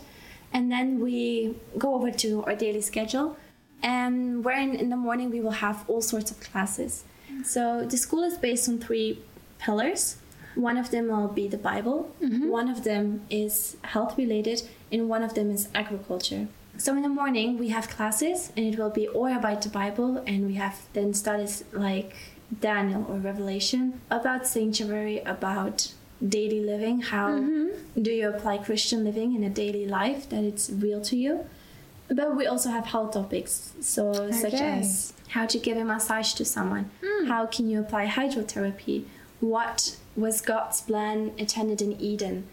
and 0.53 0.73
then 0.73 0.99
we 0.99 1.55
go 1.79 1.95
over 1.95 2.11
to 2.11 2.43
our 2.47 2.57
daily 2.57 2.83
schedule. 2.83 3.37
And 3.81 4.45
wherein 4.45 4.75
in 4.75 4.89
the 4.91 4.97
morning 4.97 5.31
we 5.31 5.41
will 5.41 5.59
have 5.67 5.85
all 5.89 6.03
sorts 6.03 6.33
of 6.33 6.41
classes. 6.41 7.05
So 7.45 7.87
the 7.87 7.97
school 7.97 8.25
is 8.25 8.37
based 8.37 8.69
on 8.69 8.81
three 8.81 9.21
pillars. 9.61 10.17
One 10.57 10.79
of 10.79 10.91
them 10.91 11.09
will 11.09 11.29
be 11.29 11.47
the 11.47 11.59
Bible, 11.59 12.11
mm-hmm. 12.21 12.49
one 12.49 12.69
of 12.69 12.83
them 12.83 13.21
is 13.31 13.77
health 13.83 14.17
related, 14.17 14.63
and 14.91 15.09
one 15.09 15.23
of 15.23 15.35
them 15.35 15.51
is 15.51 15.69
agriculture. 15.75 16.49
So 16.79 16.95
in 16.95 17.03
the 17.03 17.09
morning 17.09 17.59
we 17.59 17.69
have 17.69 17.89
classes, 17.89 18.53
and 18.57 18.67
it 18.67 18.79
will 18.79 18.91
be 18.91 19.09
all 19.09 19.27
about 19.27 19.63
the 19.63 19.69
Bible, 19.69 20.23
and 20.27 20.47
we 20.47 20.55
have 20.55 20.81
then 20.93 21.15
studies 21.15 21.65
like 21.73 22.15
Daniel 22.61 23.07
or 23.09 23.19
Revelation 23.19 24.01
about 24.11 24.47
sanctuary, 24.47 25.21
about 25.21 25.93
daily 26.27 26.61
living. 26.61 27.01
How 27.01 27.31
mm-hmm. 27.31 28.03
do 28.03 28.11
you 28.11 28.29
apply 28.29 28.59
Christian 28.59 29.05
living 29.05 29.35
in 29.35 29.43
a 29.43 29.51
daily 29.51 29.87
life 29.87 30.29
that 30.29 30.45
it's 30.45 30.71
real 30.71 31.01
to 31.03 31.17
you? 31.17 31.47
But 32.09 32.37
we 32.37 32.47
also 32.47 32.71
have 32.71 32.87
health 32.87 33.15
topics, 33.15 33.73
so 33.81 34.31
such 34.31 34.55
as 34.55 35.13
how 35.29 35.47
to 35.47 35.59
give 35.59 35.77
a 35.77 35.85
massage 35.85 36.35
to 36.35 36.45
someone, 36.45 36.91
hmm. 37.05 37.27
how 37.27 37.47
can 37.47 37.69
you 37.69 37.81
apply 37.81 38.07
hydrotherapy, 38.07 39.05
what 39.41 39.97
was 40.17 40.41
God's 40.41 40.81
plan 40.81 41.33
intended 41.37 41.83
in 41.83 42.01
Eden. 42.01 42.47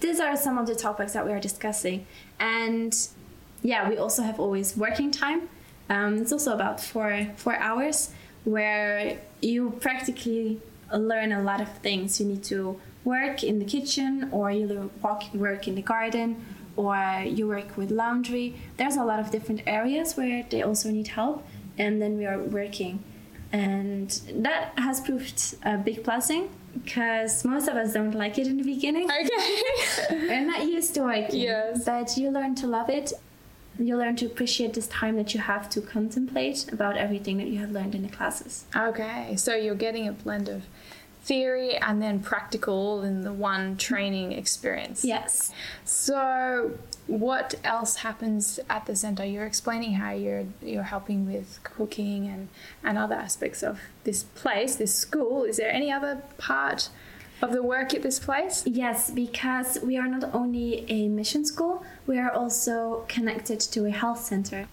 These 0.00 0.20
are 0.20 0.36
some 0.36 0.58
of 0.58 0.66
the 0.66 0.74
topics 0.74 1.12
that 1.12 1.26
we 1.26 1.32
are 1.32 1.40
discussing, 1.40 2.06
and 2.38 2.96
yeah, 3.64 3.88
we 3.88 3.96
also 3.96 4.22
have 4.22 4.38
always 4.38 4.76
working 4.76 5.10
time. 5.10 5.48
Um, 5.88 6.18
it's 6.18 6.32
also 6.32 6.52
about 6.54 6.80
four 6.80 7.26
four 7.36 7.56
hours 7.56 8.10
where 8.44 9.18
you 9.40 9.70
practically 9.80 10.60
learn 10.92 11.32
a 11.32 11.42
lot 11.42 11.60
of 11.60 11.68
things. 11.78 12.20
You 12.20 12.26
need 12.26 12.44
to 12.44 12.78
work 13.04 13.42
in 13.42 13.58
the 13.58 13.64
kitchen, 13.64 14.28
or 14.32 14.50
you 14.50 14.90
walk, 15.02 15.24
work 15.34 15.66
in 15.66 15.74
the 15.74 15.82
garden, 15.82 16.44
or 16.76 16.96
you 17.26 17.48
work 17.48 17.76
with 17.76 17.90
laundry. 17.90 18.54
There's 18.76 18.96
a 18.96 19.04
lot 19.04 19.18
of 19.18 19.30
different 19.30 19.62
areas 19.66 20.14
where 20.14 20.44
they 20.48 20.62
also 20.62 20.90
need 20.90 21.08
help, 21.08 21.46
and 21.78 22.00
then 22.02 22.18
we 22.18 22.26
are 22.26 22.38
working. 22.38 23.02
And 23.50 24.10
that 24.34 24.72
has 24.76 25.00
proved 25.00 25.56
a 25.62 25.78
big 25.78 26.02
blessing 26.02 26.50
because 26.82 27.44
most 27.44 27.68
of 27.68 27.76
us 27.76 27.92
don't 27.92 28.12
like 28.14 28.36
it 28.36 28.46
in 28.46 28.56
the 28.58 28.64
beginning. 28.64 29.08
Okay. 29.10 29.62
We're 30.28 30.44
not 30.44 30.66
used 30.66 30.94
to 30.94 31.02
working. 31.02 31.40
Yes. 31.40 31.84
But 31.84 32.16
you 32.16 32.30
learn 32.30 32.56
to 32.56 32.66
love 32.66 32.90
it. 32.90 33.12
You 33.78 33.96
learn 33.96 34.16
to 34.16 34.26
appreciate 34.26 34.74
this 34.74 34.86
time 34.86 35.16
that 35.16 35.34
you 35.34 35.40
have 35.40 35.68
to 35.70 35.80
contemplate 35.80 36.72
about 36.72 36.96
everything 36.96 37.38
that 37.38 37.48
you 37.48 37.58
have 37.58 37.72
learned 37.72 37.94
in 37.94 38.02
the 38.02 38.08
classes. 38.08 38.64
Okay, 38.76 39.34
so 39.36 39.54
you're 39.54 39.74
getting 39.74 40.06
a 40.06 40.12
blend 40.12 40.48
of 40.48 40.62
theory 41.24 41.76
and 41.76 42.02
then 42.02 42.20
practical 42.20 43.02
in 43.02 43.22
the 43.22 43.32
one 43.32 43.76
training 43.76 44.32
experience. 44.32 45.04
Yes. 45.04 45.50
So, 45.84 46.78
what 47.06 47.54
else 47.64 47.96
happens 47.96 48.60
at 48.68 48.86
the 48.86 48.94
center? 48.94 49.24
You're 49.24 49.46
explaining 49.46 49.94
how 49.94 50.12
you're 50.12 50.44
you're 50.62 50.84
helping 50.84 51.26
with 51.26 51.60
cooking 51.64 52.26
and 52.26 52.48
and 52.82 52.98
other 52.98 53.14
aspects 53.14 53.62
of 53.62 53.80
this 54.04 54.22
place, 54.22 54.76
this 54.76 54.94
school. 54.94 55.44
Is 55.44 55.56
there 55.56 55.70
any 55.70 55.90
other 55.90 56.22
part 56.36 56.90
of 57.44 57.52
the 57.52 57.62
work 57.62 57.94
at 57.94 58.02
this 58.02 58.18
place? 58.18 58.62
Yes, 58.66 59.10
because 59.10 59.78
we 59.82 59.96
are 59.98 60.08
not 60.08 60.34
only 60.34 60.84
a 60.88 61.08
mission 61.08 61.44
school, 61.44 61.84
we 62.06 62.18
are 62.18 62.32
also 62.32 63.04
connected 63.08 63.60
to 63.60 63.86
a 63.86 63.90
health 63.90 64.24
center. 64.24 64.66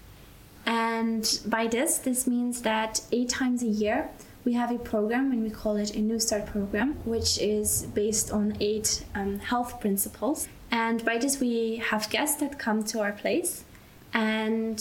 And 0.66 1.40
by 1.46 1.68
this, 1.68 1.98
this 1.98 2.26
means 2.28 2.62
that 2.62 3.02
eight 3.12 3.30
times 3.30 3.62
a 3.62 3.68
year, 3.84 4.10
we 4.46 4.54
have 4.54 4.72
a 4.72 4.80
program 4.80 5.32
and 5.32 5.44
we 5.44 5.50
call 5.50 5.76
it 5.76 5.96
a 5.96 6.00
New 6.00 6.20
Start 6.20 6.46
program, 6.46 6.94
which 7.06 7.40
is 7.40 7.84
based 7.94 8.32
on 8.32 8.56
eight 8.60 9.06
um, 9.14 9.40
health 9.40 9.80
principles. 9.80 10.48
And 10.72 11.04
by 11.04 11.18
this, 11.18 11.40
we 11.40 11.78
have 11.90 12.10
guests 12.10 12.40
that 12.40 12.58
come 12.58 12.84
to 12.86 13.02
our 13.02 13.12
place, 13.12 13.66
and 14.14 14.78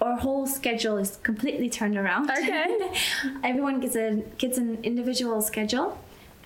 our 0.00 0.16
whole 0.16 0.46
schedule 0.46 0.96
is 0.96 1.18
completely 1.24 1.68
turned 1.68 1.96
around. 1.96 2.30
Okay. 2.30 2.92
Everyone 3.44 3.80
gets 3.80 3.96
a 3.96 4.22
gets 4.38 4.58
an 4.58 4.78
individual 4.84 5.42
schedule, 5.42 5.98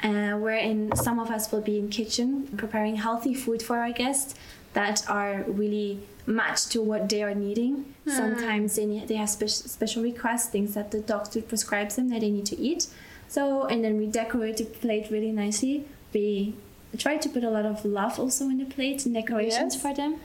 uh, 0.02 0.32
wherein 0.38 0.94
some 0.96 1.18
of 1.18 1.30
us 1.30 1.50
will 1.52 1.60
be 1.60 1.78
in 1.78 1.88
kitchen 1.88 2.48
preparing 2.56 2.96
healthy 2.96 3.34
food 3.34 3.62
for 3.62 3.78
our 3.78 3.92
guests 3.92 4.34
that 4.74 5.08
are 5.08 5.42
really 5.46 6.00
matched 6.26 6.70
to 6.72 6.80
what 6.82 7.08
they 7.08 7.22
are 7.22 7.34
needing. 7.34 7.94
Sometimes 8.06 8.76
they 8.76 8.86
need, 8.86 9.08
they 9.08 9.16
have 9.16 9.28
spe- 9.30 9.48
special 9.48 10.02
requests, 10.02 10.46
things 10.48 10.74
that 10.74 10.90
the 10.90 11.00
doctor 11.00 11.40
prescribes 11.42 11.96
them 11.96 12.08
that 12.10 12.20
they 12.20 12.30
need 12.30 12.46
to 12.46 12.58
eat. 12.58 12.86
So 13.28 13.64
and 13.64 13.84
then 13.84 13.96
we 13.98 14.06
decorate 14.06 14.56
the 14.58 14.64
plate 14.64 15.08
really 15.10 15.32
nicely. 15.32 15.84
We 16.12 16.54
try 16.98 17.16
to 17.16 17.28
put 17.28 17.44
a 17.44 17.50
lot 17.50 17.64
of 17.66 17.84
love 17.84 18.18
also 18.18 18.44
in 18.46 18.58
the 18.58 18.64
plate 18.66 19.06
and 19.06 19.14
decorations 19.14 19.74
Yes. 19.74 19.82
for 19.82 19.94
them. 19.94 20.16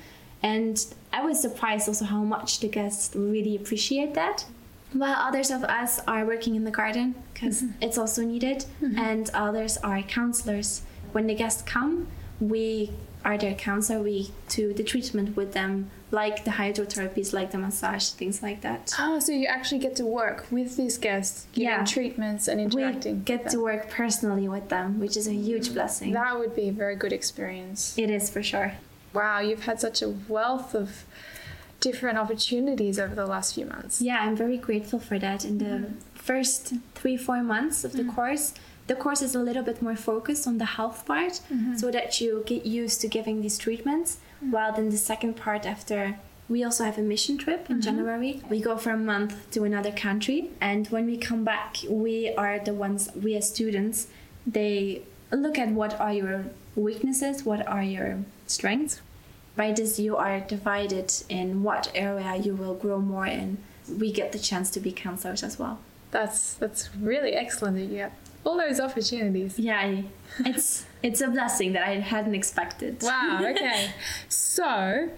And 0.44 0.86
I 1.12 1.22
was 1.26 1.42
surprised 1.42 1.88
also 1.88 2.06
how 2.06 2.24
much 2.24 2.60
the 2.60 2.68
guests 2.68 3.16
really 3.16 3.56
appreciate 3.56 4.14
that. 4.16 4.46
While 4.98 5.16
others 5.16 5.52
of 5.52 5.64
us 5.64 6.00
are 6.08 6.26
working 6.26 6.56
in 6.56 6.64
the 6.64 6.72
garden 6.72 7.16
because 7.34 7.62
mm-hmm. 7.62 7.84
it's 7.84 7.98
also 7.98 8.24
needed, 8.24 8.66
mm-hmm. 8.82 8.98
and 8.98 9.30
others 9.34 9.78
are 9.78 10.02
counselors. 10.02 10.82
When 11.12 11.28
the 11.28 11.36
guests 11.36 11.62
come, 11.62 12.08
we 12.40 12.92
are 13.24 13.38
their 13.38 13.54
counselor. 13.54 14.02
We 14.02 14.32
do 14.50 14.74
the 14.74 14.84
treatment 14.84 15.36
with 15.36 15.54
them, 15.54 15.92
like 16.10 16.46
the 16.46 16.52
hydrotherapies, 16.52 17.32
like 17.32 17.52
the 17.52 17.60
massage, 17.60 18.10
things 18.10 18.42
like 18.42 18.62
that. 18.62 18.94
Oh, 18.98 19.20
so 19.20 19.32
you 19.34 19.46
actually 19.46 19.80
get 19.80 19.96
to 19.98 20.06
work 20.06 20.48
with 20.50 20.78
these 20.78 20.98
guests, 20.98 21.46
giving 21.54 21.70
Yeah. 21.70 21.86
treatments 21.86 22.48
and 22.48 22.60
interacting. 22.60 23.18
We 23.18 23.22
get 23.22 23.50
to 23.50 23.60
work 23.60 23.90
personally 23.90 24.48
with 24.48 24.70
them, 24.70 25.00
which 25.00 25.16
is 25.16 25.28
a 25.28 25.32
mm-hmm. 25.32 25.44
huge 25.44 25.74
blessing. 25.74 26.14
That 26.14 26.40
would 26.40 26.56
be 26.56 26.70
a 26.70 26.74
very 26.74 26.96
good 26.96 27.14
experience. 27.14 27.98
It 27.98 28.10
is 28.10 28.30
for 28.30 28.42
sure. 28.42 28.74
Wow, 29.14 29.40
you've 29.42 29.66
had 29.66 29.80
such 29.80 30.02
a 30.02 30.10
wealth 30.10 30.74
of 30.74 31.06
different 31.80 32.18
opportunities 32.18 33.00
over 33.00 33.16
the 33.16 33.26
last 33.26 33.56
few 33.56 33.66
months. 33.66 34.02
Yeah, 34.02 34.20
I'm 34.20 34.36
very 34.36 34.58
grateful 34.58 35.00
for 35.00 35.20
that. 35.20 35.46
In 35.46 35.58
the 35.58 35.66
mm-hmm. 35.66 35.94
first 36.14 36.74
three, 36.96 37.18
four 37.18 37.44
months 37.44 37.84
of 37.84 37.94
the 37.94 38.04
mm-hmm. 38.04 38.16
course, 38.16 38.54
the 38.88 38.96
course 38.96 39.22
is 39.22 39.36
a 39.36 39.40
little 39.40 39.64
bit 39.64 39.82
more 39.82 39.96
focused 39.96 40.48
on 40.48 40.58
the 40.58 40.66
health 40.66 41.06
part 41.06 41.42
mm-hmm. 41.52 41.76
so 41.76 41.92
that 41.92 42.20
you 42.22 42.44
get 42.46 42.66
used 42.66 43.02
to 43.02 43.08
giving 43.08 43.42
these 43.42 43.58
treatments. 43.58 44.18
While 44.40 44.74
then 44.74 44.90
the 44.90 44.98
second 44.98 45.36
part, 45.36 45.66
after 45.66 46.18
we 46.48 46.64
also 46.64 46.86
have 46.86 46.98
a 46.98 47.02
mission 47.02 47.38
trip 47.38 47.70
in 47.70 47.82
January, 47.82 48.42
we 48.50 48.62
go 48.62 48.78
for 48.78 48.92
a 48.92 48.98
month 48.98 49.52
to 49.52 49.64
another 49.66 49.92
country. 49.92 50.52
And 50.62 50.88
when 50.88 51.06
we 51.06 51.18
come 51.18 51.44
back, 51.44 51.78
we 51.90 52.34
are 52.36 52.60
the 52.60 52.74
ones, 52.74 53.10
we 53.22 53.36
as 53.36 53.50
students, 53.50 54.08
they 54.46 55.02
look 55.32 55.58
at 55.58 55.70
what 55.70 56.00
are 56.00 56.14
your 56.14 56.46
weaknesses, 56.76 57.44
what 57.44 57.68
are 57.68 57.84
your 57.84 58.20
strengths. 58.46 59.02
By 59.58 59.74
this, 59.74 60.00
you 60.00 60.16
are 60.16 60.40
divided 60.40 61.12
in 61.28 61.64
what 61.64 61.92
area 61.94 62.36
you 62.38 62.54
will 62.56 62.76
grow 62.76 63.00
more 63.00 63.26
in. 63.26 63.58
We 64.00 64.12
get 64.12 64.32
the 64.32 64.40
chance 64.40 64.70
to 64.72 64.80
be 64.80 64.92
counselors 64.92 65.44
as 65.44 65.60
well. 65.60 65.80
That's 66.12 66.54
that's 66.54 66.96
really 66.96 67.34
excellent 67.34 67.76
that 67.78 67.86
you 67.94 68.00
have 68.04 68.14
all 68.46 68.58
those 68.58 68.80
opportunities. 68.80 69.60
Yeah, 69.60 69.80
I- 69.82 70.06
it's 70.46 70.86
it's 71.04 71.20
a 71.22 71.28
blessing 71.28 71.74
that 71.74 71.84
I 71.88 71.96
hadn't 72.00 72.36
expected. 72.36 73.02
Wow, 73.04 73.40
okay. 73.52 73.92
so 74.30 75.10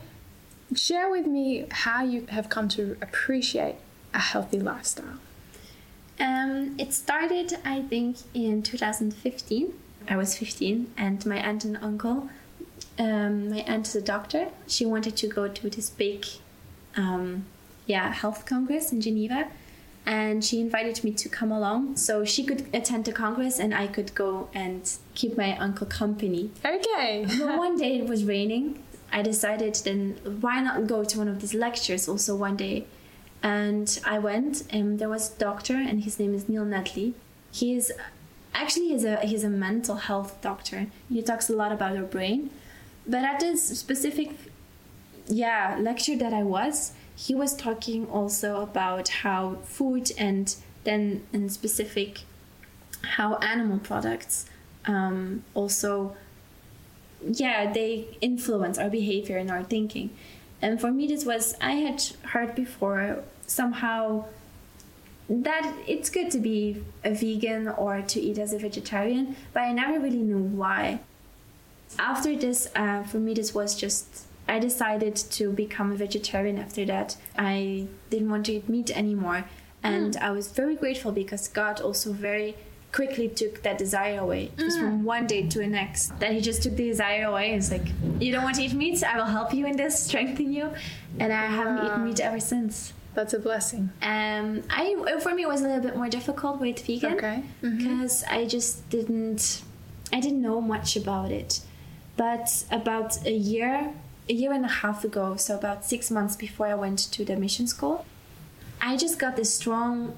Share 0.76 1.10
with 1.10 1.26
me 1.26 1.66
how 1.72 2.04
you 2.04 2.28
have 2.30 2.48
come 2.50 2.68
to 2.70 2.96
appreciate 3.02 3.76
a 4.14 4.20
healthy 4.20 4.60
lifestyle. 4.60 5.18
Um, 6.20 6.76
it 6.78 6.94
started, 6.94 7.58
I 7.66 7.82
think, 7.82 8.18
in 8.36 8.62
2015. 8.62 9.74
I 10.08 10.16
was 10.16 10.38
15, 10.38 10.92
and 10.98 11.26
my 11.26 11.38
aunt 11.38 11.66
and 11.66 11.78
uncle, 11.82 12.30
um, 13.00 13.50
my 13.50 13.60
aunt 13.60 13.88
is 13.88 13.96
a 13.96 14.02
doctor. 14.02 14.50
She 14.68 14.86
wanted 14.86 15.16
to 15.18 15.28
go 15.28 15.48
to 15.48 15.70
this 15.70 15.90
big, 15.90 16.26
um, 16.96 17.46
yeah, 17.86 18.12
health 18.14 18.46
congress 18.46 18.92
in 18.92 19.00
Geneva, 19.02 19.48
and 20.06 20.44
she 20.44 20.60
invited 20.60 21.04
me 21.04 21.12
to 21.14 21.30
come 21.30 21.52
along 21.52 21.96
so 21.96 22.26
she 22.26 22.44
could 22.44 22.68
attend 22.74 23.06
the 23.06 23.12
congress 23.12 23.60
and 23.60 23.74
I 23.74 23.88
could 23.88 24.14
go 24.16 24.50
and 24.54 24.92
keep 25.16 25.38
my 25.38 25.58
uncle 25.58 25.88
company. 25.88 26.52
Okay. 26.66 27.26
But 27.40 27.58
one 27.58 27.78
day 27.78 28.00
it 28.00 28.08
was 28.08 28.24
raining. 28.26 28.84
I 29.12 29.22
decided 29.22 29.76
then 29.76 30.20
why 30.42 30.62
not 30.62 30.88
go 30.88 31.04
to 31.04 31.18
one 31.18 31.28
of 31.28 31.40
these 31.42 31.54
lectures 31.54 32.08
also 32.10 32.36
one 32.36 32.58
day. 32.58 32.86
And 33.42 34.00
I 34.06 34.20
went 34.20 34.64
and 34.70 35.00
there 35.00 35.10
was 35.10 35.36
a 35.36 35.40
doctor 35.40 35.76
and 35.76 36.04
his 36.04 36.20
name 36.20 36.34
is 36.34 36.50
Neil 36.50 36.66
Nedley. 36.66 37.14
He 37.52 37.76
is 37.76 37.92
actually 38.54 38.90
he's 38.90 39.06
a 39.06 39.18
he's 39.18 39.44
a 39.44 39.50
mental 39.50 39.96
health 39.96 40.42
doctor. 40.42 40.88
He 41.08 41.22
talks 41.22 41.50
a 41.50 41.56
lot 41.56 41.72
about 41.72 41.96
our 41.96 42.04
brain. 42.04 42.50
But 43.10 43.24
at 43.24 43.40
this 43.40 43.80
specific 43.80 44.30
yeah, 45.28 45.78
lecture 45.80 46.16
that 46.18 46.32
I 46.32 46.44
was, 46.44 46.94
he 47.16 47.34
was 47.36 47.56
talking 47.56 48.08
also 48.08 48.62
about 48.62 49.10
how 49.10 49.58
food 49.64 50.12
and 50.18 50.56
then 50.84 51.24
in 51.34 51.50
specific 51.50 52.22
how 53.04 53.36
animal 53.36 53.80
products 53.80 54.46
um, 54.86 55.44
also 55.54 56.16
yeah 57.22 57.72
they 57.72 58.18
influence 58.22 58.78
our 58.78 58.90
behavior 58.90 59.38
and 59.38 59.50
our 59.50 59.64
thinking. 59.64 60.12
And 60.62 60.80
for 60.80 60.92
me 60.92 61.08
this 61.08 61.26
was 61.26 61.56
i 61.62 61.74
had 61.74 62.02
heard 62.32 62.54
before 62.56 63.24
somehow 63.48 64.26
that 65.30 65.74
it's 65.88 66.10
good 66.10 66.32
to 66.32 66.40
be 66.40 66.84
a 67.04 67.14
vegan 67.14 67.68
or 67.68 68.02
to 68.02 68.20
eat 68.20 68.38
as 68.38 68.52
a 68.52 68.58
vegetarian 68.58 69.36
but 69.54 69.62
i 69.62 69.72
never 69.72 70.00
really 70.00 70.18
knew 70.18 70.40
why 70.40 71.00
after 71.98 72.36
this 72.36 72.68
uh, 72.76 73.04
for 73.04 73.18
me 73.18 73.34
this 73.34 73.54
was 73.54 73.76
just 73.76 74.26
i 74.48 74.60
decided 74.60 75.16
to 75.16 75.52
become 75.52 75.92
a 75.92 75.96
vegetarian 75.96 76.58
after 76.58 76.86
that. 76.86 77.16
I 77.38 77.88
didn't 78.10 78.30
want 78.30 78.46
to 78.48 78.54
eat 78.54 78.68
meat 78.70 78.90
anymore. 78.96 79.46
And 79.84 80.18
i 80.18 80.32
was 80.32 80.52
very 80.52 80.76
grateful 80.76 81.12
because 81.12 81.48
god 81.48 81.80
also 81.82 82.12
very 82.14 82.56
quickly 82.92 83.28
took 83.30 83.62
that 83.62 83.78
desire 83.78 84.20
away. 84.20 84.52
Just 84.58 84.80
from 84.80 85.04
one 85.04 85.28
day 85.28 85.48
to 85.48 85.60
the 85.60 85.68
next 85.68 86.20
that 86.20 86.32
he 86.34 86.42
just 86.42 86.64
took 86.64 86.76
the 86.76 86.88
desire 86.90 87.26
away. 87.26 87.54
It's 87.54 87.72
like 87.72 87.88
you 88.20 88.32
don't 88.34 88.44
want 88.44 88.56
to 88.56 88.64
eat 88.64 88.74
meat? 88.74 89.04
I 89.04 89.16
will 89.18 89.26
help 89.38 89.54
you 89.54 89.66
in 89.68 89.76
this 89.78 90.04
strengthen 90.08 90.52
you. 90.52 90.72
And 91.20 91.32
i 91.32 91.46
haven't 91.46 91.86
eaten 91.86 92.04
meat 92.06 92.20
ever 92.20 92.40
since. 92.40 92.94
That's 93.16 93.34
a 93.34 93.40
blessing. 93.40 93.90
um, 94.02 94.64
I 94.70 94.84
for 95.24 95.34
me 95.36 95.44
it 95.44 95.48
was 95.48 95.62
a 95.62 95.68
little 95.68 95.84
bit 95.88 95.96
more 95.96 96.10
difficult 96.10 96.60
with 96.60 96.80
vegan 96.88 97.14
Okay. 97.14 97.44
because 97.62 98.24
I 98.38 98.46
just 98.46 98.90
didn't 98.90 99.62
I 100.12 100.20
didn't 100.20 100.42
know 100.42 100.60
much 100.60 100.96
about 100.96 101.30
it. 101.32 101.62
But 102.20 102.66
about 102.70 103.26
a 103.26 103.32
year, 103.32 103.94
a 104.28 104.34
year 104.34 104.52
and 104.52 104.66
a 104.66 104.74
half 104.84 105.06
ago, 105.06 105.38
so 105.38 105.58
about 105.58 105.86
six 105.86 106.12
months 106.12 106.36
before 106.36 106.68
I 106.68 106.76
went 106.76 107.00
to 107.14 107.24
the 107.24 107.38
mission 107.38 107.66
school, 107.66 108.06
I 108.82 108.98
just 108.98 109.18
got 109.18 109.38
this 109.38 109.54
strong 109.54 110.18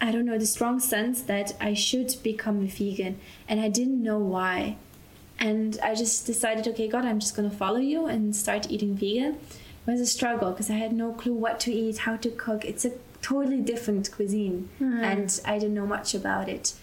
I 0.00 0.10
don't 0.10 0.26
know, 0.26 0.38
the 0.38 0.46
strong 0.46 0.80
sense 0.80 1.22
that 1.22 1.56
I 1.60 1.74
should 1.74 2.16
become 2.24 2.62
a 2.64 2.66
vegan 2.66 3.20
and 3.48 3.60
I 3.60 3.68
didn't 3.68 4.02
know 4.02 4.18
why. 4.18 4.76
And 5.38 5.78
I 5.80 5.94
just 5.94 6.26
decided, 6.26 6.66
okay, 6.68 6.88
God, 6.88 7.04
I'm 7.04 7.20
just 7.20 7.36
gonna 7.36 7.50
follow 7.50 7.78
you 7.92 8.06
and 8.06 8.34
start 8.34 8.68
eating 8.68 8.96
vegan. 8.96 9.34
It 9.34 9.90
was 9.92 10.00
a 10.00 10.06
struggle 10.06 10.50
because 10.50 10.70
I 10.70 10.74
had 10.74 10.92
no 10.92 11.12
clue 11.12 11.34
what 11.34 11.60
to 11.60 11.72
eat, 11.72 11.98
how 11.98 12.16
to 12.16 12.30
cook. 12.30 12.64
It's 12.64 12.84
a 12.84 12.92
totally 13.22 13.60
different 13.60 14.10
cuisine, 14.10 14.68
hmm. 14.78 15.04
and 15.04 15.40
I 15.44 15.60
didn't 15.60 15.74
know 15.74 15.86
much 15.86 16.14
about 16.14 16.48
it. 16.48 16.74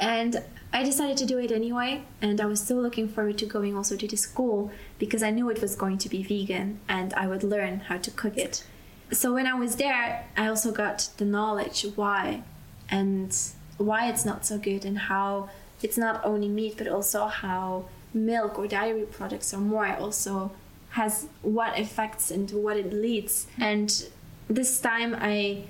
And 0.00 0.42
I 0.76 0.82
decided 0.82 1.16
to 1.16 1.24
do 1.24 1.38
it 1.38 1.50
anyway, 1.50 2.02
and 2.20 2.38
I 2.38 2.44
was 2.44 2.60
so 2.60 2.74
looking 2.74 3.08
forward 3.08 3.38
to 3.38 3.46
going 3.46 3.74
also 3.74 3.96
to 3.96 4.06
the 4.06 4.18
school 4.18 4.70
because 4.98 5.22
I 5.22 5.30
knew 5.30 5.48
it 5.48 5.62
was 5.62 5.74
going 5.74 5.96
to 5.96 6.08
be 6.10 6.22
vegan 6.22 6.80
and 6.86 7.14
I 7.14 7.26
would 7.28 7.42
learn 7.42 7.80
how 7.88 7.96
to 7.96 8.10
cook 8.10 8.36
it. 8.36 8.62
So 9.10 9.32
when 9.32 9.46
I 9.46 9.54
was 9.54 9.76
there, 9.76 10.28
I 10.36 10.48
also 10.48 10.72
got 10.72 11.08
the 11.16 11.24
knowledge 11.24 11.86
why 11.94 12.42
and 12.90 13.34
why 13.78 14.10
it's 14.10 14.26
not 14.26 14.44
so 14.44 14.58
good 14.58 14.84
and 14.84 14.98
how 14.98 15.48
it's 15.82 15.96
not 15.96 16.22
only 16.26 16.48
meat 16.48 16.74
but 16.76 16.88
also 16.88 17.24
how 17.24 17.86
milk 18.12 18.58
or 18.58 18.66
dairy 18.66 19.06
products 19.06 19.54
or 19.54 19.60
more 19.60 19.96
also 19.96 20.50
has 20.90 21.26
what 21.40 21.78
effects 21.78 22.30
and 22.30 22.50
what 22.50 22.76
it 22.76 22.92
leads. 22.92 23.46
And 23.58 24.10
this 24.48 24.78
time 24.78 25.16
I 25.18 25.64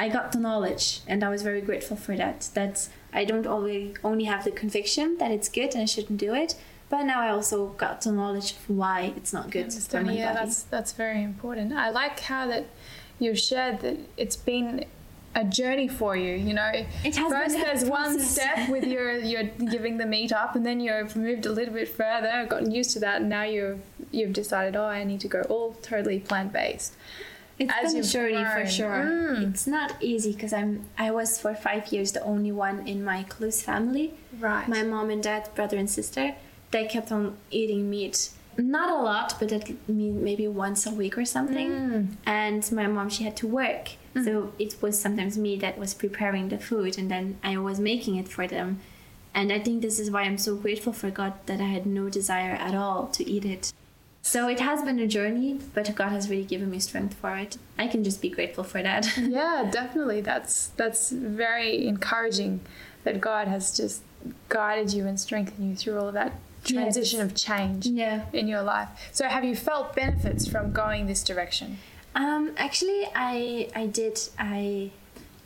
I 0.00 0.08
got 0.08 0.32
the 0.32 0.38
knowledge 0.38 1.00
and 1.06 1.22
I 1.22 1.28
was 1.28 1.42
very 1.42 1.60
grateful 1.60 1.94
for 1.94 2.16
that. 2.16 2.48
That 2.54 2.88
I 3.12 3.26
don't 3.26 3.46
always 3.46 3.96
only 4.02 4.24
have 4.24 4.44
the 4.44 4.50
conviction 4.50 5.18
that 5.18 5.30
it's 5.30 5.50
good 5.50 5.74
and 5.74 5.82
I 5.82 5.84
shouldn't 5.84 6.18
do 6.18 6.32
it, 6.34 6.54
but 6.88 7.02
now 7.02 7.20
I 7.20 7.28
also 7.28 7.66
got 7.84 8.00
the 8.00 8.10
knowledge 8.10 8.52
of 8.52 8.70
why 8.70 9.12
it's 9.14 9.34
not 9.34 9.50
good 9.50 9.70
for 9.70 10.00
my 10.02 10.14
yeah, 10.14 10.32
body. 10.32 10.46
that's 10.46 10.62
that's 10.62 10.92
very 10.92 11.22
important. 11.22 11.74
I 11.74 11.90
like 11.90 12.18
how 12.20 12.46
that 12.46 12.64
you've 13.18 13.38
shared 13.38 13.80
that 13.80 13.98
it's 14.16 14.36
been 14.36 14.86
a 15.34 15.44
journey 15.44 15.86
for 15.86 16.16
you. 16.16 16.34
You 16.34 16.54
know, 16.54 16.70
It 17.04 17.16
has 17.16 17.32
first 17.32 17.56
there's 17.56 17.84
one 17.84 18.18
step 18.20 18.70
with 18.70 18.84
your 18.84 19.18
you're 19.18 19.50
giving 19.74 19.98
the 19.98 20.06
meat 20.06 20.32
up, 20.32 20.56
and 20.56 20.64
then 20.64 20.80
you've 20.80 21.14
moved 21.14 21.44
a 21.44 21.52
little 21.52 21.74
bit 21.74 21.88
further, 21.88 22.46
gotten 22.48 22.70
used 22.70 22.92
to 22.92 23.00
that, 23.00 23.20
and 23.20 23.28
now 23.28 23.42
you've 23.42 23.82
you've 24.10 24.32
decided, 24.32 24.76
oh, 24.76 24.86
I 24.86 25.04
need 25.04 25.20
to 25.20 25.28
go 25.28 25.42
all 25.42 25.74
totally 25.82 26.20
plant 26.20 26.54
based. 26.54 26.94
It's 27.60 27.72
as 27.84 27.92
been 27.92 28.02
a 28.02 28.06
journey 28.06 28.44
for 28.54 28.66
sure. 28.66 29.04
Mm. 29.04 29.50
It's 29.50 29.66
not 29.66 29.94
easy 30.00 30.32
because 30.32 30.52
I'm 30.52 30.86
I 30.96 31.10
was 31.10 31.38
for 31.38 31.54
five 31.54 31.92
years 31.92 32.12
the 32.12 32.22
only 32.22 32.52
one 32.52 32.88
in 32.88 33.04
my 33.04 33.22
close 33.24 33.60
family. 33.60 34.14
Right. 34.38 34.66
My 34.66 34.82
mom 34.82 35.10
and 35.10 35.22
dad, 35.22 35.50
brother 35.54 35.76
and 35.76 35.88
sister, 35.88 36.34
they 36.70 36.86
kept 36.86 37.12
on 37.12 37.36
eating 37.50 37.90
meat. 37.90 38.30
Not 38.56 38.88
a 38.90 39.02
lot, 39.02 39.36
but 39.38 39.52
at 39.52 39.70
maybe 39.88 40.48
once 40.48 40.86
a 40.86 40.90
week 40.90 41.16
or 41.18 41.24
something. 41.24 41.70
Mm. 41.70 42.06
And 42.24 42.72
my 42.72 42.86
mom, 42.86 43.08
she 43.10 43.24
had 43.24 43.36
to 43.36 43.46
work, 43.46 43.90
so 44.24 44.52
it 44.58 44.76
was 44.82 45.00
sometimes 45.00 45.38
me 45.38 45.56
that 45.58 45.78
was 45.78 45.94
preparing 45.94 46.48
the 46.48 46.58
food, 46.58 46.98
and 46.98 47.10
then 47.10 47.38
I 47.44 47.56
was 47.58 47.78
making 47.78 48.16
it 48.16 48.28
for 48.28 48.46
them. 48.46 48.80
And 49.32 49.52
I 49.52 49.60
think 49.60 49.82
this 49.82 50.00
is 50.00 50.10
why 50.10 50.22
I'm 50.22 50.36
so 50.38 50.56
grateful 50.56 50.92
for 50.92 51.10
God 51.10 51.34
that 51.46 51.60
I 51.60 51.68
had 51.76 51.86
no 51.86 52.08
desire 52.10 52.52
at 52.52 52.74
all 52.74 53.06
to 53.08 53.22
eat 53.30 53.44
it. 53.44 53.72
So 54.22 54.48
it 54.48 54.60
has 54.60 54.82
been 54.82 54.98
a 54.98 55.06
journey, 55.06 55.58
but 55.74 55.94
God 55.94 56.10
has 56.10 56.28
really 56.28 56.44
given 56.44 56.70
me 56.70 56.78
strength 56.78 57.14
for 57.14 57.36
it. 57.36 57.56
I 57.78 57.86
can 57.86 58.04
just 58.04 58.20
be 58.20 58.28
grateful 58.28 58.64
for 58.64 58.82
that. 58.82 59.08
yeah, 59.18 59.68
definitely. 59.70 60.20
That's 60.20 60.68
that's 60.76 61.10
very 61.10 61.86
encouraging 61.86 62.60
that 63.04 63.20
God 63.20 63.48
has 63.48 63.74
just 63.74 64.02
guided 64.48 64.92
you 64.92 65.06
and 65.06 65.18
strengthened 65.18 65.70
you 65.70 65.74
through 65.74 65.98
all 65.98 66.08
of 66.08 66.14
that 66.14 66.34
transition 66.64 67.20
of 67.20 67.34
change 67.34 67.86
yeah. 67.86 68.26
in 68.32 68.46
your 68.46 68.62
life. 68.62 68.88
So, 69.12 69.26
have 69.26 69.44
you 69.44 69.56
felt 69.56 69.94
benefits 69.94 70.46
from 70.46 70.72
going 70.72 71.06
this 71.06 71.24
direction? 71.24 71.78
Um, 72.14 72.52
actually, 72.56 73.08
I 73.14 73.70
I 73.74 73.86
did. 73.86 74.20
I 74.38 74.90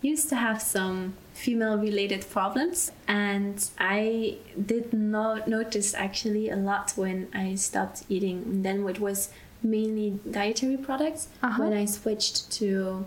used 0.01 0.29
to 0.31 0.37
have 0.37 0.61
some 0.61 1.15
female 1.35 1.77
related 1.79 2.25
problems, 2.31 2.93
and 3.09 3.69
I 3.79 4.37
did 4.73 4.93
not 4.93 5.47
notice 5.49 5.93
actually 5.95 6.49
a 6.49 6.57
lot 6.57 6.93
when 6.97 7.29
I 7.35 7.57
stopped 7.57 8.05
eating. 8.09 8.39
And 8.47 8.65
then 8.65 8.89
it 8.89 9.01
was 9.01 9.31
mainly 9.63 10.19
dietary 10.31 10.77
products 10.77 11.29
Uh-huh. 11.43 11.63
when 11.63 11.73
I 11.73 11.85
switched 11.87 12.51
to 12.59 13.05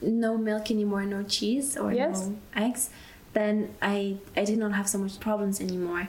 no 0.00 0.36
milk 0.38 0.70
anymore, 0.70 1.04
no 1.04 1.22
cheese 1.24 1.76
or 1.76 1.92
Yes. 1.92 2.26
no 2.26 2.36
eggs. 2.54 2.90
Then 3.32 3.70
I 3.82 4.16
I 4.36 4.44
did 4.44 4.58
not 4.58 4.72
have 4.72 4.88
so 4.88 4.98
much 4.98 5.18
problems 5.20 5.60
anymore. 5.60 6.08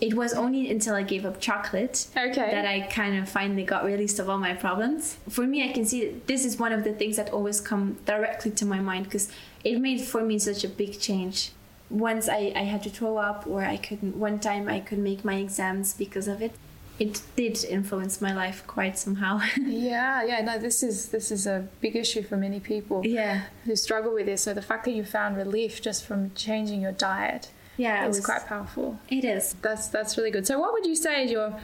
It 0.00 0.14
was 0.14 0.32
only 0.34 0.68
until 0.68 0.94
I 0.96 1.04
gave 1.04 1.24
up 1.24 1.40
chocolate 1.40 2.08
Okay. 2.16 2.50
that 2.54 2.64
I 2.66 2.80
kind 3.00 3.14
of 3.20 3.28
finally 3.28 3.62
got 3.64 3.84
released 3.84 4.18
of 4.18 4.28
all 4.28 4.38
my 4.38 4.54
problems. 4.54 5.16
For 5.28 5.46
me, 5.46 5.58
I 5.68 5.70
can 5.72 5.84
see 5.84 6.00
this 6.26 6.44
is 6.44 6.58
one 6.58 6.72
of 6.72 6.82
the 6.82 6.92
things 6.92 7.14
that 7.16 7.30
always 7.30 7.60
come 7.60 7.84
directly 8.04 8.50
to 8.60 8.64
my 8.66 8.80
mind 8.80 9.04
because 9.04 9.28
it 9.64 9.80
made 9.80 10.00
for 10.00 10.22
me 10.22 10.38
such 10.38 10.64
a 10.64 10.68
big 10.68 11.00
change. 11.00 11.52
Once 11.90 12.28
I, 12.28 12.52
I 12.56 12.62
had 12.62 12.82
to 12.84 12.90
throw 12.90 13.18
up, 13.18 13.46
or 13.46 13.62
I 13.62 13.76
couldn't, 13.76 14.16
one 14.16 14.38
time 14.38 14.68
I 14.68 14.80
could 14.80 14.98
make 14.98 15.24
my 15.24 15.36
exams 15.36 15.92
because 15.94 16.28
of 16.28 16.40
it. 16.40 16.52
It 16.98 17.22
did 17.36 17.64
influence 17.64 18.20
my 18.20 18.34
life 18.34 18.64
quite 18.66 18.98
somehow. 18.98 19.40
Yeah, 19.56 20.24
yeah, 20.24 20.40
no, 20.42 20.58
this 20.58 20.82
is 20.82 21.08
this 21.08 21.30
is 21.30 21.46
a 21.46 21.66
big 21.80 21.96
issue 21.96 22.22
for 22.22 22.36
many 22.36 22.60
people 22.60 23.04
yeah. 23.04 23.42
who 23.64 23.74
struggle 23.76 24.14
with 24.14 24.26
this. 24.26 24.42
So 24.42 24.54
the 24.54 24.62
fact 24.62 24.84
that 24.84 24.92
you 24.92 25.04
found 25.04 25.36
relief 25.36 25.82
just 25.82 26.04
from 26.04 26.32
changing 26.34 26.80
your 26.80 26.92
diet 26.92 27.48
Yeah, 27.76 28.04
it 28.04 28.08
was, 28.08 28.20
quite 28.20 28.46
powerful. 28.46 29.00
It 29.08 29.24
is. 29.24 29.56
That's 29.62 29.88
that's 29.88 30.16
really 30.16 30.30
good. 30.30 30.46
So 30.46 30.60
what 30.60 30.72
would 30.74 30.86
you 30.86 30.94
say 30.94 31.24
is 31.24 31.30
your 31.30 31.58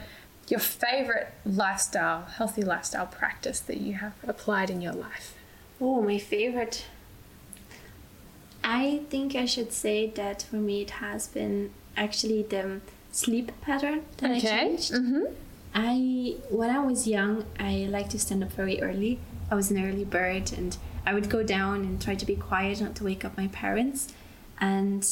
your 0.49 0.59
favorite 0.59 1.31
lifestyle, 1.45 2.25
healthy 2.25 2.63
lifestyle 2.63 3.05
practice 3.05 3.59
that 3.61 3.77
you 3.77 3.93
have 3.95 4.13
applied 4.27 4.69
in 4.69 4.81
your 4.81 4.93
life? 4.93 5.35
Oh, 5.79 6.01
my 6.01 6.17
favorite. 6.17 6.85
I 8.71 9.01
think 9.09 9.35
I 9.35 9.45
should 9.45 9.73
say 9.73 10.11
that 10.11 10.43
for 10.43 10.57
me 10.57 10.83
it 10.83 10.91
has 10.91 11.27
been 11.27 11.71
actually 11.97 12.43
the 12.43 12.81
sleep 13.11 13.51
pattern 13.61 14.03
that 14.17 14.29
I 14.29 14.39
changed. 14.39 14.93
Mm-hmm. 14.93 15.23
I 15.73 16.35
when 16.51 16.69
I 16.69 16.79
was 16.79 17.07
young, 17.07 17.45
I 17.59 17.87
liked 17.89 18.11
to 18.11 18.19
stand 18.19 18.43
up 18.43 18.51
very 18.51 18.79
early. 18.79 19.19
I 19.49 19.55
was 19.55 19.71
an 19.71 19.83
early 19.83 20.05
bird, 20.05 20.53
and 20.53 20.77
I 21.03 21.15
would 21.15 21.31
go 21.31 21.41
down 21.41 21.77
and 21.81 21.99
try 21.99 22.13
to 22.13 22.25
be 22.27 22.35
quiet, 22.35 22.79
not 22.79 22.93
to 22.97 23.03
wake 23.03 23.25
up 23.25 23.35
my 23.35 23.47
parents. 23.47 24.13
And 24.61 25.03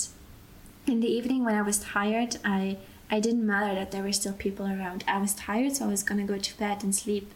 in 0.85 0.99
the 0.99 1.07
evening, 1.07 1.43
when 1.43 1.55
I 1.55 1.63
was 1.63 1.79
tired, 1.79 2.37
I 2.45 2.77
I 3.09 3.19
didn't 3.19 3.47
matter 3.53 3.73
that 3.73 3.89
there 3.89 4.03
were 4.03 4.13
still 4.13 4.33
people 4.33 4.67
around. 4.67 5.03
I 5.07 5.17
was 5.17 5.33
tired, 5.33 5.75
so 5.75 5.85
I 5.85 5.87
was 5.87 6.03
gonna 6.03 6.29
go 6.33 6.37
to 6.37 6.57
bed 6.59 6.83
and 6.83 6.93
sleep. 6.93 7.31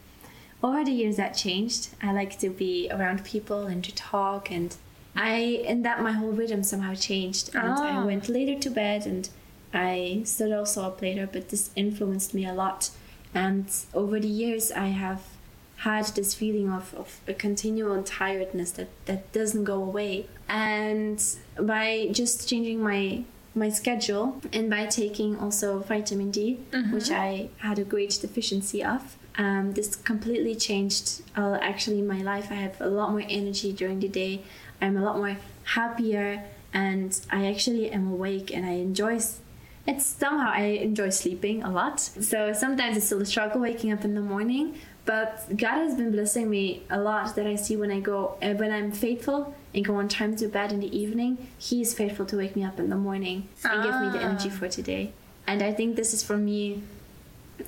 Over 0.61 0.84
the 0.86 0.91
years, 0.91 1.17
that 1.17 1.34
changed. 1.45 1.89
I 1.99 2.13
like 2.13 2.38
to 2.41 2.49
be 2.51 2.89
around 2.91 3.26
people 3.26 3.65
and 3.65 3.84
to 3.84 3.93
talk, 3.95 4.51
and 4.51 4.78
I 5.16 5.64
and 5.68 5.84
that 5.86 6.01
my 6.01 6.12
whole 6.14 6.32
rhythm 6.32 6.64
somehow 6.64 6.93
changed. 6.93 7.53
And 7.55 7.74
I 7.74 7.95
Ah. 7.97 8.05
went 8.05 8.30
later 8.30 8.57
to 8.59 8.70
bed, 8.70 9.05
and 9.05 9.30
I 9.74 10.22
stood 10.26 10.51
also 10.51 10.84
up 10.84 11.01
later. 11.01 11.28
But 11.32 11.49
this 11.49 11.70
influenced 11.76 12.34
me 12.34 12.45
a 12.45 12.53
lot. 12.53 12.89
And 13.34 13.66
over 13.93 14.20
the 14.20 14.28
years, 14.28 14.72
I 14.72 14.88
have 14.88 15.22
had 15.78 16.05
this 16.16 16.34
feeling 16.34 16.70
of, 16.70 16.93
of 16.93 17.20
a 17.28 17.34
continual 17.34 18.03
tiredness 18.03 18.72
that, 18.72 18.89
that 19.05 19.32
doesn't 19.32 19.64
go 19.64 19.82
away. 19.82 20.28
And 20.47 21.24
by 21.59 22.09
just 22.12 22.47
changing 22.49 22.82
my 22.84 23.24
my 23.53 23.68
schedule 23.68 24.39
and 24.53 24.70
by 24.70 24.86
taking 24.86 25.38
also 25.38 25.80
vitamin 25.80 26.32
D, 26.32 26.57
which 26.93 27.12
I 27.12 27.49
had 27.57 27.80
a 27.80 27.84
great 27.84 28.18
deficiency 28.22 28.82
of, 28.82 29.18
um, 29.38 29.74
this 29.74 29.93
completely 29.97 30.55
changed 30.55 31.22
uh, 31.36 31.57
actually 31.62 32.01
my 32.01 32.22
life. 32.22 32.47
I 32.49 32.55
have 32.55 32.80
a 32.80 32.88
lot 32.88 33.12
more 33.12 33.24
energy 33.28 33.74
during 33.74 33.99
the 33.99 34.07
day. 34.07 34.43
I'm 34.82 34.97
a 34.97 35.01
lot 35.01 35.17
more 35.17 35.38
happier, 35.63 36.43
and 36.73 37.19
I 37.29 37.47
actually 37.47 37.91
am 37.91 38.11
awake 38.11 38.53
and 38.53 38.65
I 38.65 38.71
enjoy 38.71 39.19
it's 39.88 40.05
somehow 40.05 40.51
I 40.53 40.63
enjoy 40.82 41.09
sleeping 41.09 41.63
a 41.63 41.71
lot. 41.71 41.99
So 41.99 42.53
sometimes 42.53 42.97
it's 42.97 43.07
still 43.07 43.21
a 43.21 43.25
struggle 43.25 43.61
waking 43.61 43.91
up 43.91 44.05
in 44.05 44.13
the 44.13 44.21
morning, 44.21 44.75
but 45.05 45.45
God 45.57 45.79
has 45.79 45.95
been 45.95 46.11
blessing 46.11 46.49
me 46.49 46.84
a 46.89 46.99
lot 46.99 47.36
that 47.36 47.47
I 47.47 47.55
see 47.55 47.75
when 47.75 47.91
I 47.91 47.99
go 47.99 48.38
uh, 48.41 48.53
when 48.53 48.71
I'm 48.71 48.91
faithful 48.91 49.55
and 49.73 49.84
go 49.84 49.95
on 49.95 50.07
time 50.07 50.36
to 50.36 50.47
bed 50.47 50.71
in 50.71 50.79
the 50.79 50.95
evening. 50.95 51.47
He 51.57 51.82
is 51.82 51.93
faithful 51.93 52.25
to 52.27 52.38
wake 52.38 52.55
me 52.55 52.63
up 52.63 52.79
in 52.79 52.89
the 52.89 52.95
morning 52.95 53.49
and 53.63 53.84
give 53.84 53.99
me 54.01 54.09
the 54.09 54.23
energy 54.23 54.49
for 54.49 54.69
today. 54.69 55.13
And 55.47 55.63
I 55.63 55.73
think 55.73 55.95
this 55.95 56.13
is 56.13 56.21
for 56.21 56.38
me. 56.38 56.84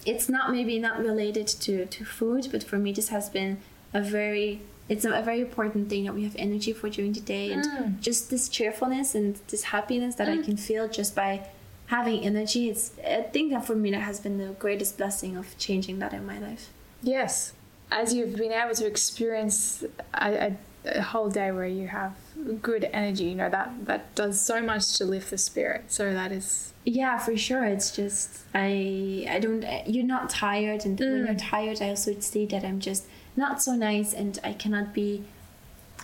It's 0.06 0.30
not 0.30 0.52
maybe 0.52 0.78
not 0.80 1.00
related 1.00 1.48
to 1.48 1.86
to 1.88 2.06
food, 2.06 2.50
but 2.52 2.64
for 2.64 2.78
me 2.78 2.92
this 2.94 3.10
has 3.10 3.30
been 3.30 3.58
a 3.92 4.02
very 4.02 4.62
it's 4.90 5.06
a, 5.06 5.22
very 5.22 5.42
important 5.42 5.90
thing 5.90 6.06
that 6.06 6.14
we 6.14 6.24
have 6.24 6.36
energy 6.38 6.74
for 6.74 6.90
during 6.90 7.14
the 7.14 7.22
day 7.22 7.52
and 7.52 7.64
mm. 7.64 8.00
just 8.02 8.30
this 8.30 8.50
cheerfulness 8.50 9.16
and 9.16 9.40
this 9.48 9.64
happiness 9.64 10.16
that 10.16 10.28
I 10.28 10.38
mm. 10.38 10.44
can 10.44 10.58
feel 10.58 10.88
just 10.88 11.16
by 11.16 11.48
having 11.88 12.22
energy. 12.24 12.70
It's 12.70 12.92
i 13.06 13.22
think 13.22 13.52
that 13.52 13.66
for 13.66 13.76
me 13.76 13.92
that 13.92 14.02
has 14.02 14.20
been 14.20 14.38
the 14.38 14.54
greatest 14.54 14.98
blessing 14.98 15.38
of 15.38 15.58
changing 15.58 16.00
that 16.00 16.14
in 16.14 16.26
my 16.26 16.40
life. 16.40 16.70
Yes. 17.02 17.54
As 17.92 18.14
you've 18.14 18.36
been 18.36 18.52
able 18.52 18.74
to 18.76 18.86
experience 18.88 19.84
a, 20.14 20.48
a, 20.48 20.58
a 20.86 21.02
whole 21.02 21.30
day 21.30 21.52
where 21.52 21.68
you 21.68 21.88
have 21.88 22.16
good 22.62 22.90
energy, 22.92 23.26
you 23.26 23.36
know, 23.36 23.50
that, 23.50 23.86
that 23.86 24.16
does 24.16 24.42
so 24.42 24.62
much 24.62 24.98
to 24.98 25.06
lift 25.06 25.30
the 25.30 25.38
spirit. 25.38 25.84
So 25.90 26.12
that 26.14 26.32
is, 26.32 26.74
yeah 26.86 27.18
for 27.18 27.38
sure. 27.38 27.64
It's 27.64 27.96
just 27.96 28.42
i 28.54 29.26
i 29.30 29.40
don't 29.40 29.66
you're 29.88 30.06
not 30.06 30.30
tired 30.30 30.86
and 30.86 31.00
when 31.00 31.26
you're 31.26 31.28
mm. 31.28 31.50
tired 31.50 31.82
i 31.82 31.90
also 31.90 32.20
see 32.20 32.46
that 32.48 32.64
i'm 32.64 32.80
just 32.80 33.06
not 33.36 33.62
so 33.62 33.74
nice 33.74 34.14
and 34.14 34.40
i 34.44 34.54
cannot 34.54 34.94
be 34.94 35.24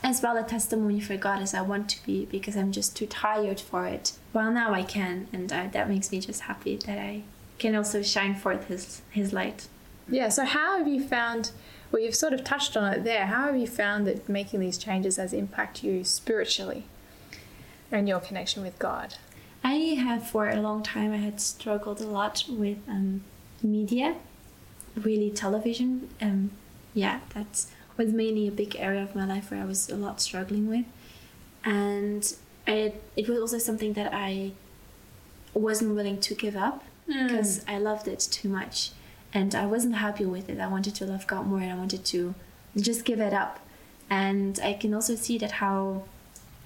as 0.02 0.22
well 0.22 0.38
a 0.38 0.44
testimony 0.44 1.00
for 1.00 1.18
god 1.18 1.42
as 1.42 1.54
i 1.54 1.62
want 1.62 1.90
to 1.90 2.04
be 2.06 2.26
because 2.26 2.56
i'm 2.56 2.72
just 2.72 2.96
too 2.96 3.06
tired 3.06 3.60
for 3.60 3.86
it 3.86 4.14
well 4.34 4.52
now 4.52 4.74
i 4.74 4.84
can 4.84 5.28
and 5.34 5.52
I, 5.52 5.68
that 5.68 5.90
makes 5.90 6.12
me 6.12 6.20
just 6.20 6.42
happy 6.42 6.78
that 6.78 6.98
i 6.98 7.24
can 7.58 7.76
also 7.76 8.02
shine 8.02 8.36
forth 8.36 8.68
his 8.68 9.02
his 9.12 9.34
light 9.34 9.68
yeah. 10.12 10.30
So 10.30 10.46
how 10.46 10.78
have 10.78 10.88
you 10.88 11.02
found, 11.04 11.52
well, 11.92 12.02
you've 12.02 12.16
sort 12.16 12.34
of 12.34 12.44
touched 12.44 12.76
on 12.76 12.92
it 12.94 13.04
there. 13.04 13.28
How 13.28 13.46
have 13.46 13.58
you 13.58 13.68
found 13.68 14.08
that 14.08 14.28
making 14.28 14.60
these 14.60 14.78
changes 14.78 15.18
has 15.18 15.34
impacted 15.34 15.84
you 15.84 16.04
spiritually 16.04 16.86
and 17.92 18.08
your 18.08 18.20
connection 18.20 18.64
with 18.64 18.78
God? 18.80 19.16
I 19.64 19.74
have 19.74 20.28
for 20.28 20.50
a 20.50 20.62
long 20.62 20.84
time 20.84 21.12
I 21.12 21.18
had 21.18 21.42
struggled 21.42 22.00
a 22.02 22.08
lot 22.08 22.46
with 22.50 22.78
um, 22.88 23.24
media, 23.62 24.16
really 24.96 25.30
television. 25.30 26.10
Um, 26.22 26.52
yeah, 27.00 27.20
that 27.34 27.66
was 27.97 28.10
mainly 28.12 28.47
a 28.47 28.52
big 28.52 28.76
area 28.78 29.02
of 29.02 29.16
my 29.16 29.26
life 29.26 29.52
where 29.52 29.62
I 29.62 29.66
was 29.66 29.89
a 29.89 29.95
lot 29.95 30.22
struggling 30.22 30.68
with, 30.68 30.86
and 31.64 32.36
I, 32.68 32.93
it 33.16 33.28
was 33.28 33.39
also 33.39 33.58
something 33.58 33.93
that 33.93 34.14
I 34.14 34.52
wasn't 35.54 35.95
willing 35.95 36.20
to 36.20 36.36
give 36.36 36.56
up 36.56 36.84
hmm. 37.12 37.28
because 37.28 37.64
I 37.68 37.78
loved 37.78 38.08
it 38.08 38.20
too 38.20 38.50
much, 38.50 38.91
and 39.34 39.56
I 39.56 39.66
wasn't 39.66 39.95
happy 39.95 40.26
with 40.26 40.50
it. 40.50 40.60
I 40.60 40.68
wanted 40.68 40.95
to 40.95 41.06
love 41.06 41.26
God 41.28 41.47
more, 41.47 41.60
and 41.60 41.72
I 41.72 41.76
wanted 41.76 42.04
to 42.06 42.36
just 42.78 43.06
give 43.06 43.20
it 43.20 43.34
up. 43.34 43.60
And 44.10 44.60
I 44.64 44.74
can 44.74 44.93
also 44.93 45.16
see 45.16 45.38
that 45.38 45.52
how 45.64 46.04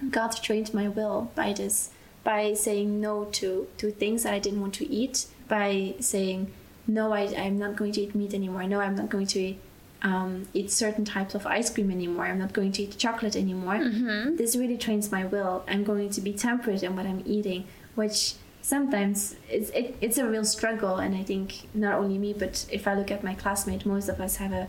God 0.09 0.31
trained 0.41 0.73
my 0.73 0.87
will 0.87 1.31
by 1.35 1.53
this, 1.53 1.91
by 2.23 2.53
saying 2.53 3.01
no 3.01 3.25
to, 3.25 3.67
to 3.77 3.91
things 3.91 4.23
that 4.23 4.33
I 4.33 4.39
didn't 4.39 4.61
want 4.61 4.73
to 4.75 4.89
eat, 4.89 5.27
by 5.47 5.95
saying, 5.99 6.51
no, 6.87 7.13
I, 7.13 7.33
I'm 7.37 7.57
not 7.57 7.75
going 7.75 7.91
to 7.93 8.01
eat 8.01 8.15
meat 8.15 8.33
anymore. 8.33 8.63
No, 8.63 8.79
I'm 8.79 8.95
not 8.95 9.09
going 9.09 9.27
to 9.27 9.55
um, 10.03 10.47
eat 10.53 10.69
certain 10.69 11.05
types 11.05 11.33
of 11.33 11.47
ice 11.47 11.69
cream 11.69 11.89
anymore. 11.89 12.25
I'm 12.25 12.39
not 12.39 12.53
going 12.53 12.73
to 12.73 12.83
eat 12.83 12.97
chocolate 12.97 13.35
anymore. 13.35 13.75
Mm-hmm. 13.75 14.35
This 14.35 14.55
really 14.55 14.77
trains 14.77 15.11
my 15.11 15.25
will. 15.25 15.63
I'm 15.67 15.83
going 15.83 16.09
to 16.11 16.21
be 16.21 16.33
temperate 16.33 16.83
in 16.83 16.95
what 16.95 17.05
I'm 17.05 17.23
eating, 17.25 17.65
which 17.95 18.33
sometimes 18.61 19.35
it's, 19.49 19.69
it, 19.69 19.95
it's 20.01 20.17
a 20.17 20.27
real 20.27 20.43
struggle. 20.43 20.97
And 20.97 21.15
I 21.15 21.23
think 21.23 21.69
not 21.73 21.95
only 21.95 22.17
me, 22.17 22.33
but 22.33 22.65
if 22.69 22.85
I 22.85 22.95
look 22.95 23.11
at 23.11 23.23
my 23.23 23.33
classmates, 23.33 23.85
most 23.85 24.09
of 24.09 24.19
us 24.19 24.35
have 24.37 24.51
a 24.51 24.67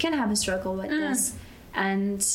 can 0.00 0.12
have 0.12 0.32
a 0.32 0.36
struggle 0.36 0.74
with 0.74 0.90
mm. 0.90 1.08
this. 1.08 1.36
And 1.72 2.26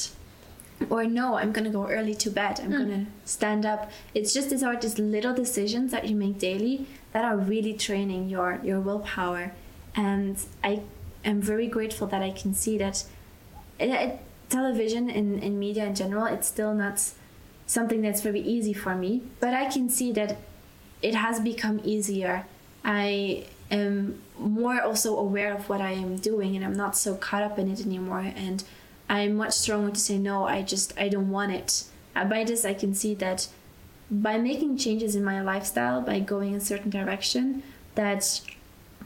or 0.89 1.04
no, 1.04 1.36
I'm 1.36 1.52
gonna 1.52 1.70
go 1.70 1.88
early 1.88 2.16
to 2.16 2.32
bed. 2.32 2.60
I'm 2.60 2.72
mm. 2.72 2.78
gonna 2.78 3.06
stand 3.26 3.66
up. 3.66 3.92
It's 4.16 4.34
just 4.34 4.50
these 4.50 4.64
are 4.64 4.76
just 4.76 4.98
little 4.98 5.34
decisions 5.34 5.92
that 5.92 6.08
you 6.08 6.16
make 6.16 6.39
daily 6.39 6.88
that 7.12 7.24
are 7.24 7.38
really 7.38 7.74
training 7.74 8.30
your 8.30 8.60
your 8.64 8.80
willpower. 8.80 9.52
And 9.96 10.38
I 10.64 10.82
am 11.24 11.41
very 11.41 11.67
grateful 11.67 12.07
that 12.07 12.22
I 12.22 12.32
can 12.32 12.53
see 12.53 12.78
that 12.78 13.05
it, 13.80 13.89
it, 13.89 14.19
television 14.49 15.09
and, 15.09 15.41
and 15.43 15.59
media 15.59 15.86
in 15.86 15.95
general, 15.95 16.26
it's 16.26 16.47
still 16.47 16.74
not 16.74 17.01
something 17.65 18.01
that's 18.01 18.22
very 18.22 18.41
easy 18.41 18.74
for 18.74 18.95
me. 18.95 19.24
But 19.39 19.53
I 19.53 19.65
can 19.69 19.89
see 19.89 20.11
that 20.13 20.38
it 21.01 21.15
has 21.15 21.39
become 21.39 21.82
easier. 21.84 22.45
I 22.84 23.45
am 23.69 24.22
more 24.38 24.82
also 24.82 25.17
aware 25.17 25.53
of 25.53 25.69
what 25.69 25.82
I 25.82 25.91
am 25.91 26.17
doing 26.17 26.55
and 26.55 26.65
I'm 26.65 26.76
not 26.76 26.97
so 26.97 27.15
caught 27.15 27.43
up 27.43 27.57
in 27.57 27.72
it 27.72 27.86
anymore. 27.86 28.32
And 28.36 28.63
I'm 29.09 29.36
much 29.36 29.53
stronger 29.53 29.91
to 29.91 29.99
say 29.99 30.17
no. 30.17 30.45
I 30.45 30.61
just 30.61 30.97
I 30.97 31.09
don't 31.09 31.30
want 31.30 31.51
it. 31.53 31.86
Uh, 32.15 32.26
by 32.26 32.43
this, 32.43 32.65
I 32.65 32.74
can 32.74 32.93
see 32.93 33.13
that 33.15 33.47
by 34.09 34.38
making 34.38 34.78
changes 34.78 35.15
in 35.15 35.24
my 35.24 35.41
lifestyle, 35.41 36.01
by 36.01 36.19
going 36.19 36.53
a 36.53 36.59
certain 36.59 36.89
direction, 36.89 37.63
that 37.95 38.41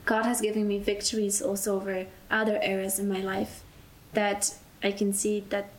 God 0.06 0.26
has 0.26 0.42
given 0.42 0.68
me 0.68 0.80
victories 0.80 1.42
also 1.42 1.76
over 1.76 2.06
other 2.30 2.60
areas 2.62 3.00
in 3.00 3.10
my 3.10 3.20
life 3.20 3.64
that 4.14 4.56
I 4.84 4.92
can 4.92 5.14
see 5.14 5.42
that 5.50 5.70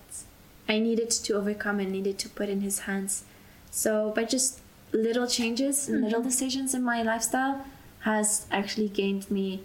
I 0.69 0.79
needed 0.79 1.11
to 1.11 1.35
overcome 1.35 1.79
and 1.79 1.93
needed 1.93 2.19
to 2.21 2.29
put 2.29 2.49
in 2.49 2.61
His 2.61 2.81
hands. 2.81 3.25
So 3.71 4.13
by 4.15 4.25
just 4.25 4.61
little 4.93 5.27
changes 5.27 5.89
and 5.89 6.03
little 6.03 6.21
mm-hmm. 6.21 6.29
decisions 6.29 6.75
in 6.75 6.83
my 6.83 7.03
lifestyle 7.03 7.65
has 8.01 8.47
actually 8.51 8.89
gained 8.89 9.31
me 9.31 9.63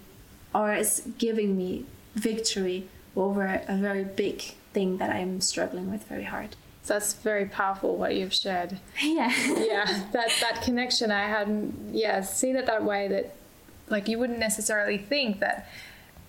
or 0.53 0.73
is 0.73 1.07
giving 1.17 1.57
me 1.57 1.85
victory 2.15 2.87
over 3.15 3.61
a 3.67 3.77
very 3.77 4.03
big 4.03 4.41
thing 4.73 4.97
that 4.97 5.09
I'm 5.09 5.41
struggling 5.41 5.89
with 5.91 6.03
very 6.07 6.23
hard. 6.23 6.55
So 6.83 6.93
that's 6.93 7.13
very 7.13 7.45
powerful 7.45 7.95
what 7.95 8.15
you've 8.15 8.33
shared. 8.33 8.79
Yeah. 9.01 9.31
yeah, 9.47 10.03
that 10.11 10.31
that 10.41 10.61
connection 10.63 11.11
I 11.11 11.27
hadn't 11.27 11.93
yeah 11.93 12.21
seen 12.21 12.55
it 12.55 12.65
that 12.65 12.83
way 12.83 13.07
that 13.07 13.35
like 13.91 14.07
you 14.07 14.17
wouldn't 14.17 14.39
necessarily 14.39 14.97
think 14.97 15.39
that 15.39 15.67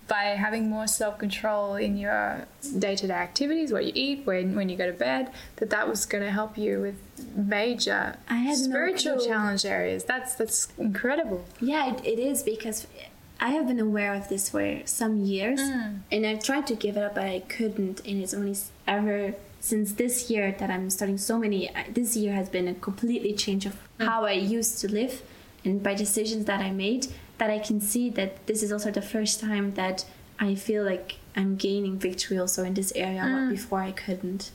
by 0.09 0.25
having 0.47 0.69
more 0.69 0.87
self 0.87 1.19
control 1.19 1.75
in 1.77 1.97
your 1.97 2.47
day 2.79 2.97
to 2.97 3.07
day 3.07 3.15
activities, 3.15 3.73
what 3.73 3.85
you 3.87 3.93
eat, 3.95 4.27
when 4.27 4.55
when 4.55 4.69
you 4.69 4.77
go 4.77 4.87
to 4.87 4.93
bed, 4.93 5.31
that 5.57 5.71
that 5.71 5.89
was 5.89 6.05
going 6.05 6.25
to 6.25 6.31
help 6.31 6.59
you 6.59 6.81
with 6.81 6.99
major 7.37 8.17
I 8.29 8.37
had 8.37 8.59
no 8.59 8.65
spiritual 8.65 9.17
clue. 9.17 9.27
challenge 9.27 9.65
areas. 9.65 10.05
That's 10.05 10.35
that's 10.35 10.69
incredible. 10.77 11.45
Yeah, 11.61 11.95
it, 11.95 12.05
it 12.05 12.19
is 12.19 12.43
because 12.43 12.87
I 13.41 13.51
have 13.51 13.67
been 13.67 13.81
aware 13.81 14.15
of 14.15 14.29
this 14.29 14.51
for 14.51 14.83
some 14.85 15.25
years 15.25 15.61
mm. 15.61 16.01
and 16.11 16.27
I've 16.27 16.45
tried 16.45 16.67
to 16.69 16.75
give 16.75 16.97
it 16.97 17.03
up, 17.03 17.15
but 17.15 17.25
I 17.25 17.41
couldn't. 17.41 18.01
And 18.07 18.23
it's 18.23 18.35
only 18.35 18.57
ever 18.87 19.35
since 19.61 19.93
this 19.93 20.31
year 20.31 20.55
that 20.59 20.71
I'm 20.71 20.91
starting 20.91 21.19
so 21.19 21.39
many. 21.39 21.71
This 21.89 22.17
year 22.17 22.35
has 22.35 22.49
been 22.49 22.69
a 22.69 22.75
completely 22.75 23.33
change 23.33 23.67
of 23.67 23.75
mm. 23.99 24.07
how 24.07 24.25
I 24.25 24.33
used 24.33 24.79
to 24.81 24.89
live 24.89 25.23
and 25.65 25.83
by 25.83 25.95
decisions 25.95 26.45
that 26.47 26.61
I 26.61 26.71
made 26.71 27.07
that 27.43 27.51
I 27.51 27.59
can 27.59 27.81
see 27.81 28.09
that 28.11 28.47
this 28.47 28.63
is 28.63 28.71
also 28.71 28.93
the 28.93 29.03
first 29.03 29.41
time 29.41 29.75
that 29.75 30.05
I 30.39 30.55
feel 30.55 30.85
like 30.85 31.17
I'm 31.35 31.57
gaining 31.57 31.99
victory 31.99 32.39
also 32.39 32.63
in 32.63 32.75
this 32.75 32.93
area 32.95 33.23
what 33.23 33.51
before 33.51 33.81
I 33.81 33.91
couldn't. 33.91 34.53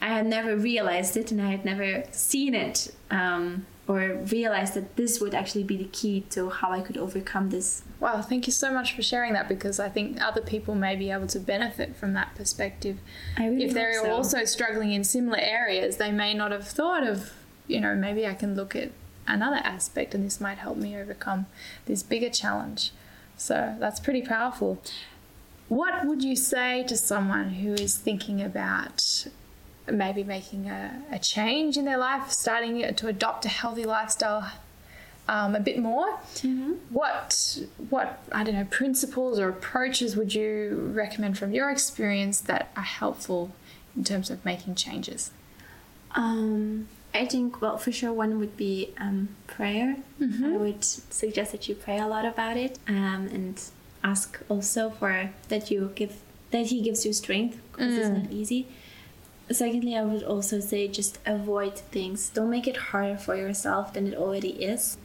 I 0.00 0.08
had 0.08 0.26
never 0.26 0.56
realized 0.56 1.18
it 1.18 1.30
and 1.30 1.42
I 1.42 1.50
had 1.50 1.66
never 1.66 2.04
seen 2.12 2.54
it 2.54 2.94
um, 3.10 3.66
or 3.86 4.14
realized 4.30 4.72
that 4.72 4.96
this 4.96 5.20
would 5.20 5.34
actually 5.34 5.64
be 5.64 5.76
the 5.76 5.90
key 5.92 6.22
to 6.30 6.48
how 6.48 6.72
I 6.72 6.80
could 6.80 6.96
overcome 6.96 7.50
this. 7.50 7.82
Wow, 8.00 8.22
thank 8.22 8.46
you 8.46 8.54
so 8.54 8.72
much 8.72 8.96
for 8.96 9.02
sharing 9.02 9.34
that 9.34 9.46
because 9.46 9.78
I 9.78 9.90
think 9.90 10.18
other 10.22 10.40
people 10.40 10.74
may 10.74 10.96
be 10.96 11.10
able 11.10 11.26
to 11.26 11.40
benefit 11.40 11.94
from 11.94 12.14
that 12.14 12.34
perspective. 12.36 13.00
I 13.36 13.48
really 13.48 13.64
if 13.64 13.74
they're 13.74 14.02
so. 14.02 14.12
also 14.12 14.46
struggling 14.46 14.92
in 14.92 15.04
similar 15.04 15.40
areas, 15.40 15.98
they 15.98 16.10
may 16.10 16.32
not 16.32 16.52
have 16.52 16.66
thought 16.66 17.06
of, 17.06 17.34
you 17.66 17.80
know, 17.80 17.94
maybe 17.94 18.26
I 18.26 18.32
can 18.32 18.54
look 18.54 18.74
at 18.74 18.92
another 19.26 19.60
aspect 19.64 20.14
and 20.14 20.24
this 20.24 20.40
might 20.40 20.58
help 20.58 20.76
me 20.76 20.96
overcome 20.96 21.46
this 21.86 22.02
bigger 22.02 22.30
challenge. 22.30 22.92
So 23.36 23.76
that's 23.78 24.00
pretty 24.00 24.22
powerful. 24.22 24.82
What 25.68 26.04
would 26.04 26.22
you 26.22 26.36
say 26.36 26.84
to 26.88 26.96
someone 26.96 27.50
who 27.50 27.74
is 27.74 27.96
thinking 27.96 28.42
about 28.42 29.26
maybe 29.90 30.24
making 30.24 30.68
a, 30.68 31.02
a 31.10 31.18
change 31.18 31.76
in 31.76 31.84
their 31.84 31.96
life, 31.96 32.30
starting 32.30 32.94
to 32.94 33.06
adopt 33.08 33.44
a 33.44 33.48
healthy 33.48 33.84
lifestyle 33.84 34.50
um, 35.28 35.54
a 35.54 35.60
bit 35.60 35.78
more? 35.78 36.18
What 36.90 37.60
what 37.88 38.22
I 38.32 38.42
don't 38.44 38.54
know 38.54 38.66
principles 38.68 39.38
or 39.38 39.48
approaches 39.48 40.16
would 40.16 40.34
you 40.34 40.90
recommend 40.92 41.38
from 41.38 41.52
your 41.52 41.70
experience 41.70 42.40
that 42.42 42.70
are 42.76 42.82
helpful 42.82 43.52
in 43.96 44.04
terms 44.04 44.28
of 44.28 44.44
making 44.44 44.74
changes? 44.74 45.30
Um, 46.16 46.88
I 47.12 47.26
think, 47.26 47.60
well, 47.60 47.76
for 47.76 47.90
sure, 47.92 48.12
one 48.12 48.38
would 48.38 48.56
be 48.56 48.92
um, 48.98 49.30
prayer. 49.46 49.96
I 50.54 50.56
would 50.56 50.84
suggest 50.84 51.52
that 51.52 51.68
you 51.68 51.74
pray 51.74 51.98
a 51.98 52.06
lot 52.06 52.24
about 52.24 52.56
it 52.56 52.78
um, 52.88 53.28
and 53.32 53.60
ask 54.04 54.38
also 54.48 54.90
for 54.90 55.30
that 55.48 55.70
you 55.70 55.90
give 55.94 56.20
that 56.52 56.66
He 56.66 56.80
gives 56.82 57.04
you 57.06 57.12
strength 57.12 57.58
because 57.72 57.94
it's 57.96 58.08
not 58.08 58.32
easy. 58.32 58.66
Secondly, 59.50 59.96
I 59.96 60.02
would 60.04 60.22
also 60.22 60.60
say 60.60 60.86
just 60.88 61.18
avoid 61.26 61.76
things. 61.78 62.28
Don't 62.30 62.50
make 62.50 62.68
it 62.68 62.76
harder 62.76 63.16
for 63.16 63.34
yourself 63.36 63.92
than 63.94 64.06
it 64.06 64.14
already 64.14 64.50
is. 64.62 64.96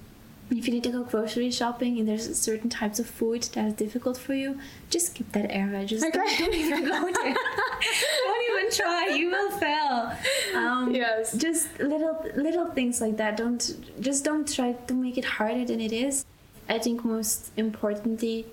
If 0.51 0.67
you 0.67 0.73
need 0.73 0.83
to 0.83 0.91
go 0.91 1.03
grocery 1.03 1.49
shopping 1.49 1.97
and 1.99 2.07
there's 2.07 2.37
certain 2.39 2.69
types 2.69 2.99
of 2.99 3.07
food 3.07 3.43
that 3.53 3.65
is 3.65 3.73
difficult 3.73 4.17
for 4.17 4.33
you, 4.35 4.59
just 4.91 5.07
skip 5.07 5.31
that 5.31 5.49
area. 5.49 5.85
Just 5.85 6.03
don't, 6.13 6.39
don't 6.39 6.53
even 6.53 6.85
go 6.85 7.01
there. 7.01 7.33
don't 8.25 8.43
even 8.51 8.71
try. 8.71 9.07
You 9.15 9.29
will 9.31 9.51
fail. 9.57 10.13
Um, 10.55 10.93
Yes. 10.93 11.35
Just 11.35 11.79
little 11.79 12.23
little 12.35 12.67
things 12.71 13.01
like 13.01 13.17
that. 13.17 13.37
Don't 13.37 13.61
just 13.99 14.23
don't 14.23 14.47
try 14.47 14.73
to 14.73 14.93
make 14.93 15.17
it 15.17 15.25
harder 15.25 15.65
than 15.65 15.81
it 15.81 15.91
is. 15.91 16.25
I 16.69 16.77
think 16.79 17.03
most 17.03 17.51
importantly, 17.57 18.45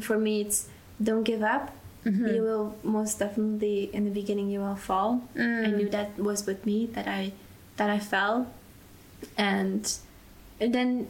for 0.00 0.18
me, 0.18 0.40
it's 0.42 0.68
don't 1.02 1.24
give 1.24 1.42
up. 1.42 1.74
You 2.04 2.42
will 2.42 2.76
most 2.82 3.18
definitely 3.18 3.88
in 3.92 4.04
the 4.04 4.10
beginning 4.10 4.50
you 4.50 4.60
will 4.60 4.76
fall. 4.76 5.22
I 5.36 5.68
knew 5.76 5.88
that 5.90 6.18
was 6.18 6.44
with 6.46 6.66
me 6.66 6.86
that 6.92 7.08
I 7.08 7.32
that 7.76 7.88
I 7.90 7.98
fell, 7.98 8.46
and, 9.38 9.90
and 10.60 10.74
then 10.74 11.08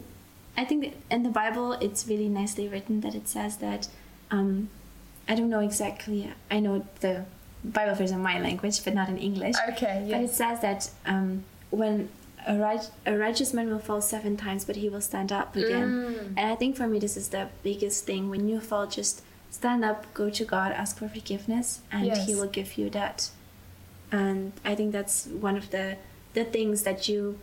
I 0.56 0.64
think 0.64 0.84
that 0.84 0.94
in 1.10 1.22
the 1.22 1.30
Bible 1.30 1.72
it's 1.72 2.06
really 2.06 2.28
nicely 2.28 2.68
written 2.68 3.00
that 3.00 3.14
it 3.14 3.28
says 3.28 3.56
that 3.58 3.88
um, 4.30 4.68
I 5.28 5.34
don't 5.34 5.48
know 5.50 5.60
exactly. 5.60 6.32
I 6.50 6.60
know 6.60 6.86
the 7.00 7.24
Bible 7.64 7.94
verse 7.94 8.10
in 8.10 8.20
my 8.20 8.38
language, 8.40 8.84
but 8.84 8.94
not 8.94 9.08
in 9.08 9.18
English. 9.18 9.56
Okay, 9.70 10.06
But 10.16 10.20
it 10.24 10.30
says 10.30 10.60
that 10.60 10.90
um, 11.06 11.44
when 11.70 12.08
a, 12.46 12.56
right, 12.58 12.88
a 13.06 13.16
righteous 13.16 13.54
man 13.54 13.70
will 13.70 13.78
fall 13.78 14.00
seven 14.02 14.36
times, 14.36 14.64
but 14.64 14.76
he 14.76 14.88
will 14.88 15.00
stand 15.00 15.32
up 15.32 15.56
again. 15.56 16.34
And 16.36 16.50
I 16.52 16.54
think 16.56 16.76
for 16.76 16.86
me, 16.86 16.98
this 16.98 17.16
is 17.16 17.28
the 17.30 17.48
biggest 17.62 18.04
thing. 18.04 18.28
When 18.28 18.48
you 18.48 18.60
fall, 18.60 18.86
just 18.86 19.22
stand 19.50 19.84
up, 19.84 20.12
go 20.14 20.28
to 20.30 20.44
God, 20.44 20.72
ask 20.72 20.98
for 20.98 21.08
forgiveness, 21.08 21.80
and 21.90 22.06
Yes. 22.06 22.26
He 22.26 22.34
will 22.34 22.48
give 22.48 22.76
you 22.76 22.90
that. 22.90 23.30
And 24.12 24.52
I 24.64 24.74
think 24.74 24.92
that's 24.92 25.26
one 25.26 25.56
of 25.56 25.70
the 25.70 25.96
the 26.34 26.44
things 26.44 26.82
that 26.82 27.08
you 27.08 27.38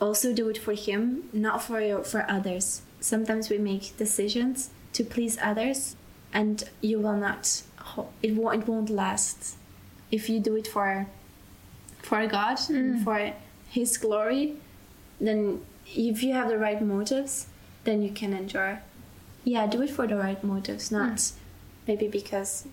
also 0.00 0.32
do 0.32 0.48
it 0.48 0.58
for 0.58 0.74
Him, 0.74 1.28
not 1.32 1.62
for 1.62 1.80
your 1.80 2.04
for 2.04 2.24
others. 2.28 2.82
Sometimes 3.00 3.50
we 3.50 3.58
make 3.58 3.96
decisions 3.96 4.70
to 4.92 5.04
please 5.04 5.38
others, 5.40 5.96
and 6.32 6.64
you 6.80 6.98
will 6.98 7.16
not. 7.16 7.62
It 8.22 8.34
won't. 8.34 8.62
It 8.62 8.68
won't 8.68 8.90
last. 8.90 9.56
If 10.10 10.28
you 10.28 10.40
do 10.40 10.56
it 10.56 10.66
for 10.66 11.06
for 12.02 12.26
God 12.26 12.58
and 12.68 12.96
mm. 12.96 13.04
for 13.04 13.32
His 13.70 13.96
glory, 13.96 14.56
then 15.20 15.62
if 15.86 16.22
you 16.22 16.32
have 16.34 16.48
the 16.48 16.58
right 16.58 16.82
motives, 16.82 17.46
then 17.84 18.02
you 18.02 18.10
can 18.10 18.32
endure. 18.32 18.82
Yeah, 19.44 19.66
do 19.66 19.82
it 19.82 19.90
for 19.90 20.06
the 20.06 20.16
right 20.16 20.42
motives, 20.42 20.90
not 20.90 21.16
mm. 21.16 21.32
maybe 21.86 22.08
because 22.08 22.66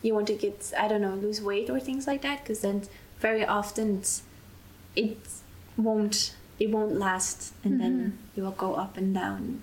you 0.00 0.14
want 0.14 0.26
to 0.26 0.34
get 0.34 0.72
I 0.78 0.88
don't 0.88 1.02
know 1.02 1.14
lose 1.14 1.40
weight 1.40 1.70
or 1.70 1.78
things 1.78 2.06
like 2.06 2.22
that. 2.22 2.42
Because 2.42 2.60
then 2.60 2.82
very 3.20 3.46
often 3.46 3.98
it's, 3.98 4.22
it 4.96 5.18
won't 5.76 6.34
it 6.58 6.70
won't 6.70 6.96
last, 6.98 7.54
and 7.64 7.80
then 7.80 7.98
mm-hmm. 7.98 8.16
you 8.36 8.44
will 8.44 8.52
go 8.52 8.74
up 8.74 8.96
and 8.96 9.14
down. 9.14 9.60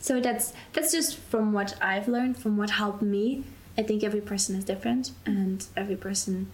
So 0.00 0.20
that's 0.20 0.52
that's 0.72 0.92
just 0.92 1.16
from 1.16 1.52
what 1.52 1.76
I've 1.80 2.08
learned, 2.08 2.36
from 2.36 2.56
what 2.56 2.70
helped 2.70 3.02
me. 3.02 3.44
I 3.78 3.82
think 3.82 4.02
every 4.02 4.20
person 4.20 4.56
is 4.56 4.64
different, 4.64 5.10
and 5.24 5.64
every 5.76 5.96
person 5.96 6.50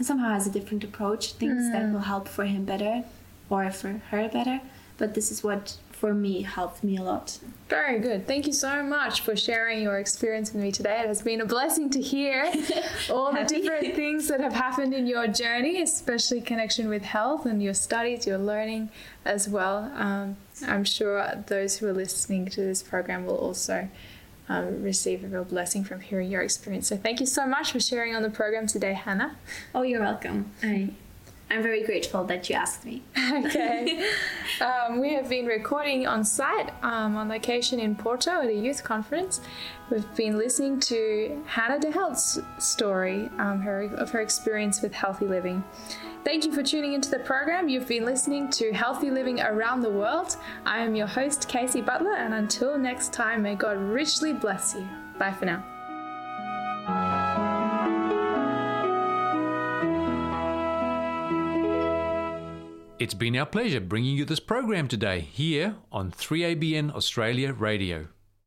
somehow 0.00 0.30
has 0.30 0.46
a 0.46 0.50
different 0.50 0.84
approach, 0.84 1.32
things 1.32 1.70
that 1.72 1.82
mm. 1.82 1.92
will 1.92 2.00
help 2.00 2.28
for 2.28 2.44
him 2.44 2.64
better 2.64 3.04
or 3.50 3.70
for 3.70 4.00
her 4.10 4.28
better. 4.28 4.60
But 4.96 5.14
this 5.14 5.30
is 5.30 5.42
what 5.42 5.76
for 5.98 6.14
me 6.14 6.42
helped 6.42 6.84
me 6.84 6.96
a 6.96 7.02
lot. 7.02 7.38
Very 7.68 7.98
good. 7.98 8.26
Thank 8.26 8.46
you 8.46 8.52
so 8.52 8.82
much 8.82 9.20
for 9.20 9.34
sharing 9.36 9.82
your 9.82 9.98
experience 9.98 10.52
with 10.52 10.62
me 10.62 10.70
today. 10.70 11.00
It 11.00 11.08
has 11.08 11.22
been 11.22 11.40
a 11.40 11.44
blessing 11.44 11.90
to 11.90 12.00
hear 12.00 12.50
all 13.10 13.32
the 13.32 13.44
different 13.44 13.96
things 13.96 14.28
that 14.28 14.40
have 14.40 14.52
happened 14.52 14.94
in 14.94 15.06
your 15.06 15.26
journey, 15.26 15.82
especially 15.82 16.40
connection 16.40 16.88
with 16.88 17.02
health 17.02 17.46
and 17.46 17.62
your 17.62 17.74
studies, 17.74 18.26
your 18.26 18.38
learning 18.38 18.90
as 19.24 19.48
well. 19.48 19.90
Um, 19.96 20.36
I'm 20.66 20.84
sure 20.84 21.44
those 21.48 21.78
who 21.78 21.88
are 21.88 21.92
listening 21.92 22.46
to 22.46 22.60
this 22.60 22.82
program 22.82 23.26
will 23.26 23.36
also 23.36 23.88
um, 24.48 24.82
receive 24.82 25.24
a 25.24 25.26
real 25.26 25.44
blessing 25.44 25.84
from 25.84 26.00
hearing 26.00 26.30
your 26.30 26.42
experience. 26.42 26.88
So 26.88 26.96
thank 26.96 27.18
you 27.20 27.26
so 27.26 27.44
much 27.44 27.72
for 27.72 27.80
sharing 27.80 28.14
on 28.14 28.22
the 28.22 28.30
program 28.30 28.66
today, 28.66 28.94
Hannah. 28.94 29.36
Oh, 29.74 29.82
you're 29.82 30.00
welcome. 30.00 30.52
I, 30.62 30.90
I'm 31.50 31.62
very 31.62 31.82
grateful 31.82 32.24
that 32.24 32.48
you 32.48 32.56
asked 32.56 32.84
me. 32.84 33.02
okay. 33.16 34.04
Um, 34.60 34.98
we 34.98 35.12
have 35.14 35.28
been 35.28 35.46
recording 35.46 36.08
on 36.08 36.24
site 36.24 36.72
um, 36.82 37.16
on 37.16 37.28
location 37.28 37.78
in 37.78 37.94
Porto 37.94 38.42
at 38.42 38.48
a 38.48 38.52
youth 38.52 38.82
conference. 38.82 39.40
We've 39.88 40.14
been 40.16 40.36
listening 40.36 40.80
to 40.80 41.44
Hannah 41.46 41.78
de 41.78 41.92
Helt's 41.92 42.40
story 42.58 43.30
um, 43.38 43.60
her, 43.60 43.82
of 43.94 44.10
her 44.10 44.20
experience 44.20 44.82
with 44.82 44.92
healthy 44.92 45.26
living. 45.26 45.62
Thank 46.24 46.44
you 46.44 46.52
for 46.52 46.64
tuning 46.64 46.94
into 46.94 47.08
the 47.08 47.20
program. 47.20 47.68
You've 47.68 47.86
been 47.86 48.04
listening 48.04 48.50
to 48.50 48.72
Healthy 48.72 49.12
Living 49.12 49.40
Around 49.40 49.82
the 49.82 49.90
World. 49.90 50.36
I 50.66 50.80
am 50.80 50.96
your 50.96 51.06
host, 51.06 51.48
Casey 51.48 51.80
Butler, 51.80 52.16
and 52.16 52.34
until 52.34 52.76
next 52.76 53.12
time, 53.12 53.42
may 53.42 53.54
God 53.54 53.76
richly 53.76 54.32
bless 54.32 54.74
you. 54.74 54.88
Bye 55.18 55.32
for 55.32 55.44
now. 55.44 57.17
It's 63.00 63.14
been 63.14 63.36
our 63.36 63.46
pleasure 63.46 63.80
bringing 63.80 64.16
you 64.16 64.24
this 64.24 64.40
program 64.40 64.88
today 64.88 65.20
here 65.20 65.76
on 65.92 66.10
3ABN 66.10 66.92
Australia 66.92 67.52
Radio. 67.52 68.08